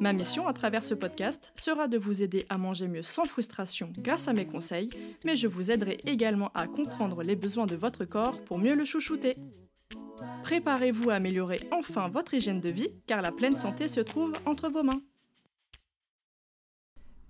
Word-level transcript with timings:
Ma 0.00 0.12
mission 0.12 0.46
à 0.46 0.52
travers 0.52 0.84
ce 0.84 0.94
podcast 0.94 1.52
sera 1.56 1.88
de 1.88 1.98
vous 1.98 2.22
aider 2.22 2.46
à 2.48 2.58
manger 2.58 2.88
mieux 2.88 3.02
sans 3.02 3.24
frustration 3.24 3.92
grâce 3.98 4.28
à 4.28 4.32
mes 4.32 4.46
conseils, 4.46 4.90
mais 5.24 5.36
je 5.36 5.48
vous 5.48 5.70
aiderai 5.70 5.98
également 6.06 6.50
à 6.54 6.66
comprendre 6.66 7.22
les 7.22 7.36
besoins 7.36 7.66
de 7.66 7.76
votre 7.76 8.04
corps 8.04 8.42
pour 8.44 8.58
mieux 8.58 8.74
le 8.74 8.84
chouchouter. 8.84 9.36
Préparez-vous 10.42 11.10
à 11.10 11.14
améliorer 11.14 11.60
enfin 11.72 12.08
votre 12.08 12.34
hygiène 12.34 12.60
de 12.60 12.68
vie 12.68 12.90
car 13.06 13.22
la 13.22 13.32
pleine 13.32 13.56
santé 13.56 13.88
se 13.88 14.00
trouve 14.00 14.32
entre 14.46 14.68
vos 14.68 14.82
mains. 14.82 15.02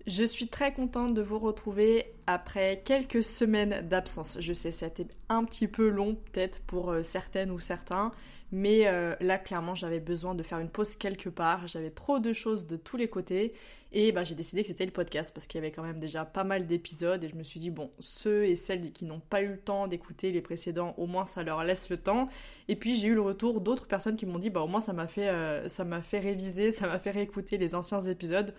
Je 0.08 0.24
suis 0.24 0.48
très 0.48 0.72
contente 0.72 1.12
de 1.12 1.20
vous 1.20 1.38
retrouver 1.38 2.14
après 2.26 2.80
quelques 2.82 3.22
semaines 3.22 3.86
d'absence. 3.86 4.38
Je 4.40 4.54
sais, 4.54 4.72
c'était 4.72 5.06
un 5.28 5.44
petit 5.44 5.68
peu 5.68 5.90
long 5.90 6.14
peut-être 6.14 6.60
pour 6.60 6.90
euh, 6.90 7.02
certaines 7.02 7.50
ou 7.50 7.60
certains, 7.60 8.12
mais 8.50 8.86
euh, 8.86 9.14
là 9.20 9.36
clairement 9.36 9.74
j'avais 9.74 10.00
besoin 10.00 10.34
de 10.34 10.42
faire 10.42 10.60
une 10.60 10.70
pause 10.70 10.96
quelque 10.96 11.28
part. 11.28 11.66
J'avais 11.66 11.90
trop 11.90 12.20
de 12.20 12.32
choses 12.32 12.66
de 12.66 12.78
tous 12.78 12.96
les 12.96 13.08
côtés 13.08 13.52
et 13.92 14.10
bah, 14.10 14.24
j'ai 14.24 14.34
décidé 14.34 14.62
que 14.62 14.68
c'était 14.68 14.86
le 14.86 14.92
podcast 14.92 15.30
parce 15.34 15.46
qu'il 15.46 15.58
y 15.58 15.62
avait 15.62 15.72
quand 15.72 15.82
même 15.82 16.00
déjà 16.00 16.24
pas 16.24 16.44
mal 16.44 16.66
d'épisodes 16.66 17.22
et 17.22 17.28
je 17.28 17.36
me 17.36 17.42
suis 17.42 17.60
dit 17.60 17.70
bon, 17.70 17.90
ceux 17.98 18.46
et 18.46 18.56
celles 18.56 18.92
qui 18.92 19.04
n'ont 19.04 19.20
pas 19.20 19.42
eu 19.42 19.48
le 19.48 19.58
temps 19.58 19.88
d'écouter 19.88 20.32
les 20.32 20.40
précédents, 20.40 20.94
au 20.96 21.06
moins 21.06 21.26
ça 21.26 21.42
leur 21.42 21.64
laisse 21.64 21.90
le 21.90 21.98
temps. 21.98 22.30
Et 22.68 22.76
puis 22.76 22.96
j'ai 22.96 23.08
eu 23.08 23.14
le 23.14 23.20
retour 23.20 23.60
d'autres 23.60 23.86
personnes 23.86 24.16
qui 24.16 24.24
m'ont 24.24 24.38
dit 24.38 24.48
bah 24.48 24.62
au 24.62 24.68
moins 24.68 24.80
ça 24.80 24.94
m'a 24.94 25.06
fait, 25.06 25.28
euh, 25.28 25.68
ça 25.68 25.84
m'a 25.84 26.00
fait 26.00 26.18
réviser, 26.18 26.72
ça 26.72 26.86
m'a 26.86 26.98
fait 26.98 27.10
réécouter 27.10 27.58
les 27.58 27.74
anciens 27.74 28.00
épisodes. 28.00 28.54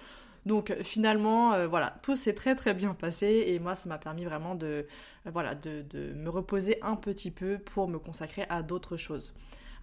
Donc 0.46 0.74
finalement, 0.84 1.54
euh, 1.54 1.68
voilà, 1.68 1.96
tout 2.02 2.16
s'est 2.16 2.34
très 2.34 2.56
très 2.56 2.74
bien 2.74 2.94
passé 2.94 3.46
et 3.48 3.60
moi 3.60 3.76
ça 3.76 3.90
m'a 3.90 3.98
permis 3.98 4.26
vraiment 4.26 4.56
de, 4.56 4.88
euh, 5.28 5.32
voilà, 5.32 5.56
de, 5.56 5.84
me 6.16 6.30
reposer 6.30 6.78
un 6.82 6.96
petit 6.96 7.32
peu 7.32 7.58
pour 7.58 7.88
me 7.88 8.00
consacrer 8.00 8.46
à 8.50 8.62
d'autres 8.62 8.98
choses. 8.98 9.34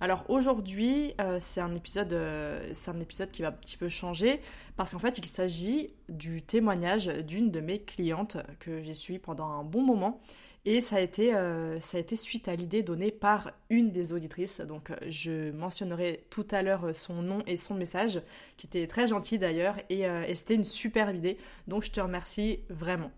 Alors 0.01 0.25
aujourd'hui, 0.29 1.15
euh, 1.21 1.39
c'est 1.41 1.61
un 1.61 1.75
épisode, 1.75 2.19
c'est 2.73 2.91
un 2.91 3.01
épisode 3.01 3.31
qui 3.31 3.43
va 3.43 3.49
un 3.49 3.53
petit 3.53 3.77
peu 3.79 3.89
changer 3.89 4.41
parce 4.77 4.93
qu'en 4.93 4.99
fait, 4.99 5.19
il 5.19 5.27
s'agit 5.27 5.91
du 6.09 6.43
témoignage 6.43 7.07
d'une 7.07 7.51
de 7.51 7.61
mes 7.61 7.81
clientes 7.81 8.37
que 8.61 8.83
j'ai 8.83 8.95
suivi 8.95 9.19
pendant 9.19 9.47
un 9.47 9.65
bon 9.65 9.83
moment 9.83 10.21
et 10.67 10.81
ça 10.81 10.97
a 10.97 11.01
été, 11.01 11.33
euh, 11.33 11.79
ça 11.79 11.97
a 11.97 12.01
été 12.01 12.17
suite 12.17 12.49
à 12.49 12.57
l'idée 12.57 12.83
donnée 12.83 13.13
par 13.13 13.53
une 13.71 13.93
des 13.93 14.13
auditrices. 14.13 14.61
Donc 14.61 14.91
euh, 14.91 14.97
je 15.09 15.53
mentionnerai 15.53 16.27
tout 16.29 16.47
à 16.51 16.63
l'heure 16.63 16.93
son 16.93 17.23
nom 17.23 17.39
et 17.47 17.57
son 17.57 17.75
message, 17.75 18.21
qui 18.57 18.67
était 18.67 18.89
très 18.89 19.07
gentil 19.07 19.39
d'ailleurs, 19.39 19.77
euh, 19.93 20.25
et 20.27 20.35
c'était 20.35 20.57
une 20.57 20.65
superbe 20.65 21.15
idée. 21.15 21.39
Donc 21.69 21.85
je 21.85 21.93
te 21.93 22.01
remercie 22.01 22.61
vraiment. 22.69 23.13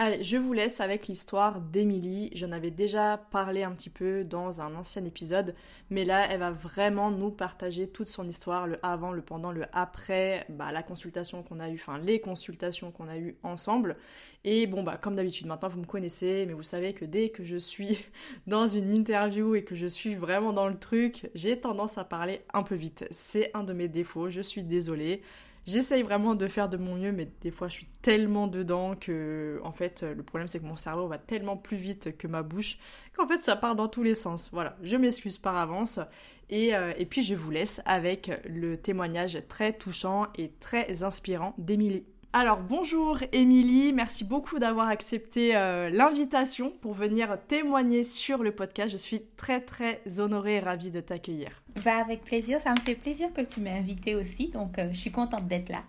Allez, 0.00 0.22
je 0.22 0.36
vous 0.36 0.52
laisse 0.52 0.80
avec 0.80 1.08
l'histoire 1.08 1.60
d'Emilie. 1.60 2.30
J'en 2.36 2.52
avais 2.52 2.70
déjà 2.70 3.16
parlé 3.32 3.64
un 3.64 3.72
petit 3.72 3.90
peu 3.90 4.22
dans 4.22 4.60
un 4.60 4.76
ancien 4.76 5.04
épisode, 5.04 5.56
mais 5.90 6.04
là, 6.04 6.24
elle 6.30 6.38
va 6.38 6.52
vraiment 6.52 7.10
nous 7.10 7.32
partager 7.32 7.88
toute 7.88 8.06
son 8.06 8.28
histoire, 8.28 8.68
le 8.68 8.78
avant, 8.84 9.10
le 9.10 9.22
pendant, 9.22 9.50
le 9.50 9.64
après, 9.72 10.46
bah, 10.50 10.70
la 10.70 10.84
consultation 10.84 11.42
qu'on 11.42 11.58
a 11.58 11.68
eue, 11.68 11.74
enfin 11.74 11.98
les 11.98 12.20
consultations 12.20 12.92
qu'on 12.92 13.08
a 13.08 13.18
eues 13.18 13.38
ensemble. 13.42 13.96
Et 14.44 14.68
bon, 14.68 14.84
bah, 14.84 14.98
comme 14.98 15.16
d'habitude, 15.16 15.48
maintenant 15.48 15.68
vous 15.68 15.80
me 15.80 15.84
connaissez, 15.84 16.44
mais 16.46 16.52
vous 16.52 16.62
savez 16.62 16.94
que 16.94 17.04
dès 17.04 17.30
que 17.30 17.42
je 17.42 17.56
suis 17.56 18.06
dans 18.46 18.68
une 18.68 18.92
interview 18.94 19.56
et 19.56 19.64
que 19.64 19.74
je 19.74 19.88
suis 19.88 20.14
vraiment 20.14 20.52
dans 20.52 20.68
le 20.68 20.78
truc, 20.78 21.28
j'ai 21.34 21.58
tendance 21.58 21.98
à 21.98 22.04
parler 22.04 22.42
un 22.54 22.62
peu 22.62 22.76
vite. 22.76 23.04
C'est 23.10 23.50
un 23.52 23.64
de 23.64 23.72
mes 23.72 23.88
défauts, 23.88 24.30
je 24.30 24.42
suis 24.42 24.62
désolée. 24.62 25.22
J'essaye 25.68 26.02
vraiment 26.02 26.34
de 26.34 26.48
faire 26.48 26.70
de 26.70 26.78
mon 26.78 26.94
mieux, 26.94 27.12
mais 27.12 27.28
des 27.42 27.50
fois 27.50 27.68
je 27.68 27.74
suis 27.74 27.88
tellement 28.00 28.46
dedans 28.46 28.94
que, 28.96 29.60
en 29.62 29.72
fait, 29.72 30.02
le 30.02 30.22
problème 30.22 30.48
c'est 30.48 30.60
que 30.60 30.64
mon 30.64 30.76
cerveau 30.76 31.08
va 31.08 31.18
tellement 31.18 31.58
plus 31.58 31.76
vite 31.76 32.16
que 32.16 32.26
ma 32.26 32.42
bouche 32.42 32.78
qu'en 33.14 33.28
fait 33.28 33.42
ça 33.42 33.54
part 33.54 33.76
dans 33.76 33.86
tous 33.86 34.02
les 34.02 34.14
sens. 34.14 34.48
Voilà, 34.50 34.78
je 34.82 34.96
m'excuse 34.96 35.36
par 35.36 35.58
avance. 35.58 36.00
Et, 36.48 36.74
euh, 36.74 36.94
et 36.96 37.04
puis 37.04 37.22
je 37.22 37.34
vous 37.34 37.50
laisse 37.50 37.82
avec 37.84 38.30
le 38.48 38.78
témoignage 38.78 39.38
très 39.48 39.74
touchant 39.74 40.28
et 40.38 40.52
très 40.58 41.02
inspirant 41.02 41.54
d'Émilie. 41.58 42.06
Alors 42.34 42.60
bonjour 42.60 43.20
Émilie, 43.32 43.94
merci 43.94 44.22
beaucoup 44.22 44.58
d'avoir 44.58 44.88
accepté 44.88 45.56
euh, 45.56 45.88
l'invitation 45.88 46.70
pour 46.82 46.92
venir 46.92 47.38
témoigner 47.48 48.02
sur 48.02 48.42
le 48.42 48.52
podcast. 48.52 48.92
Je 48.92 48.98
suis 48.98 49.22
très 49.38 49.62
très 49.62 50.02
honorée 50.18 50.56
et 50.56 50.60
ravie 50.60 50.90
de 50.90 51.00
t'accueillir. 51.00 51.48
Bah 51.82 51.96
avec 51.96 52.24
plaisir, 52.24 52.60
ça 52.60 52.72
me 52.72 52.80
fait 52.80 52.96
plaisir 52.96 53.32
que 53.32 53.40
tu 53.40 53.60
m'aies 53.60 53.78
invitée 53.78 54.14
aussi, 54.14 54.48
donc 54.48 54.78
euh, 54.78 54.90
je 54.92 54.98
suis 54.98 55.10
contente 55.10 55.48
d'être 55.48 55.70
là. 55.70 55.82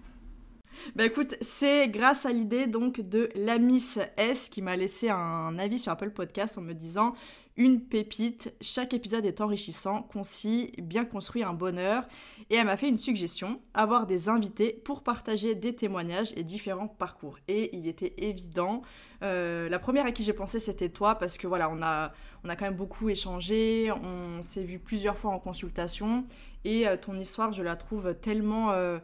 Bah 0.95 1.05
écoute, 1.05 1.35
c'est 1.41 1.89
grâce 1.89 2.25
à 2.25 2.31
l'idée 2.31 2.67
donc 2.67 3.01
de 3.01 3.29
la 3.35 3.57
Miss 3.57 3.99
S 4.15 4.47
qui 4.47 4.61
m'a 4.61 4.77
laissé 4.77 5.09
un 5.09 5.59
avis 5.59 5.77
sur 5.77 5.91
Apple 5.91 6.11
Podcast 6.11 6.57
en 6.57 6.61
me 6.61 6.73
disant 6.73 7.15
une 7.57 7.81
pépite. 7.81 8.53
Chaque 8.61 8.93
épisode 8.93 9.25
est 9.25 9.41
enrichissant, 9.41 10.03
concis, 10.03 10.71
bien 10.77 11.05
construit, 11.05 11.43
un 11.43 11.53
bonheur. 11.53 12.07
Et 12.49 12.55
elle 12.55 12.65
m'a 12.65 12.77
fait 12.77 12.87
une 12.87 12.97
suggestion, 12.97 13.59
avoir 13.73 14.07
des 14.07 14.29
invités 14.29 14.71
pour 14.85 15.03
partager 15.03 15.55
des 15.55 15.75
témoignages 15.75 16.33
et 16.37 16.43
différents 16.43 16.87
parcours. 16.87 17.37
Et 17.47 17.75
il 17.75 17.87
était 17.87 18.13
évident. 18.17 18.81
Euh, 19.23 19.67
la 19.69 19.77
première 19.79 20.05
à 20.05 20.11
qui 20.11 20.23
j'ai 20.23 20.33
pensé, 20.33 20.59
c'était 20.59 20.89
toi, 20.89 21.15
parce 21.15 21.37
que 21.37 21.47
voilà, 21.47 21.69
on 21.69 21.81
a, 21.81 22.13
on 22.43 22.49
a 22.49 22.55
quand 22.55 22.65
même 22.65 22.77
beaucoup 22.77 23.09
échangé, 23.09 23.91
on 23.91 24.41
s'est 24.41 24.63
vu 24.63 24.79
plusieurs 24.79 25.17
fois 25.17 25.31
en 25.31 25.39
consultation. 25.39 26.23
Et 26.63 26.87
euh, 26.87 26.97
ton 26.97 27.17
histoire, 27.19 27.51
je 27.51 27.61
la 27.61 27.75
trouve 27.75 28.15
tellement 28.15 28.71
euh, 28.71 28.99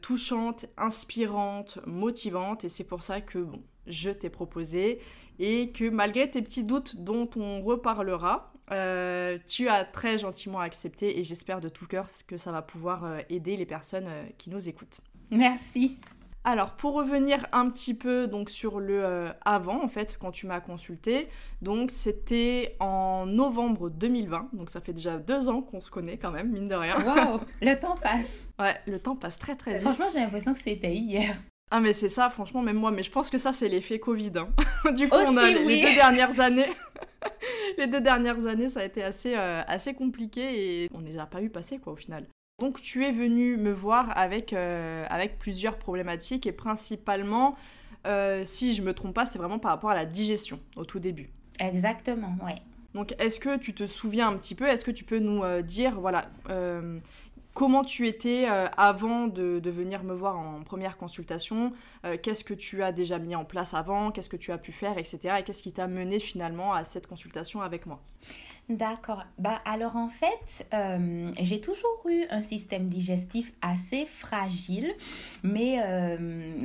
touchante, 0.00 0.66
inspirante, 0.78 1.78
motivante. 1.86 2.64
Et 2.64 2.68
c'est 2.68 2.84
pour 2.84 3.02
ça 3.02 3.20
que, 3.20 3.46
je 3.86 4.10
t'ai 4.10 4.30
proposé 4.30 5.00
et 5.40 5.72
que 5.72 5.88
malgré 5.88 6.30
tes 6.30 6.42
petits 6.42 6.62
doutes 6.62 6.96
dont 6.98 7.28
on 7.34 7.62
reparlera, 7.62 8.52
euh, 8.70 9.38
tu 9.48 9.68
as 9.68 9.84
très 9.84 10.18
gentiment 10.18 10.60
accepté 10.60 11.18
et 11.18 11.24
j'espère 11.24 11.60
de 11.60 11.68
tout 11.68 11.86
cœur 11.86 12.06
que 12.28 12.36
ça 12.36 12.52
va 12.52 12.62
pouvoir 12.62 13.04
euh, 13.04 13.18
aider 13.30 13.56
les 13.56 13.66
personnes 13.66 14.06
euh, 14.06 14.24
qui 14.38 14.50
nous 14.50 14.68
écoutent. 14.68 15.00
Merci. 15.30 15.98
Alors 16.44 16.72
pour 16.72 16.94
revenir 16.94 17.46
un 17.52 17.68
petit 17.68 17.94
peu 17.94 18.26
donc 18.26 18.48
sur 18.48 18.80
le 18.80 19.30
avant 19.44 19.82
en 19.84 19.88
fait 19.88 20.16
quand 20.18 20.30
tu 20.30 20.46
m'as 20.46 20.60
consulté, 20.60 21.28
donc 21.60 21.90
c'était 21.90 22.76
en 22.80 23.26
novembre 23.26 23.90
2020, 23.90 24.48
donc 24.54 24.70
ça 24.70 24.80
fait 24.80 24.94
déjà 24.94 25.18
deux 25.18 25.50
ans 25.50 25.60
qu'on 25.60 25.82
se 25.82 25.90
connaît 25.90 26.16
quand 26.16 26.30
même 26.30 26.50
mine 26.50 26.66
de 26.66 26.74
rien. 26.74 26.98
Waouh, 26.98 27.40
le 27.60 27.78
temps 27.78 27.94
passe. 27.94 28.46
Ouais, 28.58 28.74
le 28.86 28.98
temps 28.98 29.16
passe 29.16 29.36
très 29.36 29.54
très 29.54 29.74
vite. 29.74 29.82
Franchement 29.82 30.06
j'ai 30.14 30.20
l'impression 30.20 30.54
que 30.54 30.60
c'était 30.60 30.94
hier. 30.94 31.36
Ah 31.70 31.80
mais 31.80 31.92
c'est 31.92 32.08
ça, 32.08 32.28
franchement, 32.30 32.62
même 32.62 32.76
moi. 32.76 32.90
Mais 32.90 33.02
je 33.02 33.10
pense 33.10 33.30
que 33.30 33.38
ça, 33.38 33.52
c'est 33.52 33.68
l'effet 33.68 34.00
Covid. 34.00 34.32
Hein. 34.36 34.48
du 34.92 35.08
coup, 35.08 35.16
on 35.16 35.36
a 35.36 35.48
les 35.48 35.82
deux 35.82 35.94
dernières 35.94 36.40
années. 36.40 36.66
les 37.78 37.86
deux 37.86 38.00
dernières 38.00 38.46
années, 38.46 38.68
ça 38.68 38.80
a 38.80 38.84
été 38.84 39.02
assez, 39.02 39.34
euh, 39.36 39.62
assez 39.66 39.94
compliqué 39.94 40.84
et 40.84 40.90
on 40.92 41.00
ne 41.00 41.06
les 41.06 41.18
a 41.18 41.26
pas 41.26 41.42
eu 41.42 41.48
passer, 41.48 41.78
quoi, 41.78 41.92
au 41.92 41.96
final. 41.96 42.26
Donc 42.58 42.82
tu 42.82 43.06
es 43.06 43.12
venu 43.12 43.56
me 43.56 43.72
voir 43.72 44.16
avec, 44.18 44.52
euh, 44.52 45.06
avec 45.08 45.38
plusieurs 45.38 45.78
problématiques 45.78 46.46
et 46.46 46.52
principalement, 46.52 47.56
euh, 48.06 48.42
si 48.44 48.74
je 48.74 48.82
me 48.82 48.92
trompe 48.92 49.14
pas, 49.14 49.24
c'est 49.24 49.38
vraiment 49.38 49.58
par 49.58 49.70
rapport 49.70 49.90
à 49.90 49.94
la 49.94 50.04
digestion 50.04 50.60
au 50.76 50.84
tout 50.84 50.98
début. 50.98 51.30
Exactement, 51.58 52.36
ouais. 52.44 52.56
Donc 52.92 53.14
est-ce 53.18 53.40
que 53.40 53.56
tu 53.56 53.72
te 53.72 53.86
souviens 53.86 54.28
un 54.28 54.36
petit 54.36 54.54
peu, 54.54 54.66
est-ce 54.66 54.84
que 54.84 54.90
tu 54.90 55.04
peux 55.04 55.20
nous 55.20 55.42
dire, 55.62 55.98
voilà, 55.98 56.28
comment 57.54 57.84
tu 57.84 58.06
étais 58.06 58.48
euh, 58.48 58.66
avant 58.76 59.26
de, 59.26 59.60
venir 59.70 60.04
me 60.04 60.14
voir 60.14 60.38
en 60.38 60.62
première 60.62 60.96
consultation, 60.96 61.70
euh, 62.04 62.16
qu'est-ce 62.20 62.44
que 62.44 62.54
tu 62.54 62.82
as 62.82 62.92
déjà 62.92 63.18
mis 63.18 63.34
en 63.34 63.44
place 63.44 63.74
avant, 63.74 64.10
qu'est-ce 64.10 64.28
que 64.28 64.36
tu 64.36 64.52
as 64.52 64.58
pu 64.58 64.72
faire, 64.72 64.98
etc. 64.98 65.36
Et 65.38 65.42
qu'est-ce 65.42 65.62
qui 65.62 65.72
t'a 65.72 65.86
mené 65.86 66.18
finalement 66.18 66.72
à 66.72 66.84
cette 66.84 67.06
consultation 67.06 67.62
avec 67.62 67.86
moi? 67.86 68.00
D'accord. 68.68 69.24
Bah, 69.38 69.60
alors 69.64 69.96
en 69.96 70.08
fait, 70.08 70.66
euh, 70.74 71.32
j'ai 71.40 71.60
toujours 71.60 72.02
eu 72.08 72.24
un 72.30 72.42
système 72.42 72.88
digestif 72.88 73.52
assez 73.62 74.06
fragile, 74.06 74.94
mais 75.42 75.78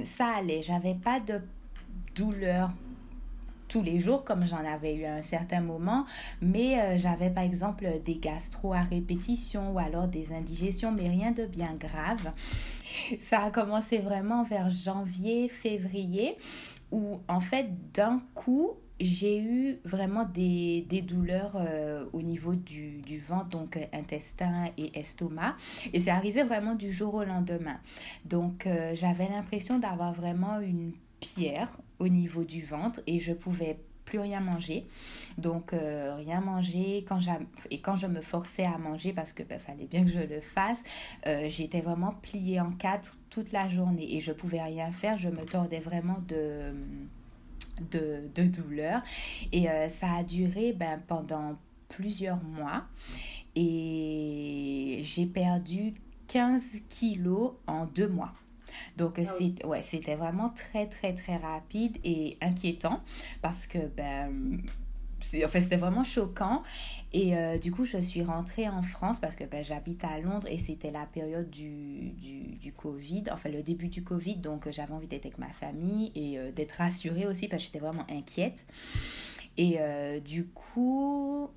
ça 0.03 0.27
allait. 0.37 0.61
J'avais 0.61 0.95
pas 0.95 1.19
de 1.19 1.41
douleur 2.15 2.69
tous 3.67 3.81
les 3.81 3.99
jours 3.99 4.23
comme 4.23 4.45
j'en 4.45 4.63
avais 4.65 4.95
eu 4.95 5.05
à 5.05 5.15
un 5.15 5.21
certain 5.21 5.61
moment, 5.61 6.05
mais 6.41 6.79
euh, 6.79 6.97
j'avais 6.97 7.29
par 7.29 7.43
exemple 7.43 7.87
des 8.03 8.15
gastro 8.15 8.73
à 8.73 8.81
répétition 8.81 9.73
ou 9.73 9.79
alors 9.79 10.07
des 10.07 10.31
indigestions, 10.31 10.91
mais 10.91 11.09
rien 11.09 11.31
de 11.31 11.45
bien 11.45 11.75
grave. 11.75 12.33
Ça 13.19 13.43
a 13.43 13.51
commencé 13.51 13.97
vraiment 13.97 14.43
vers 14.43 14.69
janvier, 14.69 15.49
février, 15.49 16.35
où 16.91 17.19
en 17.27 17.39
fait 17.39 17.69
d'un 17.93 18.21
coup 18.33 18.71
j'ai 19.01 19.41
eu 19.41 19.77
vraiment 19.83 20.23
des, 20.23 20.85
des 20.87 21.01
douleurs 21.01 21.57
euh, 21.57 22.05
au 22.13 22.21
niveau 22.21 22.55
du, 22.55 23.01
du 23.01 23.21
donc 23.51 23.75
euh, 23.75 23.81
intestin 23.91 24.67
et 24.77 24.97
estomac. 24.97 25.55
Et 25.91 25.99
c'est 25.99 26.11
arrivé 26.11 26.43
vraiment 26.43 26.75
du 26.75 26.93
jour 26.93 27.13
au 27.15 27.23
lendemain. 27.25 27.77
Donc 28.23 28.69
j'avais 28.93 29.27
l'impression 29.27 29.79
d'avoir 29.79 30.13
vraiment 30.13 30.61
une 30.61 30.93
pierre 31.19 31.75
au 31.99 32.07
niveau 32.07 32.43
du 32.43 32.63
ventre 32.63 33.01
et 33.07 33.19
je 33.19 33.33
pouvais 33.33 33.77
plus 34.05 34.19
rien 34.19 34.39
manger. 34.39 34.85
Donc, 35.37 35.73
euh, 35.73 36.15
rien 36.15 36.39
manger. 36.39 37.03
Quand 37.07 37.19
et 37.71 37.79
quand 37.79 37.95
je 37.95 38.07
me 38.07 38.21
forçais 38.21 38.65
à 38.65 38.77
manger, 38.77 39.11
parce 39.11 39.33
que 39.33 39.43
ben, 39.43 39.59
fallait 39.59 39.87
bien 39.87 40.05
que 40.05 40.11
je 40.11 40.19
le 40.19 40.39
fasse, 40.39 40.83
euh, 41.27 41.47
j'étais 41.49 41.81
vraiment 41.81 42.13
pliée 42.21 42.61
en 42.61 42.71
quatre 42.71 43.17
toute 43.29 43.51
la 43.51 43.67
journée 43.67 44.15
et 44.15 44.19
je 44.19 44.31
pouvais 44.31 44.61
rien 44.61 44.91
faire. 44.91 45.17
Je 45.17 45.29
me 45.29 45.43
tordais 45.45 45.79
vraiment 45.79 46.19
de, 46.27 46.73
de, 47.91 48.21
de 48.33 48.43
douleur. 48.43 49.01
Et 49.51 49.69
euh, 49.69 49.87
ça 49.87 50.13
a 50.19 50.23
duré 50.23 50.71
ben, 50.71 51.01
pendant 51.07 51.57
plusieurs 51.89 52.41
mois. 52.43 52.83
Et 53.55 54.99
j'ai 55.01 55.25
perdu 55.25 55.93
15 56.27 56.81
kilos 56.89 57.53
en 57.67 57.85
deux 57.85 58.07
mois. 58.07 58.33
Donc, 58.97 59.19
ah 59.19 59.67
ouais, 59.67 59.81
c'était 59.81 60.15
vraiment 60.15 60.49
très, 60.49 60.87
très, 60.87 61.13
très 61.13 61.37
rapide 61.37 61.97
et 62.03 62.37
inquiétant 62.41 63.01
parce 63.41 63.67
que, 63.67 63.79
ben, 63.95 64.61
en 65.43 65.47
fait, 65.47 65.61
c'était 65.61 65.77
vraiment 65.77 66.03
choquant. 66.03 66.63
Et 67.13 67.35
euh, 67.35 67.57
du 67.57 67.71
coup, 67.71 67.85
je 67.85 67.97
suis 67.97 68.23
rentrée 68.23 68.67
en 68.67 68.81
France 68.83 69.19
parce 69.19 69.35
que 69.35 69.43
ben, 69.43 69.63
j'habite 69.63 70.03
à 70.03 70.19
Londres 70.19 70.47
et 70.49 70.57
c'était 70.57 70.91
la 70.91 71.05
période 71.05 71.49
du, 71.49 72.09
du, 72.11 72.55
du, 72.57 72.71
Covid, 72.73 73.23
enfin 73.31 73.49
le 73.49 73.63
début 73.63 73.87
du 73.87 74.03
Covid. 74.03 74.37
Donc, 74.37 74.69
j'avais 74.69 74.93
envie 74.93 75.07
d'être 75.07 75.25
avec 75.25 75.37
ma 75.37 75.49
famille 75.49 76.11
et 76.15 76.37
euh, 76.37 76.51
d'être 76.51 76.73
rassurée 76.73 77.25
aussi 77.25 77.47
parce 77.47 77.63
que 77.63 77.67
j'étais 77.67 77.79
vraiment 77.79 78.05
inquiète. 78.09 78.65
Et 79.57 79.77
euh, 79.79 80.19
du 80.19 80.45
coup, 80.45 81.49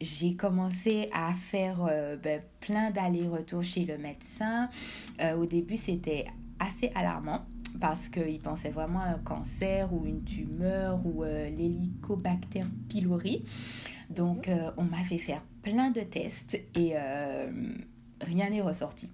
j'ai 0.00 0.34
commencé 0.34 1.08
à 1.12 1.32
faire 1.34 1.88
ben, 2.22 2.42
plein 2.60 2.90
d'allers-retours 2.90 3.62
chez 3.64 3.84
le 3.84 3.96
médecin. 3.96 4.68
au 5.38 5.46
début, 5.46 5.78
c'était 5.78 6.26
assez 6.58 6.90
alarmant 6.94 7.46
parce 7.80 8.08
qu'il 8.08 8.40
pensait 8.40 8.70
vraiment 8.70 9.00
à 9.00 9.08
un 9.08 9.18
cancer 9.18 9.92
ou 9.92 10.06
une 10.06 10.24
tumeur 10.24 11.00
ou 11.04 11.24
euh, 11.24 11.48
l'hélicobacter 11.48 12.62
pylori. 12.88 13.44
Donc, 14.10 14.48
mhm. 14.48 14.58
euh, 14.58 14.70
on 14.76 14.84
m'a 14.84 15.02
fait 15.04 15.18
faire 15.18 15.42
plein 15.62 15.90
de 15.90 16.00
tests 16.00 16.54
et 16.74 16.92
euh, 16.94 17.50
rien 18.20 18.50
n'est 18.50 18.62
ressorti. 18.62 19.10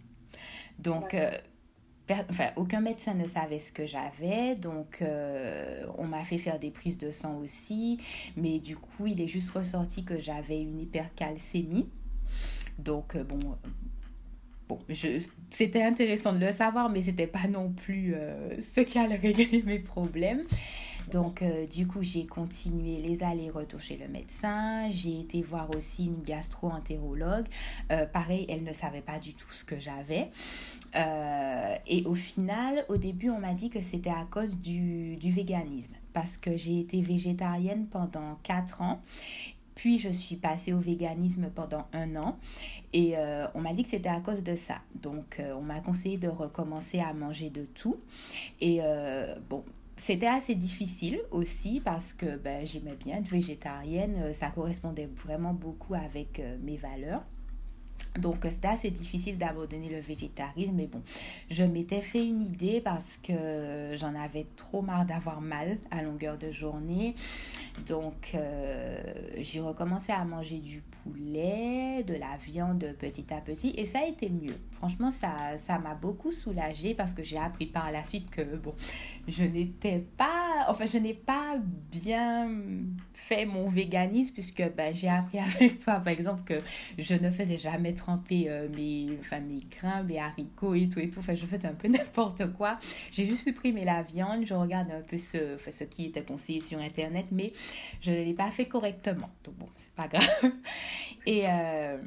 Donc, 0.78 1.16
enfin, 2.10 2.50
aucun 2.56 2.80
médecin 2.80 3.14
ne 3.14 3.26
savait 3.26 3.58
ce 3.58 3.72
que 3.72 3.86
j'avais. 3.86 4.56
Donc, 4.56 5.02
on 5.98 6.04
m'a 6.04 6.24
fait 6.24 6.38
faire 6.38 6.58
des 6.58 6.70
prises 6.70 6.98
de 6.98 7.10
sang 7.10 7.36
aussi. 7.36 8.00
Mais 8.36 8.58
du 8.58 8.76
coup, 8.76 9.06
il 9.06 9.20
est 9.20 9.28
juste 9.28 9.50
ressorti 9.50 10.04
que 10.04 10.18
j'avais 10.18 10.60
une 10.60 10.80
hypercalcémie. 10.80 11.88
Donc, 12.78 13.16
bon, 13.16 13.56
c'était 15.50 15.82
intéressant 15.82 16.32
de 16.32 16.38
le 16.38 16.52
savoir, 16.52 16.88
mais 16.88 17.00
c'était 17.00 17.26
pas 17.26 17.46
non 17.48 17.70
plus 17.70 18.14
euh, 18.14 18.60
ce 18.60 18.80
qui 18.80 18.98
allait 18.98 19.16
régler 19.16 19.62
mes 19.66 19.78
problèmes. 19.78 20.44
Donc, 21.10 21.42
euh, 21.42 21.66
du 21.66 21.86
coup, 21.86 22.02
j'ai 22.02 22.26
continué 22.26 22.98
les 23.02 23.22
allers-retours 23.22 23.80
chez 23.80 23.96
le 23.96 24.08
médecin. 24.08 24.88
J'ai 24.88 25.20
été 25.20 25.42
voir 25.42 25.68
aussi 25.76 26.06
une 26.06 26.22
gastro-entérologue. 26.22 27.46
Euh, 27.90 28.06
pareil, 28.06 28.46
elle 28.48 28.62
ne 28.62 28.72
savait 28.72 29.00
pas 29.00 29.18
du 29.18 29.34
tout 29.34 29.50
ce 29.50 29.64
que 29.64 29.78
j'avais. 29.78 30.30
et 31.86 32.04
au 32.04 32.14
final, 32.14 32.84
au 32.88 32.96
début, 32.96 33.30
on 33.30 33.40
m'a 33.40 33.54
dit 33.54 33.68
que 33.68 33.80
c'était 33.80 34.10
à 34.10 34.26
cause 34.30 34.56
du, 34.58 35.16
du 35.16 35.32
véganisme. 35.32 35.92
Parce 36.12 36.36
que 36.36 36.56
j'ai 36.56 36.78
été 36.78 37.00
végétarienne 37.00 37.86
pendant 37.86 38.38
4 38.42 38.82
ans 38.82 39.02
puis 39.74 39.98
je 39.98 40.10
suis 40.10 40.36
passée 40.36 40.72
au 40.72 40.78
véganisme 40.78 41.50
pendant 41.54 41.86
un 41.92 42.16
an 42.16 42.38
et 42.92 43.16
euh, 43.16 43.46
on 43.54 43.60
m'a 43.60 43.72
dit 43.72 43.82
que 43.82 43.88
c'était 43.88 44.08
à 44.08 44.20
cause 44.20 44.42
de 44.42 44.54
ça. 44.54 44.76
Donc 44.94 45.38
euh, 45.38 45.54
on 45.54 45.62
m'a 45.62 45.80
conseillé 45.80 46.18
de 46.18 46.28
recommencer 46.28 47.00
à 47.00 47.12
manger 47.14 47.50
de 47.50 47.64
tout. 47.74 47.96
Et 48.60 48.78
euh, 48.82 49.34
bon, 49.48 49.64
c'était 49.96 50.26
assez 50.26 50.54
difficile 50.54 51.20
aussi 51.30 51.80
parce 51.80 52.12
que 52.12 52.36
ben, 52.36 52.66
j'aimais 52.66 52.96
bien 52.96 53.18
être 53.18 53.30
végétarienne. 53.30 54.32
Ça 54.34 54.48
correspondait 54.48 55.08
vraiment 55.24 55.54
beaucoup 55.54 55.94
avec 55.94 56.42
mes 56.62 56.76
valeurs. 56.76 57.22
Donc 58.18 58.46
c'était 58.50 58.68
assez 58.68 58.90
difficile 58.90 59.38
d'abandonner 59.38 59.88
le 59.88 60.00
végétarisme, 60.00 60.72
mais 60.74 60.86
bon, 60.86 61.00
je 61.50 61.64
m'étais 61.64 62.02
fait 62.02 62.26
une 62.26 62.42
idée 62.42 62.82
parce 62.82 63.18
que 63.22 63.92
j'en 63.94 64.14
avais 64.14 64.46
trop 64.56 64.82
marre 64.82 65.06
d'avoir 65.06 65.40
mal 65.40 65.78
à 65.90 66.02
longueur 66.02 66.36
de 66.36 66.50
journée. 66.50 67.14
Donc 67.86 68.36
j'ai 69.42 69.60
recommencé 69.60 70.12
à 70.12 70.24
manger 70.24 70.58
du 70.58 70.82
poulet, 71.02 72.04
de 72.04 72.14
la 72.14 72.36
viande 72.46 72.94
petit 72.98 73.32
à 73.32 73.40
petit 73.40 73.74
et 73.76 73.86
ça 73.86 74.00
a 74.00 74.06
été 74.06 74.28
mieux. 74.28 74.56
Franchement, 74.78 75.10
ça 75.10 75.56
ça 75.56 75.78
m'a 75.78 75.94
beaucoup 75.94 76.32
soulagée 76.32 76.94
parce 76.94 77.12
que 77.12 77.22
j'ai 77.22 77.38
appris 77.38 77.66
par 77.66 77.92
la 77.92 78.04
suite 78.04 78.30
que 78.30 78.42
bon, 78.56 78.74
je 79.28 79.44
n'étais 79.44 80.04
pas, 80.16 80.66
enfin 80.68 80.86
je 80.86 80.98
n'ai 80.98 81.14
pas 81.14 81.56
bien 81.90 82.48
fait 83.14 83.46
mon 83.46 83.68
véganisme 83.68 84.32
puisque 84.32 84.62
ben, 84.76 84.94
j'ai 84.94 85.08
appris 85.08 85.38
avec 85.56 85.78
toi 85.78 85.94
par 85.94 86.08
exemple 86.08 86.42
que 86.44 86.58
je 86.98 87.14
ne 87.14 87.30
faisais 87.30 87.58
jamais 87.58 87.94
tremper 87.94 88.46
euh, 88.48 88.68
mes, 88.68 89.08
enfin, 89.20 89.40
mes 89.40 89.60
grains, 89.70 90.02
mes 90.02 90.18
haricots 90.18 90.74
et 90.74 90.88
tout 90.88 91.00
et 91.00 91.10
tout. 91.10 91.20
Enfin, 91.20 91.34
je 91.34 91.46
faisais 91.46 91.66
un 91.66 91.74
peu 91.74 91.88
n'importe 91.88 92.52
quoi. 92.52 92.78
J'ai 93.10 93.26
juste 93.26 93.42
supprimé 93.44 93.84
la 93.84 94.02
viande. 94.02 94.44
Je 94.46 94.54
regarde 94.54 94.90
un 94.90 95.00
peu 95.00 95.16
ce, 95.18 95.56
ce 95.70 95.84
qui 95.84 96.06
était 96.06 96.22
conseillé 96.22 96.60
sur 96.60 96.78
Internet, 96.78 97.26
mais 97.30 97.52
je 98.00 98.10
ne 98.10 98.16
l'ai 98.16 98.34
pas 98.34 98.50
fait 98.50 98.66
correctement. 98.66 99.30
Donc 99.44 99.54
bon, 99.56 99.66
c'est 99.76 99.92
pas 99.94 100.08
grave. 100.08 100.52
Et 101.26 101.44
euh, 101.46 101.98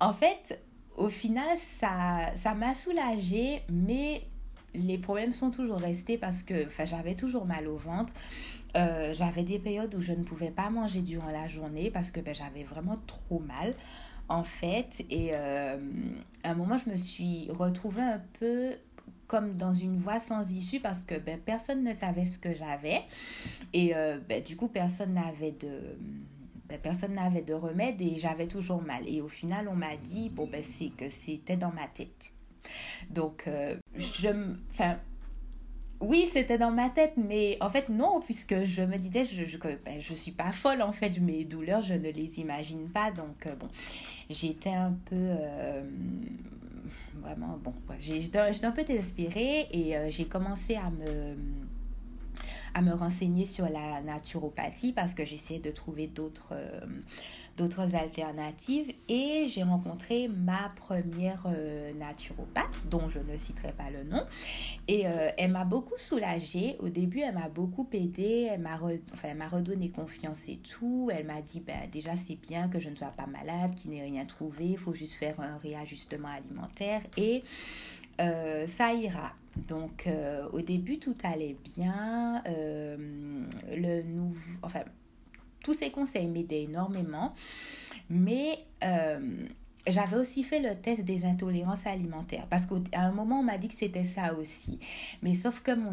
en 0.00 0.12
fait, 0.12 0.62
au 0.96 1.08
final, 1.08 1.56
ça 1.56 2.30
ça 2.34 2.54
m'a 2.54 2.74
soulagée, 2.74 3.62
mais 3.70 4.22
les 4.74 4.98
problèmes 4.98 5.32
sont 5.32 5.50
toujours 5.50 5.78
restés 5.78 6.18
parce 6.18 6.42
que 6.42 6.66
j'avais 6.84 7.14
toujours 7.14 7.44
mal 7.44 7.68
au 7.68 7.76
ventre. 7.76 8.12
Euh, 8.74 9.12
j'avais 9.12 9.42
des 9.42 9.58
périodes 9.58 9.94
où 9.94 10.00
je 10.00 10.12
ne 10.12 10.24
pouvais 10.24 10.50
pas 10.50 10.70
manger 10.70 11.02
durant 11.02 11.30
la 11.30 11.46
journée 11.46 11.90
parce 11.90 12.10
que 12.10 12.20
ben, 12.20 12.34
j'avais 12.34 12.64
vraiment 12.64 12.98
trop 13.06 13.38
mal 13.38 13.74
en 14.28 14.44
fait. 14.44 15.04
Et 15.10 15.30
euh, 15.32 15.76
à 16.42 16.50
un 16.50 16.54
moment, 16.54 16.78
je 16.78 16.90
me 16.90 16.96
suis 16.96 17.48
retrouvée 17.50 18.02
un 18.02 18.22
peu 18.38 18.72
comme 19.32 19.56
dans 19.56 19.72
une 19.72 19.96
voie 19.96 20.20
sans 20.20 20.52
issue 20.52 20.78
parce 20.78 21.04
que 21.04 21.14
ben, 21.18 21.40
personne 21.40 21.82
ne 21.82 21.94
savait 21.94 22.26
ce 22.26 22.38
que 22.38 22.52
j'avais. 22.52 23.00
Et 23.72 23.96
euh, 23.96 24.18
ben, 24.28 24.42
du 24.42 24.56
coup, 24.56 24.68
personne 24.68 25.14
n'avait 25.14 25.52
de... 25.52 25.96
Ben, 26.68 26.78
personne 26.78 27.14
n'avait 27.14 27.40
de 27.40 27.54
remède 27.54 27.98
et 28.02 28.16
j'avais 28.16 28.46
toujours 28.46 28.82
mal. 28.82 29.08
Et 29.08 29.22
au 29.22 29.28
final, 29.28 29.68
on 29.68 29.74
m'a 29.74 29.96
dit, 29.96 30.28
bon, 30.28 30.46
ben, 30.46 30.62
c'est 30.62 30.90
que 30.90 31.08
c'était 31.08 31.56
dans 31.56 31.72
ma 31.72 31.86
tête. 31.86 32.34
Donc, 33.08 33.44
euh, 33.46 33.76
je... 33.96 34.28
Enfin, 34.70 34.98
oui, 36.00 36.28
c'était 36.30 36.58
dans 36.58 36.70
ma 36.70 36.90
tête, 36.90 37.14
mais 37.16 37.56
en 37.62 37.70
fait, 37.70 37.88
non, 37.88 38.20
puisque 38.20 38.64
je 38.64 38.82
me 38.82 38.98
disais, 38.98 39.24
je 39.24 39.46
je, 39.46 39.56
ben, 39.56 39.98
je 39.98 40.12
suis 40.12 40.32
pas 40.32 40.52
folle, 40.52 40.82
en 40.82 40.92
fait, 40.92 41.18
mes 41.20 41.44
douleurs, 41.44 41.80
je 41.80 41.94
ne 41.94 42.10
les 42.10 42.38
imagine 42.38 42.90
pas. 42.90 43.10
Donc, 43.12 43.46
euh, 43.46 43.54
bon, 43.54 43.68
j'étais 44.28 44.74
un 44.74 44.92
peu. 45.06 45.16
Euh, 45.16 45.84
vraiment, 47.14 47.58
bon, 47.62 47.74
j'étais 48.00 48.38
un 48.38 48.72
peu 48.72 48.84
désespérée 48.84 49.68
et 49.70 49.96
euh, 49.96 50.10
j'ai 50.10 50.24
commencé 50.24 50.76
à 50.76 50.90
me 50.90 51.36
à 52.74 52.80
me 52.80 52.94
renseigner 52.94 53.44
sur 53.44 53.68
la 53.68 54.00
naturopathie 54.00 54.92
parce 54.92 55.12
que 55.12 55.26
j'essayais 55.26 55.60
de 55.60 55.70
trouver 55.70 56.06
d'autres 56.06 56.54
d'autres 57.56 57.94
alternatives 57.94 58.92
et 59.08 59.46
j'ai 59.48 59.62
rencontré 59.62 60.28
ma 60.28 60.72
première 60.76 61.44
euh, 61.46 61.92
naturopathe 61.94 62.78
dont 62.90 63.08
je 63.08 63.18
ne 63.18 63.36
citerai 63.36 63.72
pas 63.72 63.90
le 63.90 64.04
nom 64.04 64.24
et 64.88 65.06
euh, 65.06 65.30
elle 65.36 65.50
m'a 65.50 65.64
beaucoup 65.64 65.98
soulagée 65.98 66.76
au 66.78 66.88
début 66.88 67.20
elle 67.20 67.34
m'a 67.34 67.48
beaucoup 67.48 67.86
aidée 67.92 68.48
elle 68.50 68.60
m'a 68.60 69.48
redonné 69.48 69.90
confiance 69.90 70.48
et 70.48 70.56
tout 70.56 71.10
elle 71.12 71.26
m'a 71.26 71.42
dit 71.42 71.60
ben, 71.60 71.88
déjà 71.90 72.16
c'est 72.16 72.36
bien 72.36 72.68
que 72.68 72.78
je 72.78 72.88
ne 72.88 72.96
sois 72.96 73.12
pas 73.16 73.26
malade 73.26 73.74
qu'il 73.74 73.90
n'ait 73.90 74.02
rien 74.02 74.24
trouvé 74.24 74.66
il 74.66 74.78
faut 74.78 74.94
juste 74.94 75.14
faire 75.14 75.38
un 75.40 75.58
réajustement 75.58 76.28
alimentaire 76.28 77.02
et 77.16 77.42
euh, 78.20 78.66
ça 78.66 78.92
ira. 78.92 79.32
Donc 79.68 80.08
au 80.52 80.62
début 80.62 80.98
tout 80.98 81.14
allait 81.24 81.56
bien. 81.76 82.42
le 82.46 84.02
nouveau, 84.02 84.38
enfin 84.62 84.82
tous 85.62 85.74
ces 85.74 85.90
conseils 85.90 86.26
m'aidaient 86.26 86.64
énormément. 86.64 87.34
Mais 88.10 88.58
euh, 88.84 89.20
j'avais 89.86 90.16
aussi 90.16 90.42
fait 90.42 90.60
le 90.60 90.76
test 90.76 91.04
des 91.04 91.24
intolérances 91.24 91.86
alimentaires 91.86 92.46
parce 92.48 92.66
qu'à 92.66 93.00
un 93.00 93.10
moment 93.10 93.40
on 93.40 93.42
m'a 93.42 93.58
dit 93.58 93.68
que 93.68 93.74
c'était 93.74 94.04
ça 94.04 94.34
aussi. 94.34 94.78
Mais 95.22 95.34
sauf 95.34 95.60
que 95.60 95.72
mon, 95.72 95.92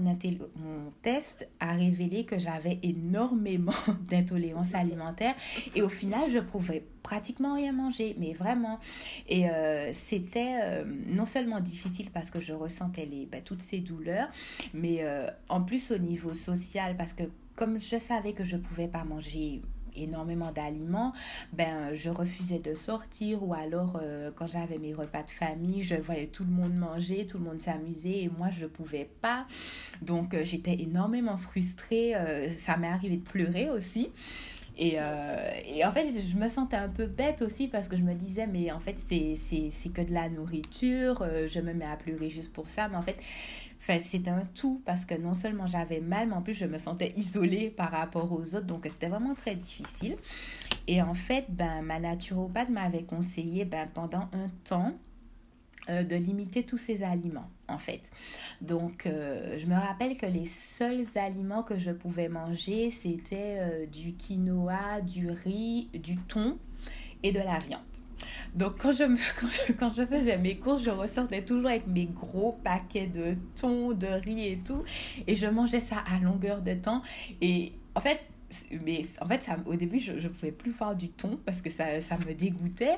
test 1.02 1.48
a 1.60 1.74
révélé 1.74 2.26
que 2.26 2.38
j'avais 2.38 2.80
énormément 2.84 3.72
d'intolérances 4.10 4.76
alimentaires 4.76 5.36
et 5.76 5.82
au 5.82 5.90
final 5.90 6.30
je 6.30 6.40
pouvais 6.40 6.84
pratiquement 7.04 7.56
rien 7.56 7.72
manger, 7.72 8.16
mais 8.20 8.34
vraiment. 8.34 8.80
Et 9.28 9.50
euh, 9.50 9.92
c'était 9.94 10.60
euh, 10.62 10.84
non 11.08 11.26
seulement 11.26 11.60
difficile 11.60 12.10
parce 12.12 12.30
que 12.30 12.42
je 12.42 12.54
ressentais 12.54 13.06
les, 13.06 13.26
ben, 13.26 13.42
toutes 13.42 13.62
ces 13.62 13.80
douleurs, 13.80 14.28
mais 14.74 15.06
en 15.48 15.62
plus 15.62 15.92
au 15.92 15.98
niveau 15.98 16.34
social 16.34 16.96
parce 16.98 17.14
que 17.14 17.24
comme 17.60 17.82
je 17.82 18.00
savais 18.00 18.32
que 18.32 18.46
je 18.46 18.56
pouvais 18.56 18.88
pas 18.88 19.04
manger 19.04 19.62
énormément 19.94 20.54
d'aliments, 20.54 21.12
ben 21.52 21.94
je 21.94 22.10
refusais 22.10 22.60
de 22.60 22.74
sortir 22.74 23.44
ou 23.44 23.54
alors 23.54 24.00
euh, 24.02 24.32
quand 24.34 24.48
j'avais 24.48 24.78
mes 24.78 24.94
repas 24.94 25.24
de 25.24 25.30
famille, 25.30 25.84
je 25.84 25.96
voyais 25.96 26.28
tout 26.28 26.46
le 26.46 26.52
monde 26.52 26.74
manger, 26.74 27.26
tout 27.26 27.38
le 27.38 27.44
monde 27.44 27.60
s'amuser 27.60 28.24
et 28.24 28.30
moi 28.30 28.48
je 28.50 28.66
pouvais 28.66 29.10
pas. 29.22 29.46
Donc 30.02 30.34
euh, 30.34 30.46
j'étais 30.46 30.80
énormément 30.80 31.36
frustrée, 31.36 32.16
euh, 32.16 32.48
ça 32.48 32.78
m'est 32.78 32.88
arrivé 32.88 33.18
de 33.18 33.28
pleurer 33.28 33.70
aussi. 33.70 34.10
Et, 34.82 34.94
et, 34.94 35.84
en 35.84 35.92
fait, 35.92 36.08
je 36.10 36.38
me 36.38 36.48
sentais 36.48 36.78
un 36.78 36.88
peu 36.88 37.06
bête 37.06 37.42
aussi 37.42 37.68
parce 37.68 37.90
que 37.90 37.98
je 37.98 38.02
me 38.02 38.14
disais, 38.14 38.48
mais 38.48 38.72
en 38.72 38.80
fait, 38.80 38.98
c'est 38.98 39.36
que 39.94 40.02
de 40.02 40.14
la 40.14 40.30
nourriture, 40.30 41.28
je 41.48 41.60
me 41.60 41.74
mets 41.74 41.84
à 41.84 41.98
pleurer 41.98 42.30
juste 42.30 42.54
pour 42.54 42.70
ça. 42.70 42.88
Mais 42.88 42.96
en 42.96 43.02
fait, 43.02 43.18
c'est 43.98 44.28
un 44.28 44.46
tout 44.54 44.82
parce 44.86 45.06
que 45.06 45.16
non 45.16 45.34
seulement 45.34 45.66
j'avais 45.66 46.00
mal, 46.00 46.28
mais 46.28 46.36
en 46.36 46.42
plus 46.42 46.54
je 46.54 46.66
me 46.66 46.78
sentais 46.78 47.14
isolée 47.16 47.70
par 47.70 47.92
rapport 47.92 48.32
aux 48.32 48.56
autres. 48.56 48.66
Donc 48.66 48.86
c'était 48.88 49.08
vraiment 49.08 49.36
très 49.36 49.56
difficile. 49.56 50.18
Et 50.88 51.02
en 51.02 51.14
fait, 51.14 51.46
ben, 51.50 51.82
ma 51.82 52.00
naturopathe 52.00 52.70
m'avait 52.70 53.04
conseillé 53.04 53.66
ben, 53.66 53.88
pendant 53.94 54.30
un 54.34 54.50
temps 54.64 54.94
euh, 55.90 56.04
de 56.04 56.16
limiter 56.16 56.64
tous 56.64 56.78
ces 56.78 57.04
aliments 57.04 57.50
en 57.68 57.78
fait. 57.78 58.12
Donc 58.62 59.06
euh, 59.06 59.58
je 59.58 59.66
me 59.66 59.76
rappelle 59.76 60.18
que 60.18 60.26
les 60.26 60.46
seuls 60.46 61.06
aliments 61.16 61.64
que 61.64 61.78
je 61.78 61.92
pouvais 61.92 62.28
manger, 62.28 62.92
c'était 62.92 63.58
euh, 63.60 63.86
du 63.86 64.14
quinoa, 64.14 65.02
du 65.02 65.32
riz, 65.32 65.90
du 65.94 66.18
thon 66.18 66.58
et 67.24 67.32
de 67.32 67.40
la 67.40 67.60
viande. 67.60 67.89
Donc 68.56 68.78
quand 68.82 68.94
je, 68.94 69.04
quand, 69.80 69.92
je, 69.92 70.06
faisais 70.06 70.38
mes 70.38 70.58
courses, 70.58 70.84
je 70.84 70.90
ressortais 70.90 71.44
toujours 71.44 71.68
avec 71.68 71.88
mes 71.88 72.06
gros 72.06 72.60
paquets 72.64 73.08
de 73.08 73.36
thon, 73.60 73.92
de 73.92 74.08
riz 74.08 74.48
et 74.48 74.60
tout. 74.60 74.84
Et 75.28 75.36
je 75.36 75.48
mangeais 75.48 75.80
ça 75.80 75.98
à 76.08 76.20
longueur 76.20 76.62
de 76.62 76.74
temps. 76.74 77.02
Et 77.42 77.74
en 77.96 78.02
fait, 78.02 78.20
mais 78.84 79.02
en 79.22 79.28
fait, 79.28 79.44
ça, 79.44 79.58
au 79.66 79.76
début, 79.76 80.00
je 80.00 80.14
ne 80.14 80.28
pouvais 80.28 80.52
plus 80.52 80.72
faire 80.72 80.96
du 80.96 81.10
thon 81.10 81.40
parce 81.46 81.62
que 81.62 81.70
ça, 81.70 82.02
ça 82.02 82.18
me 82.18 82.34
dégoûtait. 82.34 82.98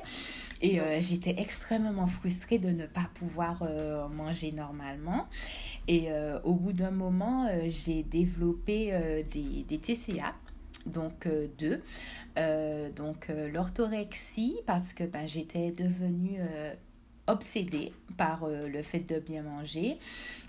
Et 0.60 0.80
euh, 0.80 1.00
j'étais 1.00 1.34
extrêmement 1.38 2.06
frustrée 2.06 2.58
de 2.58 2.70
ne 2.70 2.86
pas 2.86 3.10
pouvoir 3.14 3.62
euh, 3.62 4.08
manger 4.08 4.52
normalement. 4.52 5.28
Et 5.88 6.10
euh, 6.10 6.40
au 6.44 6.54
bout 6.54 6.72
d'un 6.72 6.90
moment, 6.90 7.48
j'ai 7.68 8.02
développé 8.02 9.24
des, 9.30 9.64
des 9.68 9.78
TCA 9.78 10.34
donc 10.86 11.26
euh, 11.26 11.46
deux. 11.58 11.82
Euh, 12.38 12.90
donc 12.90 13.28
euh, 13.30 13.50
l'orthorexie, 13.50 14.56
parce 14.66 14.92
que 14.92 15.04
ben, 15.04 15.26
j'étais 15.26 15.70
devenue 15.70 16.38
obsédée 17.26 17.92
par 18.16 18.46
le 18.46 18.82
fait 18.82 19.00
de 19.00 19.18
bien 19.18 19.42
manger. 19.42 19.98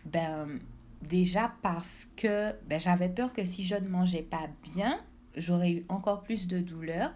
Ben, 0.05 0.59
déjà 1.01 1.53
parce 1.61 2.07
que 2.17 2.53
ben, 2.67 2.79
j'avais 2.79 3.09
peur 3.09 3.33
que 3.33 3.45
si 3.45 3.63
je 3.63 3.75
ne 3.75 3.87
mangeais 3.87 4.23
pas 4.23 4.47
bien, 4.73 4.99
j'aurais 5.35 5.71
eu 5.71 5.85
encore 5.89 6.23
plus 6.23 6.47
de 6.47 6.59
douleur. 6.59 7.11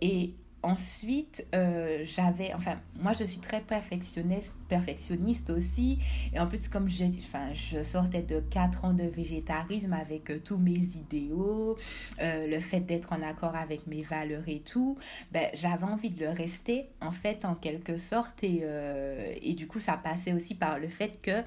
Et 0.00 0.34
Ensuite, 0.62 1.46
j'avais, 1.52 2.52
enfin, 2.52 2.80
moi 3.00 3.12
je 3.12 3.22
suis 3.22 3.38
très 3.38 3.60
perfectionniste, 3.60 4.52
perfectionniste 4.68 5.50
aussi. 5.50 5.98
Et 6.32 6.40
en 6.40 6.46
plus, 6.46 6.68
comme 6.68 6.88
je, 6.88 7.04
enfin, 7.04 7.52
je 7.52 7.82
sortais 7.82 8.22
de 8.22 8.40
4 8.40 8.84
ans 8.84 8.92
de 8.92 9.04
végétarisme 9.04 9.92
avec 9.92 10.30
euh, 10.30 10.38
tous 10.38 10.58
mes 10.58 10.72
idéaux, 10.72 11.76
euh, 12.20 12.46
le 12.46 12.60
fait 12.60 12.80
d'être 12.80 13.12
en 13.12 13.22
accord 13.22 13.54
avec 13.56 13.86
mes 13.86 14.02
valeurs 14.02 14.48
et 14.48 14.60
tout, 14.60 14.98
ben, 15.32 15.48
j'avais 15.54 15.84
envie 15.84 16.10
de 16.10 16.24
le 16.24 16.30
rester, 16.30 16.86
en 17.00 17.12
fait, 17.12 17.44
en 17.44 17.54
quelque 17.54 17.96
sorte. 17.96 18.42
Et, 18.42 18.62
et 19.42 19.54
du 19.54 19.66
coup, 19.66 19.78
ça 19.78 19.96
passait 19.96 20.32
aussi 20.32 20.54
par 20.54 20.78
le 20.78 20.88
fait 20.88 21.20
que, 21.22 21.42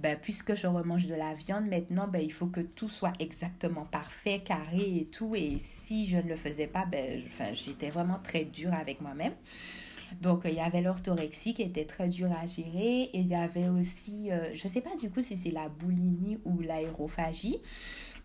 ben, 0.00 0.18
puisque 0.20 0.54
je 0.54 0.66
remange 0.66 1.06
de 1.06 1.14
la 1.14 1.34
viande 1.34 1.66
maintenant, 1.66 2.08
ben, 2.08 2.20
il 2.22 2.32
faut 2.32 2.46
que 2.46 2.60
tout 2.60 2.88
soit 2.88 3.12
exactement 3.18 3.84
parfait, 3.84 4.40
carré 4.44 4.98
et 4.98 5.04
tout. 5.06 5.34
Et 5.34 5.56
si 5.58 6.06
je 6.06 6.16
ne 6.16 6.28
le 6.28 6.36
faisais 6.36 6.66
pas, 6.66 6.86
ben, 6.86 7.22
j'étais 7.52 7.90
vraiment 7.90 8.18
très 8.22 8.44
dure 8.44 8.74
avec 8.74 9.00
moi-même. 9.00 9.34
Donc, 10.20 10.42
il 10.44 10.54
y 10.54 10.60
avait 10.60 10.82
l'orthorexie 10.82 11.54
qui 11.54 11.62
était 11.62 11.84
très 11.84 12.08
dur 12.08 12.30
à 12.32 12.46
gérer. 12.46 13.10
Et 13.12 13.18
il 13.18 13.28
y 13.28 13.34
avait 13.34 13.68
aussi, 13.68 14.30
euh, 14.30 14.54
je 14.54 14.66
ne 14.66 14.68
sais 14.70 14.80
pas 14.80 14.96
du 15.00 15.10
coup 15.10 15.22
si 15.22 15.36
c'est 15.36 15.50
la 15.50 15.68
boulimie 15.68 16.38
ou 16.44 16.60
l'aérophagie. 16.60 17.58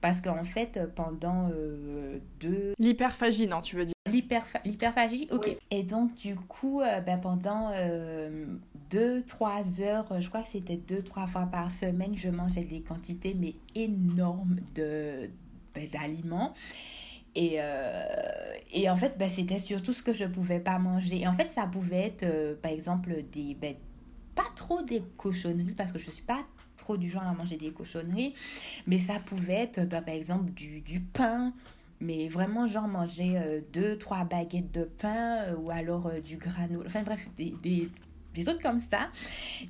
Parce 0.02 0.22
qu'en 0.22 0.44
fait, 0.44 0.80
pendant 0.96 1.50
euh, 1.52 2.20
deux... 2.40 2.74
L'hyperphagie, 2.78 3.48
non, 3.48 3.62
tu 3.62 3.76
veux 3.76 3.86
dire? 3.86 3.96
L'hyperphagie, 4.06 5.28
ok. 5.32 5.58
Et 5.72 5.84
donc, 5.84 6.16
du 6.16 6.36
coup, 6.36 6.82
euh, 6.82 7.02
ben, 7.02 7.18
pendant 7.18 7.72
deux, 8.90 9.24
trois 9.24 9.82
heures, 9.82 10.08
je 10.20 10.30
crois 10.30 10.44
que 10.44 10.50
c'était 10.50 10.78
deux, 10.78 11.02
trois 11.02 11.28
fois 11.28 11.48
par 11.48 11.72
semaine, 11.72 12.16
je 12.16 12.30
mangeais 12.30 12.64
des 12.64 12.82
quantités, 12.82 13.36
mais 13.38 13.56
énormes 13.76 14.58
de, 14.76 15.30
ben, 15.74 15.88
d'aliments. 15.92 16.54
Et, 17.38 17.58
euh, 17.60 18.04
et 18.74 18.90
en 18.90 18.98
fait, 18.98 19.16
bah, 19.20 19.30
c'était 19.30 19.60
surtout 19.60 19.94
ce 19.94 20.02
que 20.02 20.12
je 20.12 20.26
pouvais 20.26 20.60
pas 20.60 20.80
manger. 20.80 21.22
Et 21.22 21.28
en 21.28 21.34
fait, 21.34 21.52
ça 21.52 21.68
pouvait 21.68 22.08
être, 22.08 22.24
euh, 22.24 22.56
par 22.60 22.72
exemple, 22.72 23.14
des, 23.32 23.54
ben, 23.54 23.76
pas 24.34 24.48
trop 24.56 24.82
des 24.82 25.04
cochonneries, 25.18 25.74
parce 25.74 25.92
que 25.92 26.00
je 26.00 26.10
suis 26.10 26.24
pas 26.24 26.44
trop 26.78 26.98
du 26.98 27.12
genre 27.12 27.22
à 27.22 27.34
manger 27.34 27.58
des 27.58 27.70
cochonneries, 27.70 28.34
mais 28.88 28.98
ça 28.98 29.20
pouvait 29.20 29.54
être, 29.54 29.88
bah, 29.88 30.02
par 30.02 30.16
exemple, 30.16 30.52
du, 30.52 30.82
du 30.82 31.00
pain, 31.00 31.54
mais 32.02 32.28
vraiment 32.28 32.68
genre 32.68 32.88
manger 32.88 33.38
euh, 33.38 33.62
deux, 33.72 34.00
trois 34.00 34.24
baguettes 34.24 34.72
de 34.72 34.86
pain, 34.86 35.54
ou 35.60 35.70
alors 35.70 36.12
du 36.26 36.38
granola, 36.38 36.88
enfin 36.88 37.04
bref, 37.04 37.30
des 37.38 37.90
des 38.38 38.44
trucs 38.46 38.62
comme 38.62 38.82
ça. 38.82 39.10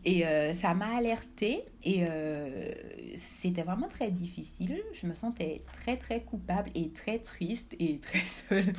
Et 0.05 0.25
euh, 0.25 0.53
ça 0.53 0.74
m'a 0.74 0.97
alertée 0.97 1.63
et 1.83 2.05
euh, 2.07 2.71
c'était 3.15 3.63
vraiment 3.63 3.88
très 3.88 4.12
difficile. 4.12 4.81
Je 4.93 5.07
me 5.07 5.13
sentais 5.13 5.63
très 5.74 5.97
très 5.97 6.21
coupable 6.21 6.69
et 6.75 6.89
très 6.89 7.19
triste 7.19 7.75
et 7.79 8.00
très 8.00 8.19
seule. 8.24 8.74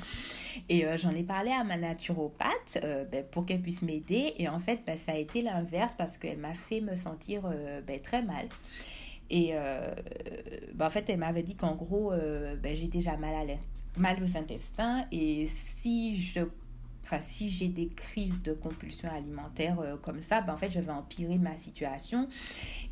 Et 0.69 0.87
euh, 0.87 0.97
j'en 0.97 1.11
ai 1.11 1.23
parlé 1.23 1.51
à 1.51 1.65
ma 1.65 1.77
naturopathe 1.77 2.79
ben, 3.11 3.25
pour 3.31 3.47
qu'elle 3.47 3.63
puisse 3.63 3.83
m'aider. 3.83 4.35
Et 4.39 4.49
en 4.49 4.61
fait, 4.61 4.81
ben, 4.87 4.97
ça 4.97 5.13
a 5.13 5.17
été 5.17 5.43
l'inverse 5.43 5.95
parce 5.97 6.19
qu'elle 6.19 6.39
m'a 6.39 6.55
fait 6.55 6.81
me 6.81 6.95
sentir 6.95 7.43
ben, 7.87 8.01
très 8.01 8.23
mal. 8.23 8.49
Et 9.31 9.55
en 9.55 10.91
fait, 10.91 11.05
elle 11.09 11.19
m'avait 11.19 11.43
dit 11.43 11.55
qu'en 11.55 11.75
gros, 11.75 12.13
j'étais 12.65 12.87
déjà 12.87 13.17
mal, 13.17 13.35
à 13.35 13.99
mal 13.99 14.17
aux 14.23 14.37
intestins. 14.39 15.05
Et 15.13 15.47
si 15.47 16.17
je 16.21 16.41
enfin 17.05 17.21
si 17.21 17.49
j'ai 17.49 17.69
des 17.69 17.89
crises 17.89 18.43
de 18.43 18.53
compulsion 18.53 19.11
alimentaire 19.11 19.79
euh, 19.81 19.97
comme 19.97 20.23
ça, 20.23 20.41
ben, 20.41 20.55
en 20.55 20.57
fait 20.57 20.71
je 20.71 20.81
vais 20.81 20.93
empirer 20.93 21.39
ma 21.39 21.57
situation 21.57 22.29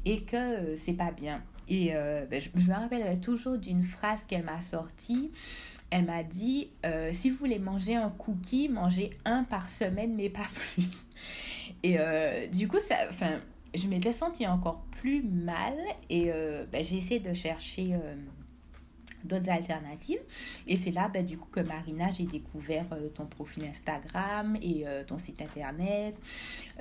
et 0.04 0.22
que 0.22 0.36
euh, 0.36 0.76
c'est 0.76 0.94
pas 0.94 1.10
bien. 1.10 1.42
Et 1.68 1.90
euh, 1.94 2.24
ben, 2.26 2.40
je, 2.40 2.50
me 2.50 2.74
rappellerai 2.74 3.20
toujours 3.20 3.58
d'une 3.58 3.82
phrase 3.82 4.24
qu'elle 4.24 4.44
m'a 4.44 4.60
sortie. 4.60 5.30
Elle 5.90 6.06
m'a 6.06 6.24
dit 6.24 6.70
si 7.12 7.30
vous 7.30 7.36
voulez 7.36 7.60
manger 7.60 7.94
un 7.94 8.10
cookie, 8.10 8.68
mangez 8.68 9.10
un 9.24 9.44
par 9.44 9.68
semaine, 9.68 10.14
mais 10.16 10.28
pas 10.28 10.48
plus. 10.54 10.88
Et 11.84 11.96
du 12.52 12.66
coup, 12.66 12.80
ça, 12.80 12.96
enfin, 13.08 13.38
je 13.72 13.86
m'étais 13.86 14.12
sentie 14.12 14.48
encore 14.48 14.82
plus 14.90 15.22
mal 15.22 15.74
et 16.10 16.32
ben, 16.72 16.82
j'ai 16.82 16.96
essayé 16.96 17.20
de 17.20 17.32
chercher 17.32 17.94
d'autres 19.26 19.50
alternatives. 19.50 20.20
Et 20.66 20.76
c'est 20.76 20.90
là, 20.90 21.08
ben, 21.08 21.24
du 21.24 21.38
coup, 21.38 21.48
que 21.50 21.60
Marina, 21.60 22.10
j'ai 22.12 22.24
découvert 22.24 22.86
euh, 22.92 23.08
ton 23.08 23.26
profil 23.26 23.64
Instagram 23.64 24.56
et 24.62 24.86
euh, 24.86 25.04
ton 25.04 25.18
site 25.18 25.42
internet. 25.42 26.16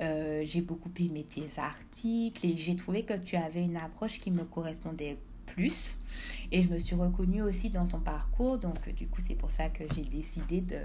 Euh, 0.00 0.42
j'ai 0.44 0.60
beaucoup 0.60 0.90
aimé 0.98 1.26
tes 1.28 1.48
articles 1.60 2.46
et 2.46 2.56
j'ai 2.56 2.76
trouvé 2.76 3.02
que 3.02 3.14
tu 3.14 3.36
avais 3.36 3.62
une 3.62 3.76
approche 3.76 4.20
qui 4.20 4.30
me 4.30 4.44
correspondait 4.44 5.18
plus. 5.46 5.98
Et 6.50 6.62
je 6.62 6.68
me 6.68 6.78
suis 6.78 6.96
reconnue 6.96 7.42
aussi 7.42 7.70
dans 7.70 7.86
ton 7.86 8.00
parcours. 8.00 8.58
Donc, 8.58 8.88
du 8.94 9.06
coup, 9.06 9.20
c'est 9.20 9.34
pour 9.34 9.50
ça 9.50 9.68
que 9.68 9.84
j'ai 9.94 10.02
décidé 10.02 10.60
de, 10.60 10.78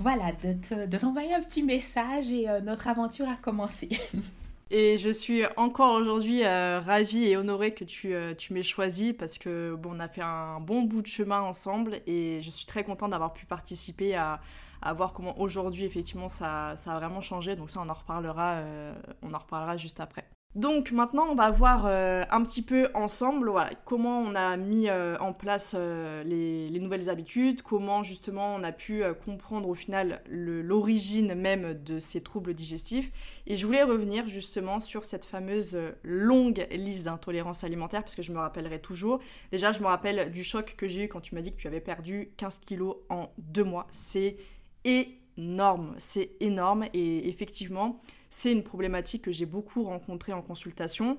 voilà, 0.00 0.32
de 0.32 0.96
t'envoyer 0.96 1.34
un 1.34 1.42
petit 1.42 1.62
message 1.62 2.30
et 2.30 2.46
notre 2.62 2.88
aventure 2.88 3.28
a 3.28 3.36
commencé. 3.36 3.88
Et 4.72 4.98
je 4.98 5.08
suis 5.08 5.42
encore 5.56 5.94
aujourd'hui 5.94 6.44
euh, 6.44 6.80
ravie 6.80 7.24
et 7.24 7.36
honorée 7.36 7.72
que 7.72 7.82
tu, 7.82 8.14
euh, 8.14 8.34
tu 8.34 8.52
m'aies 8.52 8.62
choisi 8.62 9.12
parce 9.12 9.36
que 9.36 9.74
bon, 9.74 9.96
on 9.96 10.00
a 10.00 10.06
fait 10.06 10.22
un 10.22 10.60
bon 10.60 10.82
bout 10.82 11.02
de 11.02 11.08
chemin 11.08 11.40
ensemble 11.40 12.00
et 12.06 12.40
je 12.42 12.50
suis 12.50 12.66
très 12.66 12.84
contente 12.84 13.10
d'avoir 13.10 13.32
pu 13.32 13.46
participer 13.46 14.14
à, 14.14 14.40
à 14.80 14.92
voir 14.92 15.12
comment 15.12 15.38
aujourd'hui 15.40 15.84
effectivement 15.84 16.28
ça, 16.28 16.76
ça, 16.76 16.94
a 16.94 16.98
vraiment 17.00 17.20
changé. 17.20 17.56
Donc 17.56 17.70
ça, 17.72 17.80
on 17.84 17.88
en 17.88 17.94
reparlera, 17.94 18.58
euh, 18.58 18.94
on 19.22 19.34
en 19.34 19.38
reparlera 19.38 19.76
juste 19.76 19.98
après. 19.98 20.24
Donc 20.56 20.90
maintenant, 20.90 21.28
on 21.30 21.36
va 21.36 21.52
voir 21.52 21.84
euh, 21.86 22.24
un 22.28 22.42
petit 22.42 22.62
peu 22.62 22.88
ensemble 22.94 23.52
comment 23.84 24.18
on 24.18 24.34
a 24.34 24.56
mis 24.56 24.88
euh, 24.88 25.16
en 25.20 25.32
place 25.32 25.76
euh, 25.78 26.24
les, 26.24 26.80
nouvelles 26.80 27.08
habitudes, 27.08 27.62
comment 27.62 28.02
justement 28.02 28.56
on 28.56 28.64
a 28.64 28.72
pu 28.72 29.04
comprendre 29.24 29.68
au 29.68 29.74
final 29.74 30.22
l'origine 30.28 31.34
même 31.34 31.74
de 31.74 32.00
ces 32.00 32.20
troubles 32.20 32.52
digestifs. 32.52 33.12
Et 33.46 33.56
je 33.56 33.64
voulais 33.64 33.84
revenir 33.84 34.26
justement 34.26 34.80
sur 34.80 35.04
cette 35.04 35.24
fameuse 35.24 35.78
longue 36.02 36.66
liste 36.72 37.04
d'intolérances 37.04 37.62
alimentaires, 37.62 38.02
parce 38.02 38.16
que 38.16 38.22
je 38.22 38.32
me 38.32 38.38
rappellerai 38.38 38.80
toujours. 38.80 39.20
Déjà, 39.52 39.70
je 39.70 39.78
me 39.80 39.86
rappelle 39.86 40.32
du 40.32 40.42
choc 40.42 40.74
que 40.76 40.88
j'ai 40.88 41.04
eu 41.04 41.08
quand 41.08 41.20
tu 41.20 41.36
m'as 41.36 41.42
dit 41.42 41.52
que 41.52 41.60
tu 41.60 41.68
avais 41.68 41.80
perdu 41.80 42.32
15 42.38 42.58
kilos 42.58 42.96
en 43.08 43.30
deux 43.38 43.64
mois. 43.64 43.86
C'est 43.92 44.36
énorme, 44.84 45.94
c'est 45.98 46.32
énorme. 46.40 46.86
Et 46.92 47.28
effectivement, 47.28 48.00
c'est 48.30 48.52
une 48.52 48.62
problématique 48.62 49.22
que 49.22 49.32
j'ai 49.32 49.46
beaucoup 49.46 49.82
rencontrée 49.82 50.32
en 50.32 50.40
consultation. 50.40 51.18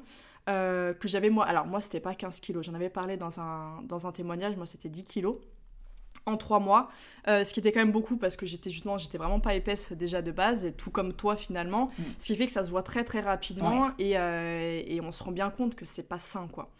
Euh, 0.49 0.95
que 0.95 1.07
j'avais 1.07 1.29
moi, 1.29 1.45
alors 1.45 1.67
moi 1.67 1.79
c'était 1.81 1.99
pas 1.99 2.15
15 2.15 2.39
kilos, 2.39 2.65
j'en 2.65 2.73
avais 2.73 2.89
parlé 2.89 3.15
dans 3.15 3.39
un, 3.39 3.83
dans 3.83 4.07
un 4.07 4.11
témoignage, 4.11 4.55
moi 4.55 4.65
c'était 4.65 4.89
10 4.89 5.03
kilos 5.03 5.37
en 6.25 6.35
trois 6.37 6.59
mois, 6.59 6.89
euh, 7.27 7.43
ce 7.43 7.53
qui 7.53 7.59
était 7.59 7.71
quand 7.71 7.79
même 7.79 7.91
beaucoup 7.91 8.17
parce 8.17 8.35
que 8.35 8.47
j'étais 8.47 8.69
justement, 8.71 8.97
j'étais 8.97 9.17
vraiment 9.17 9.39
pas 9.39 9.53
épaisse 9.53 9.91
déjà 9.91 10.21
de 10.21 10.31
base, 10.31 10.65
et 10.65 10.71
tout 10.71 10.89
comme 10.89 11.13
toi 11.13 11.35
finalement, 11.35 11.91
mm. 11.97 12.03
ce 12.19 12.25
qui 12.27 12.35
fait 12.35 12.47
que 12.47 12.51
ça 12.51 12.63
se 12.63 12.71
voit 12.71 12.83
très 12.83 13.03
très 13.03 13.21
rapidement 13.21 13.91
et, 13.99 14.17
euh, 14.17 14.81
et, 14.85 14.99
on 15.01 15.11
se 15.11 15.23
rend 15.23 15.31
bien 15.31 15.51
compte 15.51 15.75
que 15.75 15.85
c'est 15.85 16.07
pas 16.07 16.19
sain 16.19 16.47
quoi. 16.51 16.71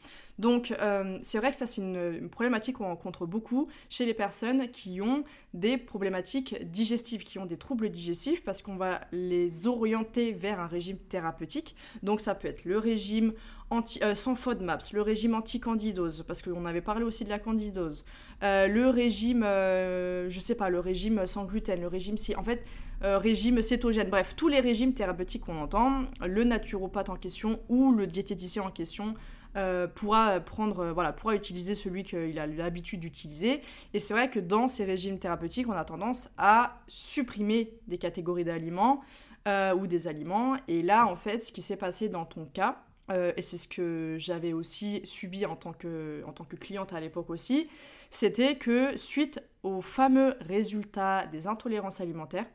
Donc 0.42 0.74
euh, 0.82 1.20
c'est 1.22 1.38
vrai 1.38 1.52
que 1.52 1.56
ça 1.56 1.68
c'est 1.68 1.82
une, 1.82 2.28
problématique 2.30 2.78
qu'on 2.78 2.88
rencontre 2.88 3.28
beaucoup 3.28 3.68
chez 3.90 4.08
les 4.08 4.16
personnes 4.16 4.72
qui 4.72 5.00
ont 5.00 5.24
des 5.54 5.78
problématiques 5.78 6.68
digestives, 6.68 7.24
qui 7.24 7.38
ont 7.38 7.46
des 7.46 7.58
troubles 7.58 7.90
digestifs 7.90 8.44
parce 8.44 8.64
qu'on 8.64 8.76
va 8.76 9.02
les 9.12 9.68
orienter 9.68 10.32
vers 10.32 10.60
un 10.60 10.66
régime 10.66 10.98
thérapeutique. 10.98 11.76
Donc 12.02 12.22
ça 12.22 12.34
peut 12.34 12.48
être 12.48 12.66
le 12.66 12.80
régime 12.80 13.34
anti, 13.70 14.00
euh, 14.02 14.16
sans 14.16 14.36
FODMAPS, 14.36 14.94
le 14.94 15.04
régime 15.04 15.36
anti-candidose, 15.36 16.24
parce 16.28 16.42
qu'on 16.42 16.66
avait 16.66 16.82
parlé 16.82 17.04
aussi 17.04 17.24
de 17.24 17.30
la 17.30 17.38
candidose, 17.38 18.04
euh, 18.42 18.68
le 18.68 18.90
régime, 18.90 19.44
je 19.44 20.40
sais 20.40 20.56
pas, 20.56 20.70
le 20.70 20.80
régime 20.80 21.28
sans 21.28 21.46
gluten, 21.46 21.80
le 21.80 21.88
régime 21.88 22.16
en 22.36 22.44
fait, 22.44 22.64
régime 23.04 23.62
cétogène, 23.62 24.10
bref, 24.10 24.34
tous 24.36 24.48
les 24.48 24.60
régimes 24.60 24.94
thérapeutiques 24.94 25.46
qu'on 25.46 25.60
entend, 25.60 26.06
le 26.26 26.44
naturopathe 26.44 27.10
en 27.10 27.16
question 27.16 27.60
ou 27.70 27.92
le 27.94 28.08
diététicien 28.08 28.64
en 28.64 28.72
question 28.72 29.14
euh, 29.56 29.88
euh, 29.88 30.40
pourra 30.40 31.36
utiliser 31.36 31.76
celui 31.76 32.04
qu'il 32.04 32.40
a 32.40 32.48
l'habitude 32.48 33.00
d'utiliser. 33.00 33.62
Et 33.94 34.00
c'est 34.00 34.14
vrai 34.14 34.30
que 34.30 34.40
dans 34.40 34.68
ces 34.68 34.86
régimes 34.86 35.20
thérapeutiques, 35.20 35.68
on 35.68 35.74
a 35.74 35.86
tendance 35.86 36.30
à 36.38 36.82
supprimer 36.88 37.74
des 37.88 37.98
catégories 37.98 38.46
d'aliments 38.46 39.02
euh, 39.48 39.74
ou 39.74 39.88
des 39.88 40.08
aliments. 40.08 40.56
Et 40.68 40.82
là, 40.82 41.06
en 41.06 41.16
fait, 41.16 41.40
ce 41.40 41.52
qui 41.52 41.62
s'est 41.62 41.78
passé 41.78 42.10
dans 42.10 42.26
ton 42.26 42.46
cas, 42.46 42.84
et 43.36 43.42
c'est 43.42 43.58
ce 43.58 43.68
que 43.68 44.16
j'avais 44.18 44.54
aussi 44.54 45.02
subi 45.04 45.46
en 45.46 45.58
tant 45.58 45.74
que, 45.74 46.24
en 46.26 46.32
tant 46.32 46.46
que 46.46 46.56
cliente 46.56 46.94
à 46.94 47.02
l'époque 47.02 47.30
aussi, 47.30 47.68
c'était 48.10 48.56
que 48.56 48.96
suite 48.96 49.42
aux 49.64 49.82
fameux 49.82 50.36
résultats 50.40 51.28
des 51.28 51.46
intolérances 51.46 52.00
alimentaires, 52.00 52.46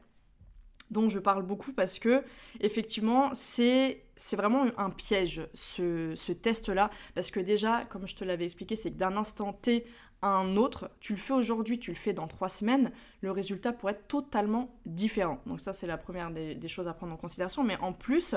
dont 0.91 1.11
je 1.11 1.19
parle 1.19 1.43
beaucoup 1.43 1.73
parce 1.73 1.99
que 1.99 2.23
effectivement 2.61 3.31
c'est 3.35 4.06
c'est 4.17 4.37
vraiment 4.37 4.67
un 4.77 4.91
piège 4.91 5.47
ce, 5.55 6.33
test-là 6.33 6.91
parce 7.15 7.31
que 7.31 7.41
déjà 7.41 7.85
comme 7.85 8.07
je 8.07 8.17
te 8.17 8.25
l'avais 8.25 8.45
expliqué 8.45 8.77
c'est 8.77 8.91
que 8.91 8.97
d'un 8.97 9.17
instant 9.17 9.53
T 9.53 9.87
à 10.23 10.29
un 10.29 10.57
autre, 10.57 10.91
tu 10.99 11.13
le 11.13 11.19
fais 11.19 11.35
aujourd'hui, 11.35 11.79
tu 11.79 11.91
le 11.91 11.97
fais 11.97 12.15
dans 12.15 12.27
trois 12.27 12.49
semaines, 12.49 12.91
le 13.21 13.31
résultat 13.31 13.75
pourrait 13.75 13.93
être 13.93 14.09
totalement 14.09 14.75
différent. 14.87 15.43
Donc 15.45 15.61
ça 15.61 15.75
c'est 15.75 15.87
la 15.87 15.99
première 15.99 16.31
des, 16.31 16.55
des 16.55 16.69
choses 16.69 16.89
à 16.89 16.95
prendre 16.95 17.13
en 17.13 17.19
considération, 17.19 17.63
mais 17.63 17.77
en 17.81 17.93
plus 17.93 18.35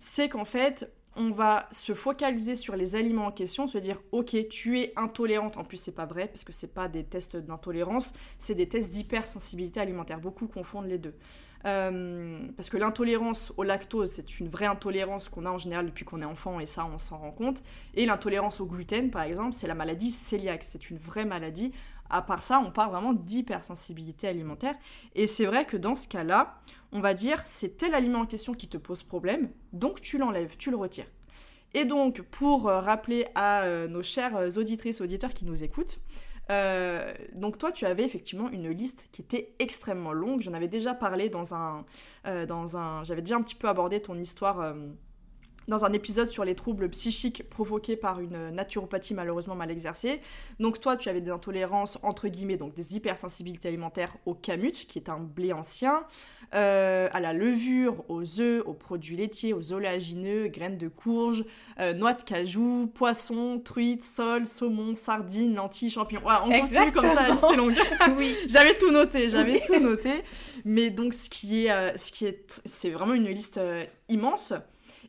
c'est 0.00 0.28
qu'en 0.28 0.44
fait 0.44 0.90
on 1.16 1.30
va 1.30 1.68
se 1.72 1.92
focaliser 1.94 2.56
sur 2.56 2.76
les 2.76 2.94
aliments 2.94 3.26
en 3.26 3.32
question, 3.32 3.66
se 3.66 3.78
dire 3.78 4.00
ok 4.12 4.48
tu 4.48 4.80
es 4.80 4.92
intolérante, 4.96 5.56
en 5.56 5.64
plus 5.64 5.76
c'est 5.76 5.94
pas 5.94 6.06
vrai 6.06 6.28
parce 6.28 6.44
que 6.44 6.52
c'est 6.52 6.72
pas 6.72 6.88
des 6.88 7.04
tests 7.04 7.36
d'intolérance, 7.36 8.12
c'est 8.38 8.54
des 8.54 8.68
tests 8.68 8.90
d'hypersensibilité 8.90 9.80
alimentaire, 9.80 10.20
beaucoup 10.20 10.46
confondent 10.46 10.88
les 10.88 10.98
deux. 10.98 11.14
Euh, 11.66 12.38
parce 12.56 12.70
que 12.70 12.76
l'intolérance 12.76 13.52
au 13.56 13.62
lactose, 13.62 14.10
c'est 14.10 14.40
une 14.40 14.48
vraie 14.48 14.66
intolérance 14.66 15.28
qu'on 15.28 15.44
a 15.44 15.50
en 15.50 15.58
général 15.58 15.86
depuis 15.86 16.04
qu'on 16.04 16.22
est 16.22 16.26
enfant, 16.26 16.60
et 16.60 16.66
ça, 16.66 16.86
on 16.86 16.98
s'en 16.98 17.18
rend 17.18 17.32
compte. 17.32 17.62
Et 17.94 18.06
l'intolérance 18.06 18.60
au 18.60 18.66
gluten, 18.66 19.10
par 19.10 19.22
exemple, 19.22 19.52
c'est 19.52 19.66
la 19.66 19.74
maladie 19.74 20.16
cœliaque, 20.30 20.62
c'est 20.62 20.90
une 20.90 20.98
vraie 20.98 21.24
maladie. 21.24 21.72
À 22.08 22.22
part 22.22 22.42
ça, 22.42 22.60
on 22.60 22.70
parle 22.72 22.90
vraiment 22.90 23.12
d'hypersensibilité 23.12 24.26
alimentaire. 24.26 24.74
Et 25.14 25.26
c'est 25.26 25.44
vrai 25.44 25.64
que 25.64 25.76
dans 25.76 25.94
ce 25.94 26.08
cas-là, 26.08 26.58
on 26.92 27.00
va 27.00 27.14
dire, 27.14 27.40
c'est 27.44 27.76
tel 27.76 27.94
aliment 27.94 28.20
en 28.20 28.26
question 28.26 28.52
qui 28.52 28.68
te 28.68 28.78
pose 28.78 29.02
problème, 29.02 29.50
donc 29.72 30.00
tu 30.00 30.18
l'enlèves, 30.18 30.56
tu 30.56 30.70
le 30.70 30.76
retires. 30.76 31.06
Et 31.72 31.84
donc, 31.84 32.22
pour 32.22 32.68
euh, 32.68 32.80
rappeler 32.80 33.26
à 33.36 33.62
euh, 33.62 33.86
nos 33.86 34.02
chères 34.02 34.34
auditrices, 34.56 35.00
auditeurs 35.00 35.32
qui 35.32 35.44
nous 35.44 35.62
écoutent, 35.62 36.00
euh, 36.50 37.14
donc 37.36 37.58
toi, 37.58 37.72
tu 37.72 37.86
avais 37.86 38.04
effectivement 38.04 38.50
une 38.50 38.68
liste 38.70 39.08
qui 39.12 39.22
était 39.22 39.54
extrêmement 39.58 40.12
longue. 40.12 40.40
J'en 40.40 40.52
avais 40.52 40.68
déjà 40.68 40.94
parlé 40.94 41.28
dans 41.28 41.54
un, 41.54 41.84
euh, 42.26 42.44
dans 42.44 42.76
un, 42.76 43.04
j'avais 43.04 43.22
déjà 43.22 43.36
un 43.36 43.42
petit 43.42 43.54
peu 43.54 43.68
abordé 43.68 44.02
ton 44.02 44.18
histoire. 44.18 44.74
Dans 45.70 45.84
un 45.84 45.92
épisode 45.92 46.26
sur 46.26 46.44
les 46.44 46.56
troubles 46.56 46.88
psychiques 46.88 47.48
provoqués 47.48 47.94
par 47.94 48.18
une 48.18 48.50
naturopathie 48.50 49.14
malheureusement 49.14 49.54
mal 49.54 49.70
exercée. 49.70 50.20
Donc 50.58 50.80
toi, 50.80 50.96
tu 50.96 51.08
avais 51.08 51.20
des 51.20 51.30
intolérances, 51.30 51.96
entre 52.02 52.26
guillemets, 52.26 52.56
donc 52.56 52.74
des 52.74 52.96
hypersensibilités 52.96 53.68
alimentaires 53.68 54.16
au 54.26 54.34
camut, 54.34 54.72
qui 54.72 54.98
est 54.98 55.08
un 55.08 55.20
blé 55.20 55.52
ancien, 55.52 56.02
euh, 56.56 57.08
à 57.12 57.20
la 57.20 57.32
levure, 57.32 58.02
aux 58.08 58.40
œufs, 58.40 58.64
aux 58.66 58.72
produits 58.72 59.16
laitiers, 59.16 59.52
aux 59.52 59.72
oléagineux, 59.72 60.48
graines 60.48 60.76
de 60.76 60.88
courge, 60.88 61.44
euh, 61.78 61.92
noix 61.92 62.14
de 62.14 62.22
cajou, 62.22 62.90
poisson, 62.92 63.60
truite, 63.64 64.02
sole, 64.02 64.46
saumon, 64.46 64.96
sardines, 64.96 65.54
lentilles, 65.54 65.90
champignons. 65.90 66.22
Voilà, 66.22 66.46
on 66.46 66.50
continue 66.62 66.90
comme 66.90 67.06
ça, 67.06 67.36
c'est 67.36 67.54
longue. 67.56 67.76
oui. 68.18 68.34
j'avais 68.48 68.76
tout 68.76 68.90
noté, 68.90 69.30
j'avais 69.30 69.60
tout 69.60 69.78
noté. 69.78 70.24
Mais 70.64 70.90
donc 70.90 71.14
ce 71.14 71.30
qui 71.30 71.66
est, 71.66 71.70
euh, 71.70 71.96
ce 71.96 72.10
qui 72.10 72.26
est, 72.26 72.60
c'est 72.64 72.90
vraiment 72.90 73.14
une 73.14 73.28
liste 73.28 73.60
immense. 74.08 74.52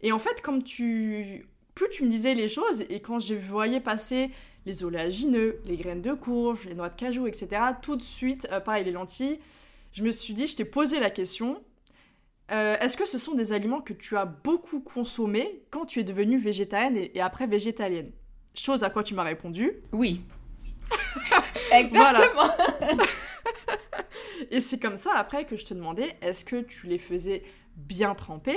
Et 0.01 0.11
en 0.11 0.19
fait, 0.19 0.41
comme 0.41 0.63
tu, 0.63 1.47
plus 1.75 1.89
tu 1.89 2.03
me 2.03 2.09
disais 2.09 2.33
les 2.33 2.49
choses, 2.49 2.83
et 2.89 3.01
quand 3.01 3.19
je 3.19 3.35
voyais 3.35 3.79
passer 3.79 4.31
les 4.65 4.83
oléagineux, 4.83 5.59
les 5.65 5.77
graines 5.77 6.01
de 6.01 6.13
courge, 6.13 6.65
les 6.65 6.75
noix 6.75 6.89
de 6.89 6.95
cajou, 6.95 7.27
etc., 7.27 7.61
tout 7.81 7.95
de 7.95 8.01
suite, 8.01 8.47
pareil, 8.65 8.83
les 8.83 8.91
lentilles, 8.91 9.39
je 9.91 10.03
me 10.03 10.11
suis 10.11 10.33
dit, 10.33 10.47
je 10.47 10.55
t'ai 10.55 10.65
posé 10.65 10.99
la 10.99 11.09
question, 11.09 11.61
euh, 12.51 12.77
est-ce 12.79 12.97
que 12.97 13.05
ce 13.05 13.17
sont 13.17 13.33
des 13.33 13.53
aliments 13.53 13.81
que 13.81 13.93
tu 13.93 14.17
as 14.17 14.25
beaucoup 14.25 14.81
consommés 14.81 15.63
quand 15.69 15.85
tu 15.85 15.99
es 15.99 16.03
devenue 16.03 16.37
végétarienne 16.37 16.97
et, 16.97 17.21
après 17.21 17.47
végétalienne? 17.47 18.11
Chose 18.53 18.83
à 18.83 18.89
quoi 18.89 19.03
tu 19.03 19.13
m'as 19.13 19.23
répondu. 19.23 19.71
Oui. 19.93 20.21
Exactement. 21.71 22.51
et 24.51 24.59
c'est 24.59 24.79
comme 24.79 24.97
ça 24.97 25.11
après 25.15 25.45
que 25.45 25.55
je 25.55 25.65
te 25.65 25.73
demandais, 25.73 26.17
est-ce 26.21 26.43
que 26.43 26.61
tu 26.61 26.87
les 26.87 26.97
faisais 26.97 27.43
bien 27.75 28.15
trempé 28.15 28.55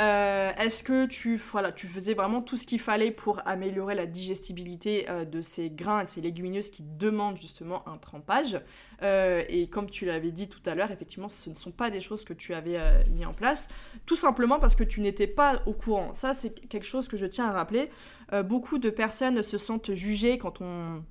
euh, 0.00 0.52
Est-ce 0.58 0.82
que 0.82 1.06
tu, 1.06 1.36
voilà, 1.36 1.72
tu 1.72 1.86
faisais 1.86 2.14
vraiment 2.14 2.42
tout 2.42 2.56
ce 2.56 2.66
qu'il 2.66 2.80
fallait 2.80 3.10
pour 3.10 3.40
améliorer 3.46 3.94
la 3.94 4.06
digestibilité 4.06 5.08
euh, 5.08 5.24
de 5.24 5.42
ces 5.42 5.70
grains 5.70 6.02
et 6.02 6.06
ces 6.06 6.20
légumineuses 6.20 6.70
qui 6.70 6.82
demandent 6.82 7.36
justement 7.36 7.86
un 7.88 7.98
trempage? 7.98 8.60
Euh, 9.02 9.42
Et 9.48 9.68
comme 9.68 9.90
tu 9.90 10.06
l'avais 10.06 10.30
dit 10.30 10.48
tout 10.48 10.62
à 10.66 10.74
l'heure, 10.74 10.90
effectivement, 10.90 11.28
ce 11.28 11.50
ne 11.50 11.54
sont 11.54 11.72
pas 11.72 11.90
des 11.90 12.00
choses 12.00 12.24
que 12.24 12.32
tu 12.32 12.54
avais 12.54 13.04
mis 13.10 13.26
en 13.26 13.34
place, 13.34 13.68
tout 14.06 14.16
simplement 14.16 14.58
parce 14.58 14.74
que 14.74 14.84
tu 14.84 15.00
n'étais 15.00 15.26
pas 15.26 15.62
au 15.66 15.72
courant. 15.72 16.12
Ça, 16.12 16.34
c'est 16.34 16.68
quelque 16.68 16.86
chose 16.86 17.08
que 17.08 17.16
je 17.16 17.26
tiens 17.26 17.46
à 17.46 17.52
rappeler. 17.52 17.90
beaucoup 18.44 18.78
de 18.78 18.90
personnes 18.90 19.42
se 19.42 19.58
sentent 19.58 19.94
jugées 19.94 20.38
quand 20.38 20.60
on 20.60 21.02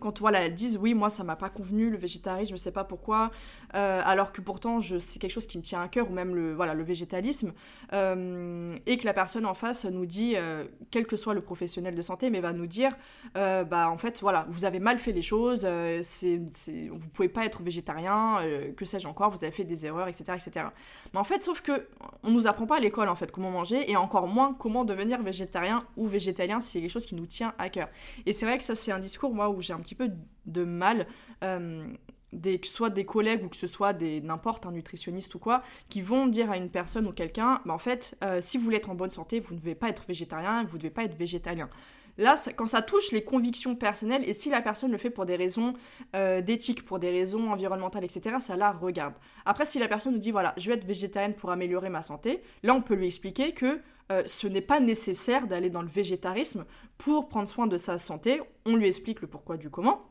quand 0.00 0.20
voilà, 0.20 0.40
elles 0.44 0.54
disent 0.54 0.78
oui, 0.78 0.94
moi 0.94 1.10
ça 1.10 1.24
m'a 1.24 1.36
pas 1.36 1.48
convenu 1.48 1.90
le 1.90 1.96
végétarisme, 1.96 2.54
je 2.56 2.60
sais 2.60 2.72
pas 2.72 2.84
pourquoi, 2.84 3.30
euh, 3.74 4.02
alors 4.04 4.32
que 4.32 4.40
pourtant 4.40 4.80
c'est 4.80 5.18
quelque 5.18 5.32
chose 5.32 5.46
qui 5.46 5.58
me 5.58 5.62
tient 5.62 5.80
à 5.80 5.88
cœur, 5.88 6.10
ou 6.10 6.12
même 6.12 6.34
le, 6.34 6.54
voilà, 6.54 6.74
le 6.74 6.82
végétalisme, 6.82 7.52
euh, 7.92 8.76
et 8.86 8.96
que 8.96 9.04
la 9.04 9.12
personne 9.12 9.46
en 9.46 9.54
face 9.54 9.84
nous 9.84 10.06
dit, 10.06 10.34
euh, 10.36 10.64
quel 10.90 11.06
que 11.06 11.16
soit 11.16 11.34
le 11.34 11.40
professionnel 11.40 11.94
de 11.94 12.02
santé, 12.02 12.30
mais 12.30 12.40
va 12.40 12.52
nous 12.52 12.66
dire, 12.66 12.92
bah 13.34 13.88
en 13.90 13.98
fait 13.98 14.20
voilà, 14.20 14.46
vous 14.48 14.64
avez 14.64 14.78
mal 14.78 14.98
fait 14.98 15.12
les 15.12 15.22
choses, 15.22 15.66
vous 15.66 17.08
pouvez 17.12 17.28
pas 17.28 17.44
être 17.44 17.62
végétarien, 17.62 18.40
que 18.76 18.84
sais-je 18.84 19.06
encore, 19.08 19.30
vous 19.30 19.44
avez 19.44 19.52
fait 19.52 19.64
des 19.64 19.86
erreurs, 19.86 20.08
etc., 20.08 20.24
etc. 20.34 20.66
Mais 21.12 21.20
en 21.20 21.24
fait, 21.24 21.42
sauf 21.42 21.60
que 21.60 21.88
on 22.22 22.30
nous 22.30 22.46
apprend 22.46 22.66
pas 22.66 22.76
à 22.76 22.80
l'école 22.80 23.08
en 23.08 23.14
fait 23.14 23.30
comment 23.30 23.50
manger, 23.50 23.90
et 23.90 23.96
encore 23.96 24.26
moins 24.28 24.54
comment 24.58 24.84
devenir 24.84 25.22
végétarien 25.22 25.84
ou 25.96 26.06
végétalien 26.06 26.60
si 26.60 26.72
c'est 26.72 26.80
quelque 26.80 26.90
chose 26.90 27.06
qui 27.06 27.14
nous 27.14 27.26
tient 27.26 27.54
à 27.58 27.68
cœur. 27.68 27.88
Et 28.26 28.32
c'est 28.32 28.46
vrai 28.46 28.58
que 28.58 28.64
ça 28.64 28.74
c'est 28.74 28.92
un 28.92 28.98
discours 28.98 29.34
moi 29.34 29.48
où 29.48 29.60
j'ai 29.60 29.72
un 29.72 29.80
petit 29.84 29.94
peu 29.94 30.10
de 30.46 30.64
mal. 30.64 31.06
Euh, 31.42 31.86
des, 32.34 32.58
que 32.58 32.66
ce 32.66 32.72
soit 32.72 32.90
des 32.90 33.04
collègues 33.04 33.44
ou 33.44 33.48
que 33.48 33.56
ce 33.56 33.66
soit 33.66 33.92
des 33.92 34.20
n'importe 34.20 34.66
un 34.66 34.72
nutritionniste 34.72 35.34
ou 35.34 35.38
quoi, 35.38 35.62
qui 35.88 36.02
vont 36.02 36.26
dire 36.26 36.50
à 36.50 36.56
une 36.56 36.68
personne 36.68 37.06
ou 37.06 37.12
quelqu'un, 37.12 37.60
bah 37.64 37.74
en 37.74 37.78
fait, 37.78 38.16
euh, 38.24 38.40
si 38.40 38.58
vous 38.58 38.64
voulez 38.64 38.78
être 38.78 38.90
en 38.90 38.94
bonne 38.94 39.10
santé, 39.10 39.40
vous 39.40 39.54
ne 39.54 39.58
devez 39.60 39.74
pas 39.74 39.88
être 39.88 40.04
végétarien, 40.06 40.64
vous 40.64 40.76
ne 40.76 40.82
devez 40.82 40.90
pas 40.90 41.04
être 41.04 41.16
végétalien. 41.16 41.70
Là, 42.16 42.36
quand 42.56 42.66
ça 42.66 42.80
touche 42.80 43.10
les 43.10 43.24
convictions 43.24 43.74
personnelles, 43.74 44.22
et 44.28 44.34
si 44.34 44.48
la 44.48 44.62
personne 44.62 44.92
le 44.92 44.98
fait 44.98 45.10
pour 45.10 45.26
des 45.26 45.34
raisons 45.34 45.74
euh, 46.14 46.40
d'éthique, 46.40 46.84
pour 46.84 47.00
des 47.00 47.10
raisons 47.10 47.50
environnementales, 47.50 48.04
etc., 48.04 48.36
ça 48.40 48.56
la 48.56 48.70
regarde. 48.70 49.14
Après, 49.44 49.66
si 49.66 49.80
la 49.80 49.88
personne 49.88 50.12
nous 50.12 50.20
dit, 50.20 50.30
voilà, 50.30 50.54
je 50.56 50.68
vais 50.68 50.76
être 50.76 50.84
végétarienne 50.84 51.34
pour 51.34 51.50
améliorer 51.50 51.88
ma 51.88 52.02
santé, 52.02 52.42
là, 52.62 52.74
on 52.74 52.82
peut 52.82 52.94
lui 52.94 53.06
expliquer 53.06 53.52
que 53.52 53.80
euh, 54.12 54.22
ce 54.26 54.46
n'est 54.46 54.60
pas 54.60 54.80
nécessaire 54.80 55.46
d'aller 55.46 55.70
dans 55.70 55.82
le 55.82 55.88
végétarisme 55.88 56.64
pour 56.98 57.28
prendre 57.28 57.48
soin 57.48 57.66
de 57.66 57.76
sa 57.76 57.98
santé. 57.98 58.40
On 58.66 58.76
lui 58.76 58.86
explique 58.86 59.20
le 59.22 59.28
pourquoi 59.28 59.56
du 59.56 59.70
comment. 59.70 60.10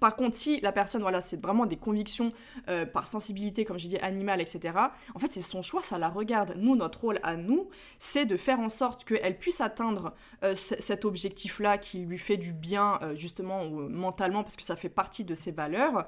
Par 0.00 0.14
contre, 0.14 0.36
si 0.36 0.60
la 0.60 0.70
personne, 0.70 1.02
voilà, 1.02 1.20
c'est 1.20 1.42
vraiment 1.42 1.66
des 1.66 1.76
convictions 1.76 2.32
euh, 2.68 2.86
par 2.86 3.08
sensibilité, 3.08 3.64
comme 3.64 3.80
j'ai 3.80 3.88
dit, 3.88 3.98
animale, 3.98 4.40
etc., 4.40 4.74
en 5.12 5.18
fait, 5.18 5.32
c'est 5.32 5.42
son 5.42 5.60
choix, 5.60 5.82
ça 5.82 5.98
la 5.98 6.08
regarde. 6.08 6.54
Nous, 6.56 6.76
notre 6.76 7.00
rôle 7.00 7.18
à 7.24 7.36
nous, 7.36 7.68
c'est 7.98 8.24
de 8.24 8.36
faire 8.36 8.60
en 8.60 8.68
sorte 8.68 9.04
qu'elle 9.04 9.36
puisse 9.38 9.60
atteindre 9.60 10.14
euh, 10.44 10.54
cet 10.54 11.04
objectif-là 11.04 11.78
qui 11.78 12.00
lui 12.00 12.18
fait 12.18 12.36
du 12.36 12.52
bien, 12.52 13.00
justement, 13.16 13.64
mentalement, 13.68 14.44
parce 14.44 14.54
que 14.54 14.62
ça 14.62 14.76
fait 14.76 14.88
partie 14.88 15.24
de 15.24 15.34
ses 15.34 15.50
valeurs, 15.50 16.06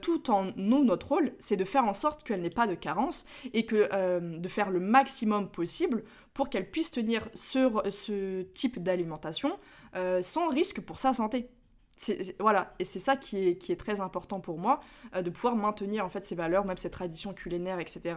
tout 0.00 0.30
en 0.30 0.46
nous, 0.56 0.84
notre 0.84 1.08
rôle, 1.08 1.32
c'est 1.38 1.56
de 1.56 1.64
faire 1.64 1.84
en 1.84 1.94
sorte 1.94 2.22
qu'elle 2.22 2.40
n'ait 2.40 2.48
pas 2.48 2.66
de 2.66 2.74
carence 2.74 3.26
et 3.52 3.66
que 3.66 4.38
de 4.38 4.48
faire 4.48 4.70
le 4.70 4.80
maximum 4.80 5.50
possible 5.50 6.04
pour 6.36 6.50
qu'elle 6.50 6.70
puisse 6.70 6.90
tenir 6.90 7.28
ce, 7.34 7.68
ce 7.90 8.42
type 8.42 8.82
d'alimentation 8.82 9.58
sans 10.20 10.48
risque 10.48 10.82
pour 10.82 10.98
sa 10.98 11.14
santé 11.14 11.48
voilà, 12.38 12.74
et 12.78 12.84
c'est 12.84 12.98
ça 12.98 13.16
qui 13.16 13.48
est, 13.48 13.80
très 13.80 14.00
important 14.00 14.40
pour 14.40 14.58
moi, 14.58 14.80
euh, 15.14 15.22
de 15.22 15.30
pouvoir 15.30 15.56
maintenir 15.56 16.04
en 16.04 16.10
fait 16.10 16.26
ces 16.26 16.34
valeurs, 16.34 16.64
même 16.64 16.76
ces 16.76 16.90
traditions 16.90 17.32
culinaires, 17.32 17.78
etc., 17.78 18.14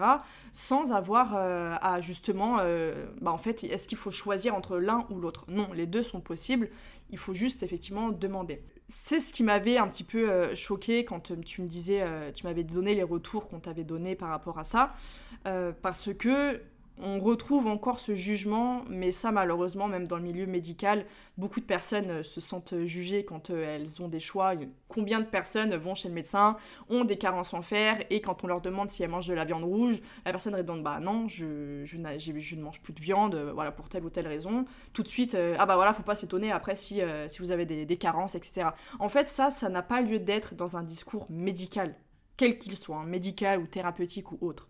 sans 0.51 0.91
avoir 0.91 1.36
euh, 1.36 1.75
à 1.82 2.01
justement, 2.01 2.58
euh, 2.60 3.08
bah 3.21 3.32
en 3.32 3.38
fait, 3.38 3.63
est-ce 3.63 3.88
qu'il 3.88 3.97
faut 3.97 4.12
choisir 4.12 4.53
entre 4.53 4.77
l'un 4.77 5.05
ou 5.10 5.19
l'autre? 5.19 5.45
Non, 5.47 5.71
les 5.73 5.86
deux 5.86 6.03
sont 6.03 6.19
possibles, 6.19 6.69
il 7.10 7.17
faut 7.17 7.34
juste 7.34 7.63
effectivement 7.63 8.10
demander. 8.10 8.62
C'est 8.88 9.19
ce 9.19 9.32
qui 9.32 9.43
m'avait 9.43 9.77
un 9.77 9.88
petit 9.88 10.03
peu 10.03 10.53
choqué 10.55 11.05
quand 11.05 11.32
tu 11.45 11.62
me 11.62 11.67
disais, 11.67 12.03
tu 12.34 12.45
m'avais 12.47 12.63
donné 12.63 12.95
les 12.95 13.03
retours 13.03 13.47
qu'on 13.47 13.60
t'avait 13.60 13.84
donnés 13.84 14.15
par 14.15 14.29
rapport 14.29 14.58
à 14.58 14.63
ça, 14.63 14.95
parce 15.43 16.10
que 16.17 16.60
on 17.01 17.19
retrouve 17.19 17.67
encore 17.67 17.99
ce 17.99 18.13
jugement, 18.13 18.83
mais 18.89 19.12
ça 19.12 19.31
malheureusement, 19.31 19.88
même 19.88 20.07
dans 20.07 20.17
le 20.17 20.23
milieu 20.23 20.45
médical, 20.45 21.05
beaucoup 21.38 21.59
de 21.59 21.65
personnes 21.65 22.09
euh, 22.09 22.23
se 22.23 22.41
sentent 22.41 22.73
jugées 22.85 23.23
quand 23.23 23.49
euh, 23.49 23.75
elles 23.75 24.01
ont 24.01 24.07
des 24.07 24.19
choix. 24.19 24.53
Combien 24.88 25.19
de 25.19 25.25
personnes 25.25 25.75
vont 25.75 25.95
chez 25.95 26.09
le 26.09 26.13
médecin, 26.13 26.57
ont 26.89 27.05
des 27.05 27.17
carences 27.17 27.53
en 27.53 27.62
fer, 27.62 28.03
et 28.09 28.21
quand 28.21 28.43
on 28.43 28.47
leur 28.47 28.62
demande 28.62 28.89
si 28.89 29.03
elles 29.03 29.09
mangent 29.09 29.27
de 29.27 29.33
la 29.33 29.45
viande 29.45 29.63
rouge, 29.63 30.01
la 30.25 30.31
personne 30.31 30.55
répond 30.55 30.77
bah 30.77 30.99
non, 30.99 31.27
je, 31.27 31.83
je, 31.85 31.97
ne 31.97 32.62
mange 32.62 32.81
plus 32.81 32.93
de 32.93 32.99
viande, 32.99 33.35
euh, 33.35 33.51
voilà, 33.53 33.71
pour 33.71 33.88
telle 33.89 34.03
ou 34.03 34.09
telle 34.09 34.27
raison. 34.27 34.65
Tout 34.93 35.03
de 35.03 35.07
suite, 35.07 35.38
ah 35.57 35.65
bah 35.65 35.75
voilà, 35.75 35.93
faut 35.93 36.03
pas 36.03 36.15
s'étonner 36.15 36.51
après 36.51 36.75
si, 36.75 37.01
si 37.27 37.39
vous 37.39 37.51
avez 37.51 37.65
des, 37.65 37.85
des 37.85 37.97
carences, 37.97 38.35
etc. 38.35 38.69
En 38.99 39.09
fait, 39.09 39.29
ça, 39.29 39.51
ça 39.51 39.69
n'a 39.69 39.81
pas 39.81 40.01
lieu 40.01 40.19
d'être 40.19 40.55
dans 40.55 40.77
un 40.77 40.83
discours 40.83 41.27
médical, 41.29 41.95
quel 42.38 42.57
qu'il 42.57 42.77
soit, 42.77 42.97
hein, 42.97 43.05
médical 43.05 43.59
ou 43.59 43.67
thérapeutique 43.67 44.31
ou 44.31 44.38
autre. 44.41 44.67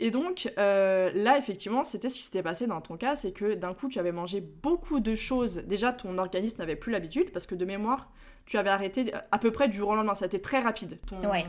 Et 0.00 0.10
donc, 0.10 0.52
euh, 0.58 1.10
là, 1.12 1.38
effectivement, 1.38 1.82
c'était 1.82 2.08
ce 2.08 2.14
qui 2.16 2.22
s'était 2.22 2.42
passé 2.42 2.66
dans 2.66 2.80
ton 2.80 2.96
cas, 2.96 3.16
c'est 3.16 3.32
que 3.32 3.54
d'un 3.54 3.74
coup, 3.74 3.88
tu 3.88 3.98
avais 3.98 4.12
mangé 4.12 4.40
beaucoup 4.40 5.00
de 5.00 5.14
choses. 5.14 5.56
Déjà, 5.66 5.92
ton 5.92 6.18
organisme 6.18 6.58
n'avait 6.58 6.76
plus 6.76 6.92
l'habitude, 6.92 7.32
parce 7.32 7.46
que 7.46 7.56
de 7.56 7.64
mémoire, 7.64 8.10
tu 8.46 8.58
avais 8.58 8.70
arrêté 8.70 9.12
à 9.32 9.38
peu 9.38 9.50
près 9.50 9.68
du 9.68 9.76
jour 9.76 9.88
au 9.88 9.94
lendemain. 9.96 10.14
Ça 10.14 10.26
a 10.26 10.28
été 10.28 10.40
très 10.40 10.60
rapide. 10.60 10.98
Ouais. 11.24 11.46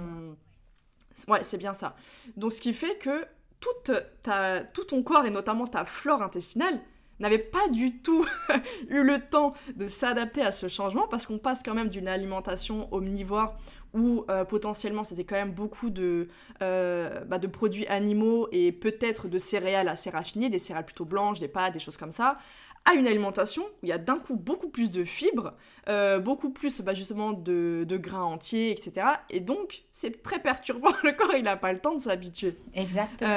Ouais, 1.28 1.44
c'est 1.44 1.58
bien 1.58 1.74
ça. 1.74 1.96
Donc, 2.38 2.54
ce 2.54 2.62
qui 2.62 2.74
fait 2.74 2.98
que 2.98 3.26
toute 3.60 3.92
ta... 4.24 4.62
tout 4.62 4.86
ton 4.86 5.04
corps, 5.04 5.26
et 5.26 5.30
notamment 5.30 5.68
ta 5.68 5.86
flore 5.86 6.24
intestinale, 6.24 6.80
n'avait 7.20 7.38
pas 7.38 7.68
du 7.70 7.98
tout 7.98 8.26
eu 8.90 9.04
le 9.04 9.20
temps 9.20 9.54
de 9.76 9.88
s'adapter 9.88 10.42
à 10.42 10.52
ce 10.52 10.68
changement 10.68 11.08
parce 11.08 11.26
qu'on 11.26 11.38
passe 11.38 11.64
quand 11.64 11.74
même 11.74 11.90
d'une 11.90 12.08
alimentation 12.08 12.88
omnivore 12.94 13.58
où 13.94 14.26
euh, 14.30 14.46
potentiellement 14.46 15.04
c'était 15.04 15.24
quand 15.24 15.36
même 15.36 15.52
beaucoup 15.52 15.90
de, 15.90 16.28
euh, 16.62 17.24
bah, 17.26 17.40
de 17.40 17.48
produits 17.48 17.88
animaux 17.88 18.48
et 18.52 18.72
peut-être 18.72 19.28
de 19.28 19.40
céréales 19.40 19.90
assez 19.90 20.10
raffinées, 20.10 20.50
des 20.50 20.60
céréales 20.60 20.86
plutôt 20.86 21.06
blanches, 21.06 21.40
des 21.40 21.48
pâtes, 21.48 21.74
des 21.74 21.80
choses 21.80 21.98
comme 21.98 22.12
ça, 22.12 22.38
à 22.86 22.94
une 22.94 23.08
alimentation 23.08 23.64
où 23.64 23.86
il 23.86 23.90
y 23.90 23.92
a 23.92 23.98
d'un 23.98 24.20
coup 24.20 24.36
beaucoup 24.36 24.70
plus 24.70 24.92
de 24.92 25.04
fibres, 25.04 25.54
euh, 25.90 26.20
beaucoup 26.20 26.52
plus 26.52 26.82
bah, 26.82 26.94
justement 26.94 27.34
de, 27.34 27.86
de, 27.88 27.98
grains 27.98 28.24
entiers, 28.24 28.72
etc. 28.72 29.08
Et 29.30 29.40
donc 29.40 29.84
c'est 29.92 30.22
très 30.22 30.40
perturbant, 30.40 30.92
le 31.04 31.12
corps 31.12 31.34
il 31.36 31.44
n'a 31.44 31.58
pas 31.58 31.74
le 31.74 31.80
temps 31.80 31.96
de 31.96 32.02
s'habituer. 32.02 32.58
Exactement. 32.74 33.30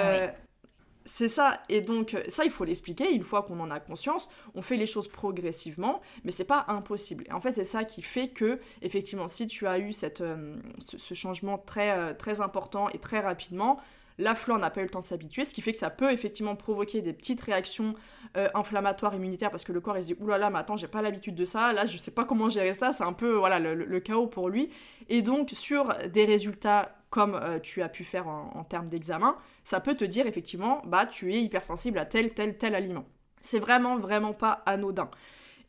C'est 1.05 1.29
ça, 1.29 1.61
et 1.69 1.81
donc 1.81 2.17
ça 2.29 2.45
il 2.45 2.51
faut 2.51 2.65
l'expliquer, 2.65 3.13
une 3.13 3.25
fois 3.25 3.43
qu'on 3.43 3.59
en 3.59 3.71
a 3.71 3.81
conscience, 3.81 4.29
on 4.55 4.63
fait 4.63 4.77
les 4.77 4.87
choses 4.87 5.09
progressivement, 5.09 6.01
mais 6.25 6.31
c'est 6.31 6.45
pas 6.45 6.65
impossible. 6.69 7.25
Et 7.29 7.33
en 7.33 7.41
fait 7.41 7.55
c'est 7.55 7.65
ça 7.65 7.85
qui 7.85 8.03
fait 8.03 8.29
que, 8.29 8.61
effectivement, 8.83 9.27
si 9.27 9.49
tu 9.49 9.67
as 9.67 9.79
eu 9.79 9.91
euh, 10.21 10.57
ce, 10.79 11.15
changement 11.15 11.59
très, 11.59 11.91
euh, 11.91 12.15
très 12.15 12.41
important 12.41 12.89
et 12.91 12.99
très 12.99 13.19
rapidement, 13.19 13.81
la 14.19 14.35
flore 14.35 14.59
n'a 14.59 14.71
pas 14.71 14.81
eu 14.81 14.85
le 14.85 14.91
temps 14.91 15.01
de 15.01 15.05
s'habituer, 15.05 15.45
ce 15.45 15.55
qui 15.55 15.63
fait 15.63 15.73
que 15.73 15.79
ça 15.79 15.91
peut 15.91 16.13
effectivement 16.13 16.55
provoquer 16.55 17.01
des 17.03 17.13
petites 17.13 17.41
réactions 17.41 17.95
euh, 18.37 18.49
inflammatoires 18.55 19.15
immunitaires 19.15 19.51
parce 19.51 19.65
que 19.65 19.73
le 19.73 19.81
corps 19.81 19.97
il 19.97 20.03
se 20.03 20.09
dit 20.09 20.17
oulala, 20.21 20.51
mais 20.51 20.59
attends, 20.59 20.77
j'ai 20.77 20.87
pas 20.87 21.03
l'habitude 21.03 21.35
de 21.35 21.45
ça, 21.45 21.73
là 21.73 21.87
je 21.87 21.97
sais 21.97 22.11
pas 22.11 22.25
comment 22.25 22.49
gérer 22.49 22.75
ça, 22.75 22.93
c'est 22.93 23.05
un 23.05 23.13
peu 23.13 23.33
voilà 23.33 23.59
le, 23.59 24.01
chaos 24.01 24.29
pour 24.29 24.49
lui. 24.49 24.71
Et 25.09 25.23
donc 25.23 25.51
sur 25.51 25.89
des 26.13 26.25
résultats 26.25 27.02
comme 27.13 27.35
euh, 27.35 27.61
tu 27.61 27.83
as 27.83 27.91
pu 27.91 28.05
faire 28.05 28.27
en, 28.27 28.65
termes 28.65 28.89
d'examen, 28.89 29.37
ça 29.63 29.81
peut 29.81 29.95
te 29.95 30.05
dire 30.05 30.27
effectivement 30.27 30.81
bah 30.87 31.05
tu 31.05 31.33
es 31.33 31.43
hypersensible 31.43 31.99
à 31.99 32.07
tel 32.07 32.33
tel 32.33 32.57
tel 32.57 32.75
aliment. 32.75 33.05
C'est 33.43 33.59
vraiment 33.61 33.99
vraiment 33.99 34.33
pas 34.33 34.63
anodin. 34.65 35.11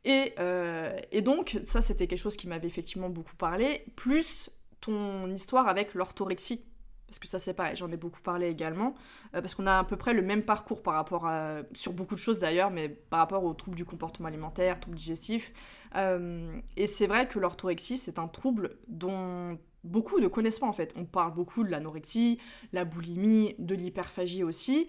Et, 0.06 0.34
euh, 0.40 0.98
et 1.12 1.22
donc 1.22 1.60
ça 1.66 1.82
c'était 1.82 2.08
quelque 2.08 2.20
chose 2.20 2.38
qui 2.38 2.48
m'avait 2.48 2.68
effectivement 2.68 3.10
beaucoup 3.10 3.36
parlé, 3.36 3.86
plus 3.98 4.52
ton 4.80 5.30
histoire 5.32 5.68
avec 5.68 5.94
l'orthorexie 5.94 6.64
parce 7.08 7.20
que 7.20 7.28
ça 7.28 7.40
c'est 7.40 7.54
pareil, 7.54 7.76
j'en 7.76 7.92
ai 7.92 7.98
beaucoup 7.98 8.22
parlé 8.22 8.48
également, 8.48 8.96
euh, 9.36 9.42
parce 9.42 9.54
qu'on 9.54 9.68
a 9.68 9.78
à 9.80 9.84
peu 9.84 9.98
près 9.98 10.14
le 10.14 10.22
même 10.22 10.44
parcours 10.44 10.82
par 10.82 10.94
rapport 10.96 11.28
à, 11.28 11.58
sur 11.74 11.92
beaucoup 11.92 12.16
de 12.16 12.20
choses 12.20 12.40
d'ailleurs, 12.40 12.72
mais 12.72 12.90
par 12.90 13.20
rapport 13.20 13.44
aux 13.44 13.54
troubles 13.54 13.78
du 13.78 13.86
comportement 13.86 14.30
alimentaire, 14.30 14.80
troubles 14.80 14.98
digestifs. 14.98 15.52
Et 15.96 16.88
c'est 16.88 17.06
vrai 17.06 17.28
que 17.28 17.38
l'orthorexie, 17.38 17.98
c'est 17.98 18.18
un 18.18 18.28
trouble 18.28 18.78
dont 18.88 19.60
beaucoup 19.84 20.20
ne 20.20 20.28
connaissent 20.28 20.60
pas 20.60 20.68
en 20.68 20.74
fait. 20.74 20.94
On 20.98 21.06
parle 21.06 21.34
beaucoup 21.34 21.64
de 21.64 21.70
l'anorexie, 21.70 22.40
la 22.72 22.86
boulimie, 22.86 23.56
de 23.60 23.76
l'hyperphagie 23.76 24.44
aussi. 24.44 24.88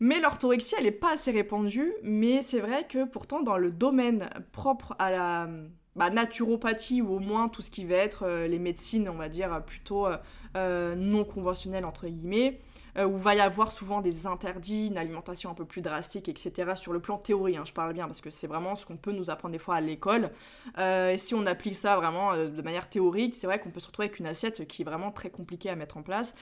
Mais 0.00 0.20
l'orthorexie, 0.20 0.74
elle 0.78 0.84
n'est 0.84 0.90
pas 0.90 1.12
assez 1.12 1.30
répandue, 1.30 1.92
mais 2.02 2.42
c'est 2.42 2.58
vrai 2.58 2.86
que 2.88 3.04
pourtant 3.04 3.40
dans 3.40 3.56
le 3.56 3.70
domaine 3.70 4.30
propre 4.50 4.96
à 4.98 5.10
la 5.12 5.48
bah, 5.94 6.10
naturopathie 6.10 7.02
ou 7.02 7.14
au 7.14 7.18
moins 7.20 7.48
tout 7.48 7.62
ce 7.62 7.70
qui 7.70 7.84
va 7.84 7.96
être 7.96 8.24
euh, 8.24 8.48
les 8.48 8.58
médecines, 8.58 9.08
on 9.08 9.14
va 9.14 9.28
dire, 9.28 9.62
plutôt 9.64 10.06
euh, 10.56 10.94
non 10.96 11.24
conventionnelles, 11.24 11.84
entre 11.84 12.08
guillemets, 12.08 12.60
euh, 12.96 13.06
où 13.06 13.16
va 13.16 13.34
y 13.34 13.40
avoir 13.40 13.72
souvent 13.72 14.00
des 14.00 14.26
interdits, 14.26 14.88
une 14.88 14.98
alimentation 14.98 15.50
un 15.50 15.54
peu 15.54 15.64
plus 15.64 15.80
drastique, 15.80 16.28
etc. 16.28 16.72
Sur 16.74 16.92
le 16.92 17.00
plan 17.00 17.18
théorie, 17.18 17.56
hein, 17.56 17.64
je 17.64 17.72
parle 17.72 17.92
bien, 17.92 18.06
parce 18.06 18.20
que 18.20 18.30
c'est 18.30 18.46
vraiment 18.46 18.76
ce 18.76 18.86
qu'on 18.86 18.96
peut 18.96 19.12
nous 19.12 19.30
apprendre 19.30 19.52
des 19.52 19.58
fois 19.58 19.76
à 19.76 19.80
l'école. 19.80 20.30
Euh, 20.78 21.12
et 21.12 21.18
si 21.18 21.34
on 21.34 21.46
applique 21.46 21.76
ça 21.76 21.96
vraiment 21.96 22.32
euh, 22.32 22.48
de 22.48 22.62
manière 22.62 22.88
théorique, 22.88 23.34
c'est 23.34 23.46
vrai 23.46 23.58
qu'on 23.60 23.70
peut 23.70 23.80
se 23.80 23.86
retrouver 23.86 24.08
avec 24.08 24.18
une 24.18 24.26
assiette 24.26 24.66
qui 24.66 24.82
est 24.82 24.84
vraiment 24.84 25.10
très 25.10 25.30
compliquée 25.30 25.70
à 25.70 25.76
mettre 25.76 25.96
en 25.96 26.02
place. 26.02 26.34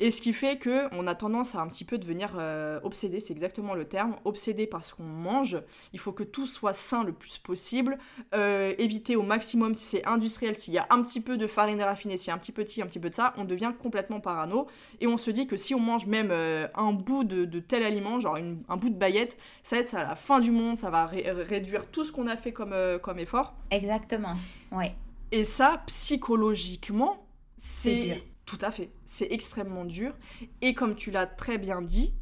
Et 0.00 0.10
ce 0.10 0.20
qui 0.20 0.32
fait 0.32 0.58
que 0.58 0.94
on 0.94 1.06
a 1.06 1.14
tendance 1.14 1.54
à 1.54 1.60
un 1.60 1.68
petit 1.68 1.84
peu 1.84 1.98
devenir 1.98 2.38
obsédé, 2.82 3.20
c'est 3.20 3.32
exactement 3.32 3.74
le 3.74 3.84
terme, 3.84 4.16
obsédé 4.24 4.66
par 4.66 4.84
ce 4.84 4.94
qu'on 4.94 5.02
mange. 5.04 5.58
Il 5.92 5.98
faut 5.98 6.12
que 6.12 6.22
tout 6.22 6.46
soit 6.46 6.74
sain 6.74 7.04
le 7.04 7.12
plus 7.12 7.38
possible, 7.38 7.98
éviter 8.32 9.16
au 9.16 9.22
maximum 9.22 9.74
si 9.74 9.84
c'est 9.84 10.06
industriel, 10.06 10.56
s'il 10.56 10.74
y 10.74 10.78
a 10.78 10.86
un 10.90 11.02
petit 11.02 11.20
peu 11.20 11.36
de 11.36 11.46
farine 11.46 11.82
raffinée, 11.82 12.16
s'il 12.16 12.28
y 12.28 12.30
a 12.30 12.34
un 12.34 12.38
petit 12.38 12.52
peu 12.52 12.64
de 12.64 12.66
un 12.82 12.86
petit 12.86 12.98
peu 12.98 13.10
de 13.10 13.14
ça, 13.14 13.32
on 13.36 13.44
devient 13.44 13.72
complètement 13.80 14.20
parano. 14.20 14.66
Et 15.00 15.06
on 15.06 15.16
se 15.16 15.30
dit 15.30 15.46
que 15.46 15.56
si 15.56 15.74
on 15.74 15.80
mange 15.80 15.95
même 16.04 16.28
euh, 16.30 16.68
un 16.74 16.92
bout 16.92 17.24
de, 17.24 17.60
tel 17.60 17.82
aliment, 17.82 18.20
genre 18.20 18.36
un 18.36 18.76
bout 18.76 18.90
de 18.90 18.98
baguette, 18.98 19.38
ça 19.62 19.76
va 19.76 19.82
être 19.82 19.94
à 19.94 20.04
la 20.04 20.16
fin 20.16 20.40
du 20.40 20.50
monde, 20.50 20.76
ça 20.76 20.90
va 20.90 21.06
réduire 21.06 21.86
tout 21.90 22.04
ce 22.04 22.12
qu'on 22.12 22.26
a 22.26 22.36
fait 22.36 22.52
comme, 22.52 22.72
euh, 22.72 22.98
comme 22.98 23.18
effort. 23.18 23.54
Exactement, 23.70 24.34
ouais. 24.72 24.94
Et 25.32 25.44
ça, 25.44 25.82
psychologiquement, 25.86 27.26
c'est... 27.56 28.22
Tout 28.44 28.58
à 28.60 28.70
fait. 28.70 28.92
C'est 29.06 29.32
extrêmement 29.32 29.84
dur. 29.84 30.14
Et 30.62 30.72
comme 30.72 30.94
tu 30.94 31.10
l'as 31.10 31.26
très 31.26 31.58
bien 31.58 31.82
dit, 31.82 32.14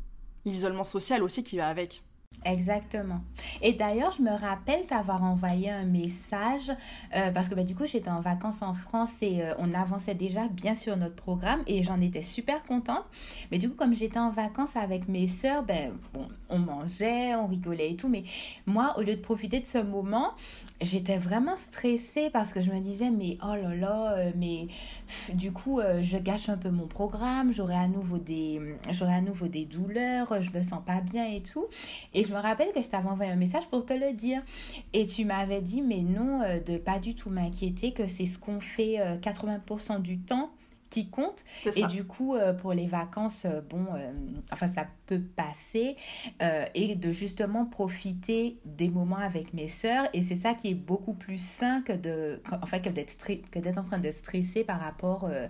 l'isolement 0.46 0.84
social 0.84 1.22
aussi 1.22 1.44
qui 1.44 1.58
va 1.58 1.68
avec. 1.68 2.02
Exactement. 2.44 3.20
Et 3.62 3.72
d'ailleurs, 3.72 4.12
je 4.12 4.22
me 4.22 4.30
rappelle 4.30 4.86
t'avoir 4.86 5.22
envoyé 5.22 5.70
un 5.70 5.84
message 5.84 6.70
euh, 7.14 7.30
parce 7.30 7.48
que 7.48 7.54
bah, 7.54 7.64
du 7.64 7.74
coup, 7.74 7.86
j'étais 7.86 8.10
en 8.10 8.20
vacances 8.20 8.60
en 8.60 8.74
France 8.74 9.22
et 9.22 9.42
euh, 9.42 9.54
on 9.58 9.72
avançait 9.72 10.14
déjà 10.14 10.46
bien 10.48 10.74
sur 10.74 10.96
notre 10.96 11.14
programme 11.14 11.62
et 11.66 11.82
j'en 11.82 12.00
étais 12.00 12.22
super 12.22 12.62
contente. 12.64 13.04
Mais 13.50 13.58
du 13.58 13.70
coup, 13.70 13.76
comme 13.76 13.94
j'étais 13.94 14.18
en 14.18 14.30
vacances 14.30 14.76
avec 14.76 15.08
mes 15.08 15.26
sœurs, 15.26 15.62
ben, 15.62 15.92
bon, 16.12 16.28
on 16.54 16.58
mangeait, 16.58 17.34
on 17.34 17.46
rigolait 17.46 17.92
et 17.92 17.96
tout. 17.96 18.08
Mais 18.08 18.24
moi, 18.66 18.94
au 18.98 19.02
lieu 19.02 19.14
de 19.14 19.20
profiter 19.20 19.60
de 19.60 19.66
ce 19.66 19.78
moment, 19.78 20.32
j'étais 20.80 21.18
vraiment 21.18 21.56
stressée 21.56 22.30
parce 22.32 22.52
que 22.52 22.60
je 22.60 22.70
me 22.70 22.80
disais, 22.80 23.10
mais 23.10 23.38
oh 23.42 23.54
là 23.54 23.74
là, 23.74 24.12
euh, 24.12 24.30
mais 24.36 24.68
du 25.34 25.52
coup, 25.52 25.80
je 26.00 26.16
gâche 26.18 26.48
un 26.48 26.56
peu 26.56 26.70
mon 26.70 26.86
programme, 26.86 27.52
j'aurai 27.52 27.76
à 27.76 27.88
nouveau 27.88 28.18
des, 28.18 28.60
j'aurai 28.90 29.14
à 29.14 29.20
nouveau 29.20 29.48
des 29.48 29.64
douleurs, 29.64 30.42
je 30.42 30.50
me 30.56 30.62
sens 30.62 30.82
pas 30.84 31.00
bien 31.00 31.26
et 31.30 31.42
tout. 31.42 31.66
Et 32.12 32.24
je 32.24 32.32
me 32.32 32.38
rappelle 32.38 32.72
que 32.72 32.82
je 32.82 32.88
t'avais 32.88 33.08
envoyé 33.08 33.30
un 33.30 33.36
message 33.36 33.66
pour 33.70 33.84
te 33.84 33.92
le 33.92 34.12
dire. 34.12 34.42
Et 34.92 35.06
tu 35.06 35.24
m'avais 35.24 35.60
dit, 35.60 35.82
mais 35.82 36.02
non, 36.02 36.42
euh, 36.42 36.60
de 36.60 36.76
pas 36.76 36.98
du 36.98 37.14
tout 37.14 37.30
m'inquiéter, 37.30 37.92
que 37.92 38.06
c'est 38.06 38.26
ce 38.26 38.38
qu'on 38.38 38.60
fait 38.60 38.98
80% 39.20 39.96
euh, 39.96 39.98
du 39.98 40.18
temps 40.18 40.50
qui 40.90 41.08
compte. 41.08 41.44
Et 41.74 41.86
du 41.86 42.04
coup, 42.04 42.36
euh, 42.36 42.52
pour 42.52 42.72
les 42.72 42.86
vacances, 42.86 43.46
bon, 43.68 43.86
enfin, 44.52 44.68
ça 44.68 44.86
peut 45.06 45.20
passer 45.20 45.96
euh, 46.42 46.64
et 46.74 46.94
de 46.94 47.12
justement 47.12 47.64
profiter 47.64 48.58
des 48.64 48.88
moments 48.88 49.16
avec 49.16 49.52
mes 49.54 49.68
sœurs. 49.68 50.08
Et 50.12 50.22
c'est 50.22 50.36
ça 50.36 50.54
qui 50.54 50.70
est 50.70 50.74
beaucoup 50.74 51.14
plus 51.14 51.42
sain 51.42 51.82
que 51.82 51.92
de, 51.92 52.40
en 52.50 52.66
fait, 52.66 52.80
que 52.80 52.88
d'être 52.88 53.14
que 53.50 53.58
d'être 53.58 53.78
en 53.78 53.82
train 53.82 53.98
de 53.98 54.10
stresser 54.10 54.64
par 54.64 54.80
rapport 54.80 55.24
euh, 55.24 55.46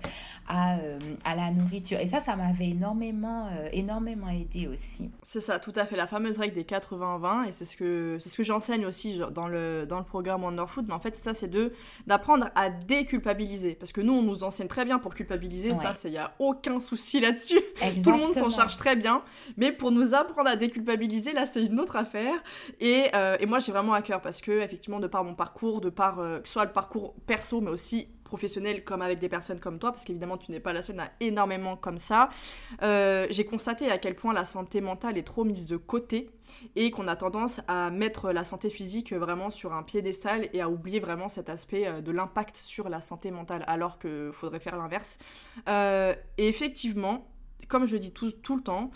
à, 0.48 0.76
euh, 0.78 0.98
à 1.24 1.34
la 1.34 1.50
nourriture. 1.50 1.98
Et 1.98 2.06
ça, 2.06 2.20
ça 2.20 2.36
m'avait 2.36 2.68
énormément, 2.68 3.48
énormément 3.72 4.28
aidé 4.28 4.66
aussi. 4.66 5.10
C'est 5.22 5.40
ça, 5.40 5.58
tout 5.58 5.72
à 5.76 5.86
fait. 5.86 5.96
La 5.96 6.06
fameuse 6.06 6.38
règle 6.38 6.54
des 6.54 6.64
80-20 6.64 7.48
et 7.48 7.52
c'est 7.52 7.64
ce 7.64 7.76
que 7.76 8.18
c'est 8.20 8.28
ce 8.28 8.36
que 8.36 8.42
j'enseigne 8.42 8.86
aussi 8.86 9.20
dans 9.32 9.48
le 9.48 9.86
dans 9.86 9.98
le 9.98 10.04
programme 10.04 10.44
Wonder 10.44 10.64
Food. 10.66 10.86
Mais 10.88 10.94
en 10.94 11.00
fait, 11.00 11.16
ça, 11.16 11.34
c'est 11.34 11.48
de 11.48 11.72
d'apprendre 12.06 12.48
à 12.54 12.70
déculpabiliser 12.70 13.74
parce 13.74 13.92
que 13.92 14.00
nous, 14.00 14.12
on 14.12 14.22
nous 14.22 14.44
enseigne 14.44 14.68
très 14.68 14.84
bien 14.84 14.98
pour 14.98 15.14
culpabiliser. 15.14 15.74
Ça, 15.74 15.92
il 16.04 16.12
y 16.12 16.18
a 16.18 16.34
aucun 16.38 16.80
souci 16.80 17.20
là-dessus. 17.20 17.60
Tout 18.04 18.10
le 18.10 18.18
monde 18.18 18.34
s'en 18.34 18.50
charge 18.50 18.76
très 18.76 18.96
bien. 18.96 19.22
Mais 19.56 19.72
pour 19.72 19.90
nous 19.90 20.14
apprendre 20.14 20.48
à 20.48 20.56
déculpabiliser, 20.56 21.32
là, 21.32 21.46
c'est 21.46 21.64
une 21.64 21.80
autre 21.80 21.96
affaire. 21.96 22.34
Et, 22.80 23.06
euh, 23.14 23.36
et 23.40 23.46
moi, 23.46 23.58
j'ai 23.58 23.72
vraiment 23.72 23.92
à 23.92 24.02
cœur 24.02 24.20
parce 24.20 24.40
que, 24.40 24.50
effectivement, 24.50 25.00
de 25.00 25.06
par 25.06 25.24
mon 25.24 25.34
parcours, 25.34 25.80
de 25.80 25.90
par 25.90 26.18
euh, 26.18 26.40
que 26.40 26.48
ce 26.48 26.54
soit 26.54 26.64
le 26.64 26.72
parcours 26.72 27.14
perso, 27.26 27.60
mais 27.60 27.70
aussi 27.70 28.08
professionnel 28.24 28.82
comme 28.84 29.02
avec 29.02 29.20
des 29.20 29.28
personnes 29.28 29.60
comme 29.60 29.78
toi, 29.78 29.92
parce 29.92 30.04
qu'évidemment 30.04 30.38
tu 30.38 30.50
n'es 30.50 30.58
pas 30.58 30.72
la 30.72 30.82
seule, 30.82 30.98
a 30.98 31.12
énormément 31.20 31.76
comme 31.76 31.98
ça, 31.98 32.30
euh, 32.82 33.26
j'ai 33.30 33.44
constaté 33.44 33.90
à 33.90 33.98
quel 33.98 34.16
point 34.16 34.32
la 34.32 34.44
santé 34.44 34.80
mentale 34.80 35.18
est 35.18 35.22
trop 35.22 35.44
mise 35.44 35.66
de 35.66 35.76
côté 35.76 36.30
et 36.74 36.90
qu'on 36.90 37.06
a 37.06 37.14
tendance 37.14 37.60
à 37.68 37.90
mettre 37.90 38.32
la 38.32 38.42
santé 38.42 38.70
physique 38.70 39.12
vraiment 39.12 39.50
sur 39.50 39.72
un 39.72 39.84
piédestal 39.84 40.48
et 40.52 40.60
à 40.62 40.68
oublier 40.68 40.98
vraiment 40.98 41.28
cet 41.28 41.48
aspect 41.48 42.02
de 42.02 42.10
l'impact 42.10 42.56
sur 42.56 42.88
la 42.88 43.00
santé 43.00 43.30
mentale, 43.30 43.62
alors 43.68 43.98
qu'il 43.98 44.30
faudrait 44.32 44.58
faire 44.58 44.78
l'inverse. 44.78 45.18
et 45.68 46.14
effectivement, 46.48 47.28
comme 47.68 47.86
je 47.86 47.96
dis 47.96 48.10
tout, 48.10 48.32
tout 48.32 48.56
le 48.56 48.62
temps, 48.62 48.90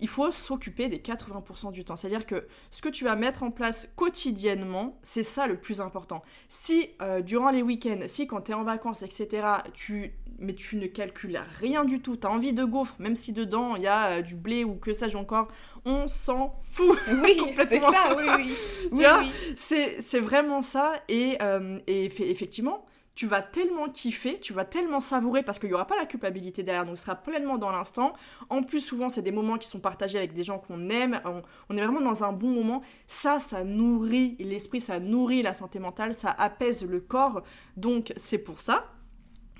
il 0.00 0.08
faut 0.08 0.30
s'occuper 0.32 0.88
des 0.88 0.98
80% 0.98 1.72
du 1.72 1.84
temps. 1.84 1.96
C'est-à-dire 1.96 2.26
que 2.26 2.46
ce 2.70 2.82
que 2.82 2.88
tu 2.88 3.04
vas 3.04 3.16
mettre 3.16 3.42
en 3.42 3.50
place 3.50 3.88
quotidiennement, 3.96 4.98
c'est 5.02 5.22
ça 5.22 5.46
le 5.46 5.56
plus 5.56 5.80
important. 5.80 6.22
Si 6.48 6.90
euh, 7.02 7.20
durant 7.20 7.50
les 7.50 7.62
week-ends, 7.62 8.00
si 8.06 8.26
quand 8.26 8.42
tu 8.42 8.52
es 8.52 8.54
en 8.54 8.64
vacances, 8.64 9.02
etc., 9.02 9.46
tu, 9.74 10.14
mais 10.38 10.54
tu 10.54 10.76
ne 10.76 10.86
calcules 10.86 11.40
rien 11.58 11.84
du 11.84 12.00
tout, 12.00 12.16
tu 12.16 12.26
as 12.26 12.30
envie 12.30 12.52
de 12.52 12.64
gaufres, 12.64 12.96
même 12.98 13.16
si 13.16 13.32
dedans 13.32 13.76
il 13.76 13.82
y 13.82 13.86
a 13.86 14.18
euh, 14.18 14.22
du 14.22 14.36
blé 14.36 14.64
ou 14.64 14.74
que 14.74 14.92
sais-je 14.92 15.16
encore, 15.16 15.48
on 15.84 16.08
s'en 16.08 16.54
fout. 16.72 16.98
Oui, 17.22 17.40
c'est 17.54 17.78
ça, 17.78 18.16
oui, 18.16 18.54
oui. 18.92 19.32
c'est 19.56 20.20
vraiment 20.20 20.62
ça. 20.62 20.92
Et, 21.08 21.36
euh, 21.42 21.78
et 21.86 22.06
effectivement, 22.30 22.84
tu 23.14 23.26
vas 23.26 23.42
tellement 23.42 23.88
kiffer, 23.88 24.40
tu 24.40 24.52
vas 24.52 24.64
tellement 24.64 25.00
savourer 25.00 25.42
parce 25.42 25.58
qu'il 25.58 25.68
n'y 25.68 25.74
aura 25.74 25.86
pas 25.86 25.96
la 25.96 26.06
culpabilité 26.06 26.62
derrière, 26.62 26.86
donc 26.86 26.96
tu 26.96 27.02
seras 27.02 27.16
pleinement 27.16 27.58
dans 27.58 27.70
l'instant. 27.70 28.14
En 28.48 28.62
plus, 28.62 28.80
souvent, 28.80 29.08
c'est 29.08 29.22
des 29.22 29.32
moments 29.32 29.58
qui 29.58 29.68
sont 29.68 29.80
partagés 29.80 30.18
avec 30.18 30.32
des 30.32 30.44
gens 30.44 30.58
qu'on 30.58 30.88
aime, 30.90 31.20
on, 31.68 31.76
est 31.76 31.84
vraiment 31.84 32.00
dans 32.00 32.24
un 32.24 32.32
bon 32.32 32.48
moment. 32.48 32.82
Ça, 33.06 33.40
ça 33.40 33.64
nourrit 33.64 34.36
l'esprit, 34.38 34.80
ça 34.80 35.00
nourrit 35.00 35.42
la 35.42 35.52
santé 35.52 35.78
mentale, 35.78 36.14
ça 36.14 36.30
apaise 36.30 36.84
le 36.84 37.00
corps. 37.00 37.42
Donc, 37.76 38.12
c'est 38.16 38.38
pour 38.38 38.60
ça 38.60 38.86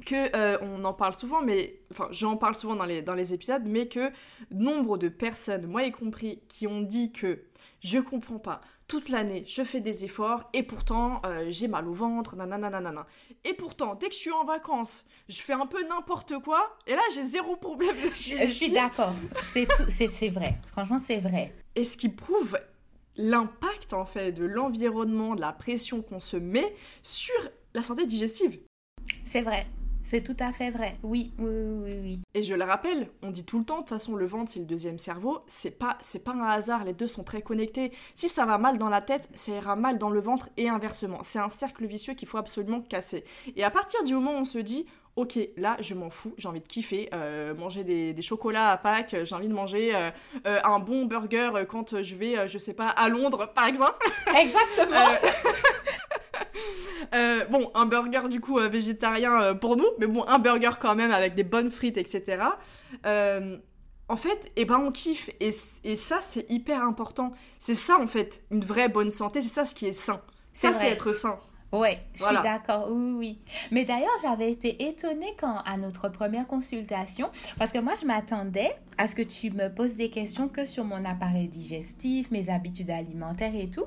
que 0.07 0.35
euh, 0.35 0.57
on 0.63 0.83
en 0.85 0.95
parle 0.95 1.15
souvent, 1.15 1.43
mais 1.43 1.81
enfin 1.91 2.09
j'en 2.11 2.37
parle 2.37 2.57
souvent 2.57 2.77
dans 2.77 2.87
les, 2.87 3.03
dans 3.03 3.15
les 3.15 3.35
épisodes, 3.35 3.63
mais 3.67 3.87
que 3.87 4.11
nombre 4.51 4.97
de 4.97 5.09
personnes, 5.09 5.67
moi 5.67 5.85
y 5.85 5.93
compris, 5.93 6.41
qui 6.49 6.67
ont 6.67 6.81
dit 6.81 7.13
que 7.13 7.43
je 7.81 7.99
comprends 7.99 8.39
pas, 8.39 8.61
toute 8.90 9.09
l'année 9.09 9.44
je 9.46 9.62
fais 9.62 9.79
des 9.79 10.05
efforts 10.05 10.50
et 10.53 10.64
pourtant 10.64 11.22
euh, 11.24 11.46
j'ai 11.48 11.68
mal 11.68 11.87
au 11.87 11.92
ventre, 11.92 12.35
nanana. 12.35 13.07
Et 13.44 13.55
pourtant, 13.55 13.94
dès 13.94 14.09
que 14.09 14.14
je 14.14 14.18
suis 14.18 14.33
en 14.33 14.44
vacances, 14.44 15.05
je 15.29 15.40
fais 15.40 15.53
un 15.53 15.66
peu 15.66 15.87
n'importe 15.87 16.35
quoi 16.42 16.76
et 16.88 16.90
là 16.90 17.03
j'ai 17.14 17.22
zéro 17.22 17.55
problème. 17.55 17.94
je 18.12 18.46
suis 18.48 18.72
d'accord, 18.72 19.14
c'est 19.53 20.29
vrai, 20.29 20.59
franchement 20.72 20.98
c'est 20.98 21.18
vrai. 21.18 21.55
Et 21.76 21.85
ce 21.85 21.96
qui 21.96 22.09
prouve 22.09 22.59
l'impact 23.16 23.92
en 23.92 24.05
fait 24.05 24.33
de 24.33 24.44
l'environnement, 24.44 25.37
de 25.37 25.40
la 25.40 25.53
pression 25.53 26.03
qu'on 26.03 26.18
se 26.18 26.37
met 26.37 26.74
sur 27.00 27.37
la 27.74 27.83
santé 27.83 28.07
digestive. 28.07 28.59
C'est 29.22 29.42
vrai, 29.42 29.68
c'est 30.05 30.23
tout 30.23 30.37
à 30.39 30.53
fait 30.53 30.71
vrai. 30.71 30.99
Oui, 31.03 31.33
oui, 31.39 31.49
oui, 31.49 31.99
oui. 32.03 32.21
Et 32.35 32.43
je 32.43 32.55
le 32.55 32.65
rappelle, 32.65 33.09
on 33.23 33.31
dit 33.31 33.45
tout 33.45 33.59
le 33.59 33.65
temps, 33.65 33.77
de 33.77 33.81
toute 33.81 33.91
façon, 33.91 34.17
le 34.17 34.27
ventre, 34.27 34.51
c'est 34.53 34.61
le 34.61 34.67
deuxième 34.67 34.99
cerveau. 34.99 35.41
C'est 35.47 35.79
pas, 35.79 35.99
c'est 36.01 36.25
pas 36.25 36.33
un 36.33 36.43
hasard, 36.43 36.85
les 36.85 36.93
deux 36.93 37.09
sont 37.09 37.25
très 37.25 37.43
connectés. 37.43 37.93
Si 38.15 38.29
ça 38.29 38.45
va 38.47 38.59
mal 38.59 38.79
dans 38.79 38.89
la 38.89 39.01
tête, 39.03 39.29
ça 39.35 39.53
ira 39.53 39.77
mal 39.77 39.99
dans 39.99 40.11
le 40.11 40.21
ventre 40.21 40.49
et 40.57 40.69
inversement. 40.69 41.21
C'est 41.23 41.39
un 41.39 41.49
cercle 41.49 41.87
vicieux 41.87 42.15
qu'il 42.15 42.29
faut 42.29 42.39
absolument 42.39 42.81
casser. 42.81 43.25
Et 43.57 43.65
à 43.65 43.71
partir 43.71 44.03
du 44.05 44.15
moment 44.15 44.33
où 44.33 44.41
on 44.41 44.45
se 44.45 44.59
dit, 44.59 44.87
ok, 45.17 45.39
là, 45.57 45.77
je 45.81 45.95
m'en 45.95 46.11
fous, 46.11 46.35
j'ai 46.39 46.49
envie 46.49 46.61
de 46.61 46.67
kiffer, 46.67 47.09
euh, 47.13 47.55
manger 47.55 47.85
des, 47.85 48.23
chocolats 48.23 48.71
à 48.71 48.77
Pâques, 48.77 49.17
j'ai 49.23 49.35
envie 49.35 49.49
de 49.49 49.55
manger 49.55 49.95
euh, 49.95 50.11
euh, 50.47 50.61
un 50.65 50.79
bon 50.79 51.07
burger 51.07 51.51
quand 51.69 52.03
je 52.03 52.15
vais, 52.15 52.49
je 52.49 52.59
sais 52.59 52.75
pas, 52.75 52.89
à 52.89 53.09
Londres, 53.09 53.51
par 53.55 53.67
exemple. 53.67 53.99
Exactement. 54.37 55.07
Euh, 57.14 57.44
bon, 57.46 57.70
un 57.75 57.87
burger 57.87 58.29
du 58.29 58.40
coup 58.40 58.59
euh, 58.59 58.68
végétarien 58.68 59.42
euh, 59.42 59.55
pour 59.55 59.77
nous, 59.77 59.87
mais 59.99 60.07
bon, 60.07 60.25
un 60.29 60.38
burger 60.38 60.73
quand 60.79 60.94
même 60.94 61.11
avec 61.11 61.35
des 61.35 61.42
bonnes 61.42 61.70
frites, 61.70 61.96
etc. 61.96 62.44
en 63.05 64.16
fait, 64.16 64.53
eh 64.57 64.64
ben, 64.64 64.79
on 64.79 64.92
kiffe. 64.92 65.31
Et, 65.40 65.51
et 65.83 65.96
ça, 65.96 66.20
c'est 66.20 66.49
hyper 66.51 66.85
important. 66.85 67.33
C'est 67.59 67.75
ça, 67.75 67.99
en 67.99 68.07
fait, 68.07 68.42
une 68.51 68.64
vraie 68.64 68.88
bonne 68.88 69.11
santé. 69.11 69.40
C'est 69.42 69.49
ça 69.49 69.64
ce 69.64 69.75
qui 69.75 69.87
est 69.87 69.92
sain. 69.92 70.20
Ça, 70.53 70.73
c'est 70.75 70.90
être 70.90 71.12
sain. 71.12 71.38
Ouais, 71.73 72.01
je 72.14 72.25
suis 72.25 72.42
d'accord, 72.42 72.88
oui, 72.90 73.12
oui. 73.12 73.38
Mais 73.70 73.85
d'ailleurs, 73.85 74.11
j'avais 74.23 74.51
été 74.51 74.88
étonnée 74.88 75.37
quand 75.38 75.59
à 75.64 75.77
notre 75.77 76.09
première 76.09 76.46
consultation, 76.49 77.31
parce 77.59 77.70
que 77.70 77.79
moi, 77.79 77.94
je 78.01 78.07
m'attendais 78.07 78.77
à 79.01 79.07
ce 79.07 79.15
que 79.15 79.23
tu 79.23 79.51
me 79.51 79.71
poses 79.71 79.97
des 79.97 80.11
questions 80.11 80.47
que 80.47 80.67
sur 80.67 80.85
mon 80.85 81.07
appareil 81.07 81.49
digestif, 81.49 82.31
mes 82.31 82.51
habitudes 82.51 82.91
alimentaires 82.91 83.55
et 83.55 83.71
tout? 83.71 83.87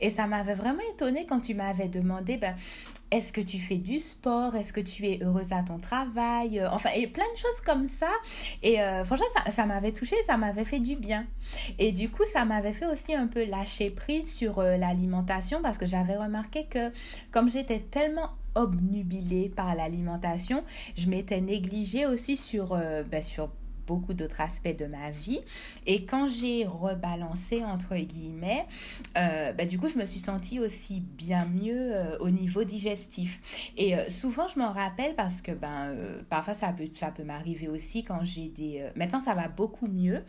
Et 0.00 0.08
ça 0.08 0.28
m'avait 0.28 0.54
vraiment 0.54 0.82
étonnée 0.94 1.26
quand 1.28 1.40
tu 1.40 1.54
m'avais 1.54 1.88
demandé, 1.88 2.36
ben, 2.36 2.54
est-ce 3.10 3.32
que 3.32 3.40
tu 3.40 3.58
fais 3.58 3.76
du 3.76 3.98
sport? 3.98 4.54
Est-ce 4.54 4.72
que 4.72 4.80
tu 4.80 5.04
es 5.08 5.18
heureuse 5.20 5.52
à 5.52 5.64
ton 5.64 5.78
travail? 5.78 6.60
Euh, 6.60 6.70
Enfin, 6.70 6.90
et 6.94 7.08
plein 7.08 7.30
de 7.34 7.38
choses 7.38 7.60
comme 7.66 7.88
ça. 7.88 8.12
Et 8.62 8.80
euh, 8.80 9.02
franchement, 9.02 9.26
ça, 9.50 9.66
m'avait 9.66 9.90
touchée, 9.90 10.14
ça 10.26 10.36
m'avait 10.36 10.64
fait 10.64 10.78
du 10.78 10.94
bien. 10.94 11.26
Et 11.80 11.90
du 11.90 12.08
coup, 12.08 12.22
ça 12.32 12.44
m'avait 12.44 12.72
fait 12.72 12.86
aussi 12.86 13.16
un 13.16 13.26
peu 13.26 13.44
lâcher 13.44 13.90
prise 13.90 14.32
sur 14.32 14.60
euh, 14.60 14.76
l'alimentation 14.76 15.60
parce 15.60 15.76
que 15.76 15.86
j'avais 15.86 16.16
remarqué 16.16 16.66
que 16.66 16.92
comme 17.32 17.50
j'étais 17.50 17.80
tellement 17.80 18.30
obnubilée 18.54 19.48
par 19.48 19.74
l'alimentation, 19.74 20.62
je 20.96 21.08
m'étais 21.08 21.40
négligée 21.40 22.06
aussi 22.06 22.36
sur, 22.36 22.76
ben, 23.10 23.22
sur 23.22 23.48
beaucoup 23.86 24.14
d'autres 24.14 24.40
aspects 24.40 24.76
de 24.76 24.86
ma 24.86 25.10
vie. 25.10 25.40
Et 25.86 26.04
quand 26.04 26.28
j'ai 26.28 26.64
rebalancé, 26.66 27.64
entre 27.64 27.96
guillemets, 27.96 28.66
euh, 29.16 29.52
bah, 29.52 29.64
du 29.64 29.78
coup, 29.78 29.88
je 29.88 29.98
me 29.98 30.06
suis 30.06 30.20
sentie 30.20 30.60
aussi 30.60 31.00
bien 31.00 31.44
mieux 31.46 31.94
euh, 31.94 32.18
au 32.18 32.30
niveau 32.30 32.64
digestif. 32.64 33.70
Et 33.76 33.96
euh, 33.96 34.08
souvent, 34.08 34.48
je 34.48 34.58
m'en 34.58 34.72
rappelle 34.72 35.14
parce 35.14 35.42
que 35.42 35.52
ben, 35.52 35.94
parfois, 36.28 36.54
ça 36.54 36.68
peut, 36.68 36.88
ça 36.94 37.10
peut 37.10 37.24
m'arriver 37.24 37.68
aussi 37.68 38.04
quand 38.04 38.24
j'ai 38.24 38.48
des... 38.48 38.88
maintenant, 38.96 39.20
ça 39.20 39.34
va 39.34 39.48
beaucoup 39.48 39.86
mieux, 39.86 40.22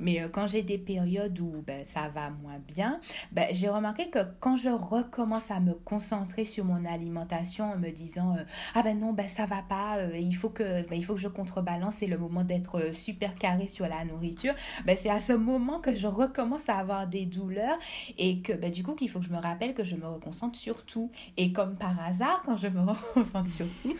mais 0.00 0.26
quand 0.32 0.46
j'ai 0.46 0.62
des 0.62 0.78
périodes 0.78 1.38
où 1.40 1.62
ben, 1.66 1.84
ça 1.84 2.08
va 2.08 2.30
moins 2.30 2.58
bien, 2.66 3.00
ben, 3.32 3.48
j'ai 3.52 3.68
remarqué 3.68 4.08
que 4.08 4.18
quand 4.40 4.56
je 4.56 4.68
recommence 4.68 5.50
à 5.50 5.60
me 5.60 5.74
concentrer 5.74 6.44
sur 6.44 6.64
mon 6.64 6.84
alimentation 6.84 7.72
en 7.72 7.78
me 7.78 7.90
disant 7.90 8.36
ah 8.74 8.82
ben 8.82 8.98
non, 8.98 9.12
ben 9.12 9.28
ça 9.28 9.46
va 9.46 9.62
pas, 9.62 9.98
il, 10.14 10.34
faut 10.34 10.50
que, 10.50 10.86
ben, 10.88 10.96
il 10.96 11.04
faut 11.04 11.14
que 11.14 11.20
je 11.20 11.28
contrebalance, 11.28 11.96
c'est 11.96 12.06
le 12.06 12.18
moment 12.18 12.44
d'être 12.44 12.92
super 12.98 13.34
carré 13.34 13.68
sur 13.68 13.86
la 13.86 14.04
nourriture, 14.04 14.54
ben, 14.84 14.96
c'est 14.96 15.10
à 15.10 15.20
ce 15.20 15.32
moment 15.32 15.80
que 15.80 15.94
je 15.94 16.06
recommence 16.06 16.68
à 16.68 16.76
avoir 16.76 17.06
des 17.06 17.24
douleurs 17.24 17.78
et 18.18 18.40
que 18.40 18.52
ben, 18.52 18.70
du 18.70 18.82
coup 18.82 18.94
qu'il 18.94 19.08
faut 19.08 19.20
que 19.20 19.24
je 19.26 19.32
me 19.32 19.38
rappelle 19.38 19.74
que 19.74 19.84
je 19.84 19.96
me 19.96 20.06
reconcentre 20.06 20.58
sur 20.58 20.84
tout. 20.84 21.10
Et 21.36 21.52
comme 21.52 21.76
par 21.76 21.98
hasard, 22.00 22.42
quand 22.44 22.56
je 22.56 22.68
me 22.68 22.80
reconcentre 22.90 23.48
sur 23.48 23.66
tout, 23.82 23.96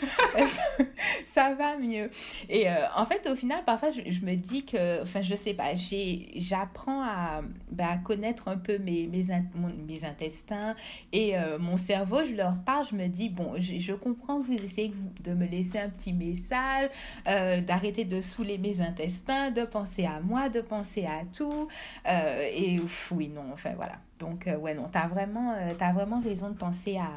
ça, 1.26 1.54
va 1.54 1.78
mieux. 1.78 2.10
Et 2.48 2.68
euh, 2.68 2.74
en 2.94 3.06
fait, 3.06 3.28
au 3.30 3.34
final, 3.34 3.64
parfois, 3.64 3.90
je, 3.90 4.24
me 4.24 4.34
dis 4.34 4.64
que, 4.64 5.02
enfin, 5.02 5.20
je 5.20 5.34
sais 5.34 5.54
pas, 5.54 5.74
j'apprends 6.34 7.02
à, 7.02 7.42
ben, 7.70 7.86
à, 7.86 7.96
connaître 7.98 8.48
un 8.48 8.58
peu 8.58 8.78
mes, 8.78 9.06
mes, 9.06 9.30
intestins 10.04 10.74
et 11.12 11.36
euh, 11.36 11.58
mon 11.58 11.76
cerveau, 11.76 12.22
je 12.24 12.34
leur 12.34 12.54
parle, 12.64 12.86
je 12.90 12.94
me 12.94 13.08
dis, 13.08 13.28
bon, 13.28 13.54
je, 13.56 13.78
je 13.78 13.92
comprends 13.92 14.40
vous 14.40 14.52
essayez 14.52 14.92
de 15.22 15.32
me 15.32 15.46
laisser 15.46 15.78
un 15.78 15.88
petit 15.88 16.12
message, 16.12 16.90
euh, 17.26 17.60
d'arrêter 17.60 18.04
de 18.04 18.20
saouler 18.20 18.58
mes 18.58 18.80
intestins 18.80 18.87
intestin, 18.88 19.50
de 19.50 19.64
penser 19.64 20.04
à 20.06 20.20
moi, 20.20 20.48
de 20.48 20.60
penser 20.60 21.04
à 21.04 21.24
tout. 21.32 21.68
Euh, 22.06 22.48
et 22.52 22.76
oui, 23.10 23.28
non, 23.28 23.52
enfin 23.52 23.72
voilà. 23.76 23.96
Donc, 24.18 24.46
euh, 24.46 24.56
ouais, 24.56 24.74
non, 24.74 24.88
tu 24.90 24.98
as, 24.98 25.06
vraiment, 25.06 25.52
euh, 25.52 25.70
as 25.78 25.92
vraiment 25.92 26.20
raison 26.20 26.50
de 26.50 26.56
penser 26.56 26.96
à, 26.98 27.10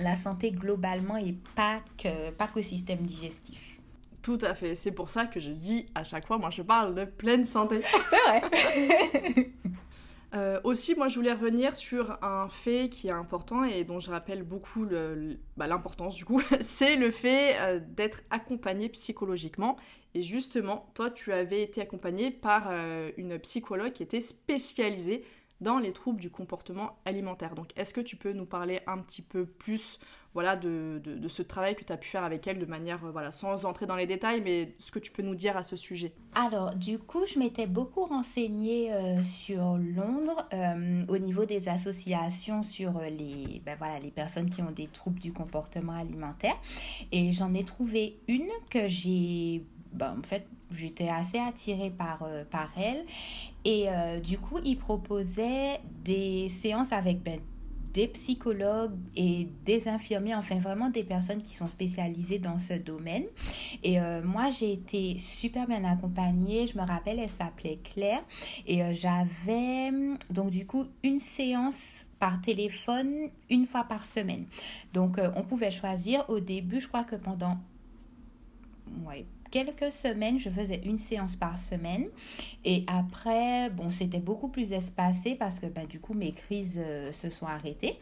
la 0.00 0.16
santé 0.16 0.50
globalement 0.50 1.16
et 1.16 1.34
pas 1.54 1.80
qu'au 2.00 2.32
pas 2.36 2.48
système 2.62 3.00
digestif. 3.00 3.78
Tout 4.22 4.38
à 4.42 4.54
fait. 4.54 4.74
C'est 4.74 4.92
pour 4.92 5.10
ça 5.10 5.26
que 5.26 5.40
je 5.40 5.50
dis 5.50 5.86
à 5.94 6.02
chaque 6.02 6.26
fois, 6.26 6.38
moi 6.38 6.50
je 6.50 6.62
parle 6.62 6.94
de 6.94 7.04
pleine 7.04 7.44
santé. 7.44 7.82
C'est 8.10 8.22
vrai. 8.28 9.50
Euh, 10.32 10.60
aussi, 10.62 10.94
moi, 10.94 11.08
je 11.08 11.16
voulais 11.16 11.32
revenir 11.32 11.74
sur 11.74 12.22
un 12.22 12.48
fait 12.48 12.88
qui 12.88 13.08
est 13.08 13.12
important 13.12 13.64
et 13.64 13.82
dont 13.82 13.98
je 13.98 14.10
rappelle 14.10 14.44
beaucoup 14.44 14.86
bah, 15.56 15.66
l'importance 15.66 16.14
du 16.14 16.24
coup, 16.24 16.40
c'est 16.60 16.96
le 16.96 17.10
fait 17.10 17.56
euh, 17.60 17.80
d'être 17.80 18.20
accompagné 18.30 18.88
psychologiquement. 18.90 19.76
Et 20.14 20.22
justement, 20.22 20.90
toi, 20.94 21.10
tu 21.10 21.32
avais 21.32 21.62
été 21.62 21.80
accompagné 21.80 22.30
par 22.30 22.68
euh, 22.70 23.10
une 23.16 23.38
psychologue 23.40 23.92
qui 23.92 24.02
était 24.02 24.20
spécialisée 24.20 25.24
dans 25.60 25.78
les 25.78 25.92
troubles 25.92 26.20
du 26.20 26.30
comportement 26.30 27.00
alimentaire. 27.04 27.54
Donc, 27.54 27.70
est-ce 27.76 27.92
que 27.92 28.00
tu 28.00 28.16
peux 28.16 28.32
nous 28.32 28.46
parler 28.46 28.80
un 28.86 28.98
petit 28.98 29.22
peu 29.22 29.44
plus 29.44 29.98
voilà, 30.32 30.54
de, 30.54 31.00
de, 31.04 31.28
ce 31.28 31.42
travail 31.42 31.74
que 31.74 31.82
tu 31.82 31.92
as 31.92 31.96
pu 31.96 32.08
faire 32.08 32.22
avec 32.22 32.46
elle 32.46 32.60
de 32.60 32.66
manière, 32.66 33.04
euh, 33.04 33.10
voilà, 33.10 33.32
sans 33.32 33.64
entrer 33.66 33.86
dans 33.86 33.96
les 33.96 34.06
détails, 34.06 34.40
mais 34.40 34.74
ce 34.78 34.92
que 34.92 35.00
tu 35.00 35.10
peux 35.10 35.22
nous 35.22 35.34
dire 35.34 35.56
à 35.56 35.64
ce 35.64 35.74
sujet 35.74 36.12
Alors, 36.34 36.74
du 36.76 36.98
coup, 36.98 37.26
je 37.26 37.38
m'étais 37.38 37.66
beaucoup 37.66 38.04
renseignée 38.04 38.92
euh, 38.92 39.22
sur 39.22 39.76
Londres 39.76 40.46
euh, 40.52 41.04
au 41.08 41.18
niveau 41.18 41.46
des 41.46 41.68
associations 41.68 42.62
sur 42.62 43.00
les, 43.00 43.60
ben 43.66 43.76
voilà, 43.76 43.98
les 43.98 44.12
personnes 44.12 44.48
qui 44.48 44.62
ont 44.62 44.70
des 44.70 44.86
troubles 44.86 45.18
du 45.18 45.32
comportement 45.32 45.94
alimentaire. 45.94 46.56
Et 47.10 47.32
j'en 47.32 47.52
ai 47.54 47.64
trouvé 47.64 48.20
une 48.28 48.48
que 48.70 48.86
j'ai 48.86 49.64
ben, 49.92 50.14
en 50.16 50.22
fait, 50.22 50.46
j'étais 50.70 51.08
assez 51.08 51.38
attirée 51.38 51.90
par, 51.90 52.24
par 52.48 52.70
elle. 52.78 53.04
Et 53.64 53.88
du 54.22 54.38
coup, 54.38 54.60
il 54.64 54.78
proposait 54.78 55.80
des 56.04 56.48
séances 56.48 56.92
avec 56.92 57.20
ben, 57.24 57.40
des 57.92 58.08
psychologues 58.08 58.96
et 59.16 59.48
des 59.64 59.88
infirmiers, 59.88 60.34
enfin 60.34 60.58
vraiment 60.58 60.90
des 60.90 61.02
personnes 61.02 61.42
qui 61.42 61.54
sont 61.54 61.68
spécialisées 61.68 62.38
dans 62.38 62.58
ce 62.58 62.74
domaine. 62.74 63.24
Et 63.82 64.00
euh, 64.00 64.22
moi, 64.22 64.48
j'ai 64.50 64.72
été 64.72 65.18
super 65.18 65.66
bien 65.66 65.84
accompagnée. 65.84 66.66
Je 66.66 66.78
me 66.78 66.86
rappelle, 66.86 67.18
elle 67.18 67.30
s'appelait 67.30 67.78
Claire. 67.82 68.22
Et 68.66 68.82
euh, 68.82 68.92
j'avais 68.92 69.90
donc 70.30 70.50
du 70.50 70.66
coup 70.66 70.86
une 71.02 71.18
séance 71.18 72.06
par 72.18 72.40
téléphone 72.40 73.30
une 73.48 73.66
fois 73.66 73.84
par 73.84 74.04
semaine. 74.04 74.46
Donc, 74.92 75.18
euh, 75.18 75.30
on 75.36 75.42
pouvait 75.42 75.70
choisir 75.70 76.28
au 76.28 76.38
début, 76.38 76.80
je 76.80 76.88
crois 76.88 77.04
que 77.04 77.16
pendant 77.16 77.58
ouais, 79.06 79.24
quelques 79.50 79.90
semaines, 79.90 80.38
je 80.38 80.48
faisais 80.50 80.80
une 80.84 80.98
séance 80.98 81.36
par 81.36 81.58
semaine. 81.58 82.06
Et 82.64 82.84
après, 82.86 83.70
bon, 83.70 83.90
c'était 83.90 84.18
beaucoup 84.18 84.48
plus 84.48 84.72
espacé 84.72 85.34
parce 85.34 85.58
que 85.58 85.66
ben, 85.66 85.86
du 85.86 86.00
coup, 86.00 86.14
mes 86.14 86.32
crises 86.32 86.78
euh, 86.78 87.12
se 87.12 87.30
sont 87.30 87.46
arrêtées. 87.46 87.98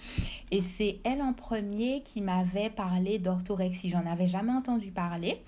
Et 0.51 0.61
c'est 0.61 0.99
elle 1.05 1.23
en 1.23 1.33
premier 1.33 2.03
qui 2.03 2.21
m'avait 2.21 2.71
parlé 2.71 3.19
d'orthorexie. 3.19 3.91
J'en 3.91 4.07
avais 4.07 4.27
jamais 4.27 4.53
entendu 4.53 4.91
parler. 4.91 5.41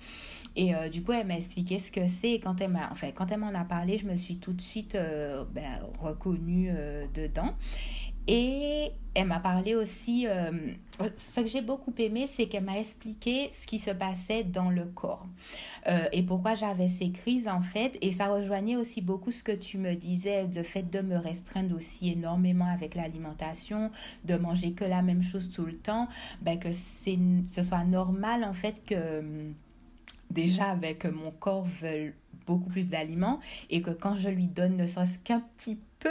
Et 0.55 0.75
euh, 0.75 0.89
du 0.89 1.01
coup, 1.01 1.13
elle 1.13 1.27
m'a 1.27 1.37
expliqué 1.37 1.79
ce 1.79 1.91
que 1.91 2.07
c'est. 2.07 2.31
Et 2.31 2.39
quand 2.39 2.55
elle 2.59 3.39
m'en 3.39 3.55
a 3.55 3.63
parlé, 3.65 3.97
je 3.97 4.05
me 4.05 4.15
suis 4.15 4.37
tout 4.37 4.53
de 4.53 4.61
suite 4.61 4.95
euh, 4.95 5.43
ben, 5.53 5.79
reconnue 5.99 6.71
dedans. 7.13 7.55
Et 8.27 8.91
elle 9.13 9.27
m'a 9.27 9.39
parlé 9.39 9.75
aussi, 9.75 10.25
euh, 10.27 10.51
ce 11.17 11.41
que 11.41 11.47
j'ai 11.47 11.61
beaucoup 11.61 11.93
aimé, 11.97 12.27
c'est 12.27 12.45
qu'elle 12.45 12.63
m'a 12.63 12.79
expliqué 12.79 13.49
ce 13.51 13.67
qui 13.67 13.77
se 13.77 13.91
passait 13.91 14.43
dans 14.43 14.69
le 14.69 14.85
corps 14.85 15.25
euh, 15.87 16.05
et 16.13 16.21
pourquoi 16.23 16.55
j'avais 16.55 16.87
ces 16.87 17.11
crises 17.11 17.47
en 17.47 17.61
fait. 17.61 17.97
Et 18.01 18.11
ça 18.11 18.27
rejoignait 18.27 18.77
aussi 18.77 19.01
beaucoup 19.01 19.31
ce 19.31 19.43
que 19.43 19.51
tu 19.51 19.77
me 19.77 19.95
disais, 19.95 20.47
le 20.47 20.63
fait 20.63 20.89
de 20.89 21.01
me 21.01 21.17
restreindre 21.17 21.75
aussi 21.75 22.11
énormément 22.11 22.71
avec 22.71 22.95
l'alimentation, 22.95 23.91
de 24.23 24.35
manger 24.35 24.71
que 24.73 24.85
la 24.85 25.01
même 25.01 25.23
chose 25.23 25.49
tout 25.49 25.65
le 25.65 25.75
temps, 25.75 26.07
ben 26.41 26.57
que 26.57 26.71
ce 26.71 27.63
soit 27.63 27.83
normal 27.83 28.43
en 28.43 28.53
fait 28.53 28.83
que 28.85 29.23
déjà 30.29 30.69
avec 30.69 31.05
mon 31.05 31.31
corps 31.31 31.65
veut 31.81 32.13
beaucoup 32.45 32.69
plus 32.69 32.89
d'aliments 32.89 33.39
et 33.69 33.81
que 33.81 33.91
quand 33.91 34.15
je 34.15 34.29
lui 34.29 34.47
donne 34.47 34.77
ne 34.77 34.85
serait-ce 34.85 35.19
qu'un 35.19 35.41
petit 35.57 35.77
peu, 35.99 36.09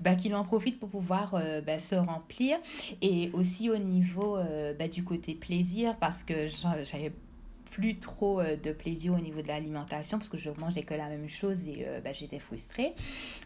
bah, 0.00 0.14
qu'il 0.14 0.34
en 0.34 0.44
profite 0.44 0.78
pour 0.78 0.88
pouvoir 0.88 1.34
euh, 1.34 1.60
bah, 1.60 1.78
se 1.78 1.94
remplir. 1.94 2.58
Et 3.00 3.30
aussi 3.32 3.70
au 3.70 3.78
niveau 3.78 4.36
euh, 4.36 4.74
bah, 4.78 4.88
du 4.88 5.04
côté 5.04 5.34
plaisir, 5.34 5.96
parce 5.96 6.22
que 6.22 6.46
j'avais 6.48 7.12
plus 7.72 7.98
trop 7.98 8.40
euh, 8.40 8.54
de 8.56 8.70
plaisir 8.70 9.14
au 9.14 9.18
niveau 9.18 9.42
de 9.42 9.48
l'alimentation 9.48 10.18
parce 10.18 10.28
que 10.28 10.36
je 10.36 10.50
mangeais 10.50 10.82
que 10.82 10.94
la 10.94 11.08
même 11.08 11.28
chose 11.28 11.66
et 11.66 11.84
euh, 11.86 12.00
ben, 12.00 12.14
j'étais 12.14 12.38
frustrée. 12.38 12.92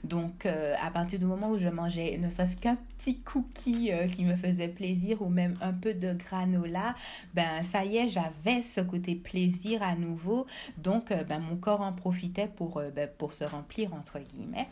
Donc 0.05 0.45
euh, 0.45 0.75
à 0.83 0.91
partir 0.91 1.19
du 1.19 1.25
moment 1.25 1.51
où 1.51 1.59
je 1.59 1.69
mangeais 1.69 2.19
ne 2.19 2.29
serait-ce 2.29 2.57
qu'un 2.57 2.77
petit 2.99 3.21
cookie 3.21 3.91
qui 4.12 4.25
me 4.25 4.35
faisait 4.37 4.69
plaisir 4.69 5.23
ou 5.23 5.29
même 5.29 5.57
un 5.61 5.73
peu 5.73 5.95
de 5.95 6.12
granola, 6.15 6.95
ben 7.35 7.62
ça 7.62 7.85
y 7.85 7.99
est, 7.99 8.09
j'avais 8.09 8.62
ce 8.62 8.81
côté 8.81 9.15
plaisir 9.15 9.83
à 9.83 9.95
nouveau. 9.95 10.47
Donc 10.79 11.12
ben, 11.29 11.39
mon 11.39 11.57
corps 11.57 11.83
en 11.83 11.93
profitait 11.93 12.49
pour, 12.49 12.83
ben, 12.95 13.09
pour 13.19 13.33
se 13.33 13.45
remplir 13.45 13.95
entre 13.95 14.19
guillemets. 14.19 14.67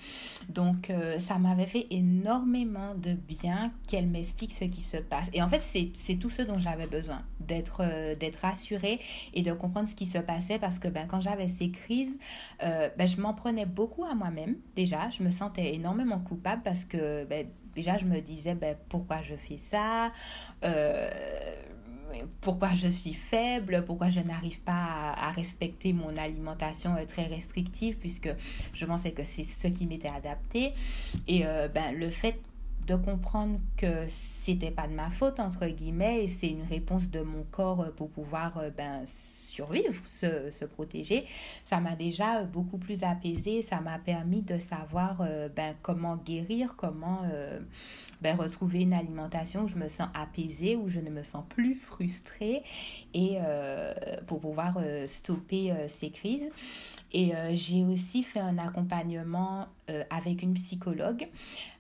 Donc 0.49 0.91
ça 1.19 1.39
m'avait 1.39 1.67
fait 1.67 1.87
énormément 1.91 2.95
de 2.95 3.13
bien 3.13 3.73
qu'elle 3.87 4.07
m'explique 4.07 4.53
ce 4.53 4.65
qui 4.65 4.81
se 4.81 4.97
passe. 4.97 5.31
Et 5.33 5.43
en 5.43 5.49
fait 5.49 5.61
c'est 5.61 6.17
tout 6.17 6.31
ce 6.31 6.43
dont 6.43 6.59
j'avais 6.59 6.87
besoin, 6.87 7.23
d'être 7.41 7.83
d'être 8.19 8.41
rassurée 8.41 9.01
et 9.35 9.44
de 9.45 9.53
comprendre 9.53 9.89
ce 9.89 9.95
qui 9.95 10.07
se 10.07 10.19
passait 10.19 10.59
parce 10.59 10.79
que 10.79 10.89
ben, 10.89 11.07
quand 11.07 11.21
j'avais 11.21 11.47
ces 11.47 11.71
crises, 11.71 12.19
euh, 12.63 12.89
ben, 12.99 13.07
je 13.07 13.21
m'en 13.21 13.35
prenais 13.35 13.67
beaucoup 13.67 14.05
à 14.05 14.15
moi-même 14.15 14.57
déjà. 14.75 15.11
Je 15.11 15.23
me 15.23 15.31
sentais 15.31 15.75
énormément 15.75 16.19
coupable 16.19 16.63
parce 16.65 16.85
que 16.85 17.25
ben, 17.25 17.47
déjà 17.75 17.99
je 17.99 18.07
me 18.07 18.21
disais 18.21 18.55
ben, 18.55 18.77
pourquoi 18.89 19.23
je 19.23 19.37
fais 19.37 19.59
ça. 19.59 20.13
Euh, 20.65 21.11
pourquoi 22.41 22.75
je 22.75 22.87
suis 22.87 23.15
faible, 23.15 23.85
pourquoi 23.85 24.09
je 24.09 24.21
n'arrive 24.21 24.61
pas 24.61 25.15
à, 25.17 25.33
respecter 25.33 25.93
mon 25.93 26.17
alimentation 26.17 26.95
euh, 26.95 27.05
très 27.07 27.27
restrictive, 27.27 27.97
puisque 27.97 28.29
je 28.73 28.87
pensais 28.87 29.11
que 29.11 29.25
c'est 29.25 29.43
ce 29.43 29.67
qui 29.67 29.87
m'était 29.87 30.09
adapté. 30.09 30.75
Et 31.27 31.45
ben, 31.75 31.93
le 31.97 32.11
fait 32.11 32.39
de 32.87 32.97
comprendre 32.97 33.59
que 33.77 34.07
c'était 34.09 34.71
pas 34.71 34.87
de 34.87 34.95
ma 34.95 35.11
faute 35.11 35.41
entre 35.41 35.67
guillemets 35.67 36.25
et 36.25 36.27
c'est 36.27 36.49
une 36.49 36.65
réponse 36.65 37.11
de 37.11 37.21
mon 37.21 37.45
corps 37.51 37.87
pour 37.97 38.11
pouvoir 38.11 38.61
ben, 38.77 39.05
survivre, 39.55 40.05
se, 40.05 40.51
se 40.51 40.65
protéger, 40.65 41.27
ça 41.63 41.79
m'a 41.79 41.95
déjà 41.95 42.43
beaucoup 42.43 42.79
plus 42.79 43.05
apaisé, 43.05 43.63
ça 43.63 43.81
m'a 43.81 43.99
permis 43.99 44.43
de 44.43 44.59
savoir 44.59 45.19
euh, 45.21 45.49
ben, 45.49 45.77
comment 45.81 46.17
guérir, 46.17 46.75
comment 46.77 47.23
euh, 47.33 47.61
ben, 48.21 48.37
retrouver 48.37 48.81
une 48.81 48.93
alimentation 48.93 49.63
où 49.63 49.69
je 49.69 49.77
me 49.77 49.87
sens 49.87 50.09
apaisée, 50.13 50.75
où 50.75 50.89
je 50.89 50.99
ne 50.99 51.11
me 51.11 51.23
sens 51.23 51.45
plus 51.49 51.77
frustrée 51.77 52.65
et 53.13 53.39
euh, 53.41 53.95
pour 54.27 54.41
pouvoir 54.41 54.79
stopper 55.07 55.73
ces 55.87 56.11
crises. 56.11 56.51
Et 57.13 57.33
j'ai 57.53 57.85
aussi 57.85 58.25
fait 58.25 58.41
un 58.41 58.59
accompagnement 58.59 59.69
avec 60.11 60.43
une 60.43 60.55
psychologue 60.55 61.29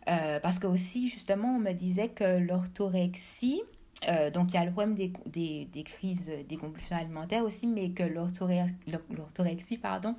parce 0.06 0.58
que 0.58 0.66
aussi 0.66 1.08
justement 1.08 1.56
on 1.56 1.60
me 1.60 1.72
disait 1.72 2.08
que 2.08 2.38
l'orthorexie 2.38 3.62
euh, 4.08 4.30
donc 4.30 4.52
il 4.52 4.54
y 4.54 4.58
a 4.58 4.64
le 4.64 4.70
problème 4.70 4.94
des, 4.94 5.12
des, 5.26 5.68
des, 5.72 5.82
crises, 5.82 6.30
des 6.48 6.56
compulsions 6.56 6.96
alimentaires 6.96 7.44
aussi, 7.44 7.66
mais 7.66 7.90
que 7.90 8.02
l'orthorexie 8.02 9.78
pardon, 9.78 10.16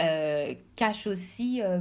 euh, 0.00 0.54
cache 0.76 1.06
aussi 1.06 1.62
euh, 1.62 1.80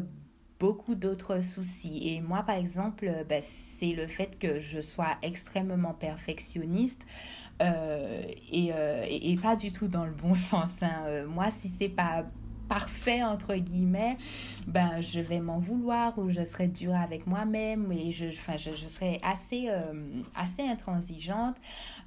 beaucoup 0.59 0.95
d'autres 0.95 1.39
soucis. 1.39 2.01
Et 2.07 2.21
moi, 2.21 2.43
par 2.43 2.55
exemple, 2.55 3.11
ben, 3.27 3.41
c'est 3.41 3.93
le 3.93 4.07
fait 4.07 4.37
que 4.37 4.59
je 4.59 4.79
sois 4.79 5.17
extrêmement 5.21 5.93
perfectionniste. 5.93 7.05
Et, 7.61 8.69
et, 8.69 9.31
et, 9.31 9.35
pas 9.35 9.55
du 9.55 9.71
tout 9.71 9.87
dans 9.87 10.05
le 10.05 10.11
bon 10.11 10.33
sens. 10.35 10.69
Hein. 10.81 11.25
moi, 11.27 11.51
si 11.51 11.67
c'est 11.67 11.89
pas 11.89 12.25
parfait 12.71 13.21
entre 13.21 13.55
guillemets, 13.55 14.15
ben 14.65 15.01
je 15.01 15.19
vais 15.19 15.41
m'en 15.41 15.59
vouloir 15.59 16.17
ou 16.17 16.29
je 16.29 16.45
serai 16.45 16.67
dure 16.67 16.95
avec 16.95 17.27
moi-même 17.27 17.91
et 17.91 18.11
je, 18.11 18.27
enfin, 18.27 18.55
je, 18.55 18.87
serai 18.87 19.19
assez, 19.23 19.65
euh, 19.67 19.91
assez 20.35 20.61
intransigeante 20.61 21.57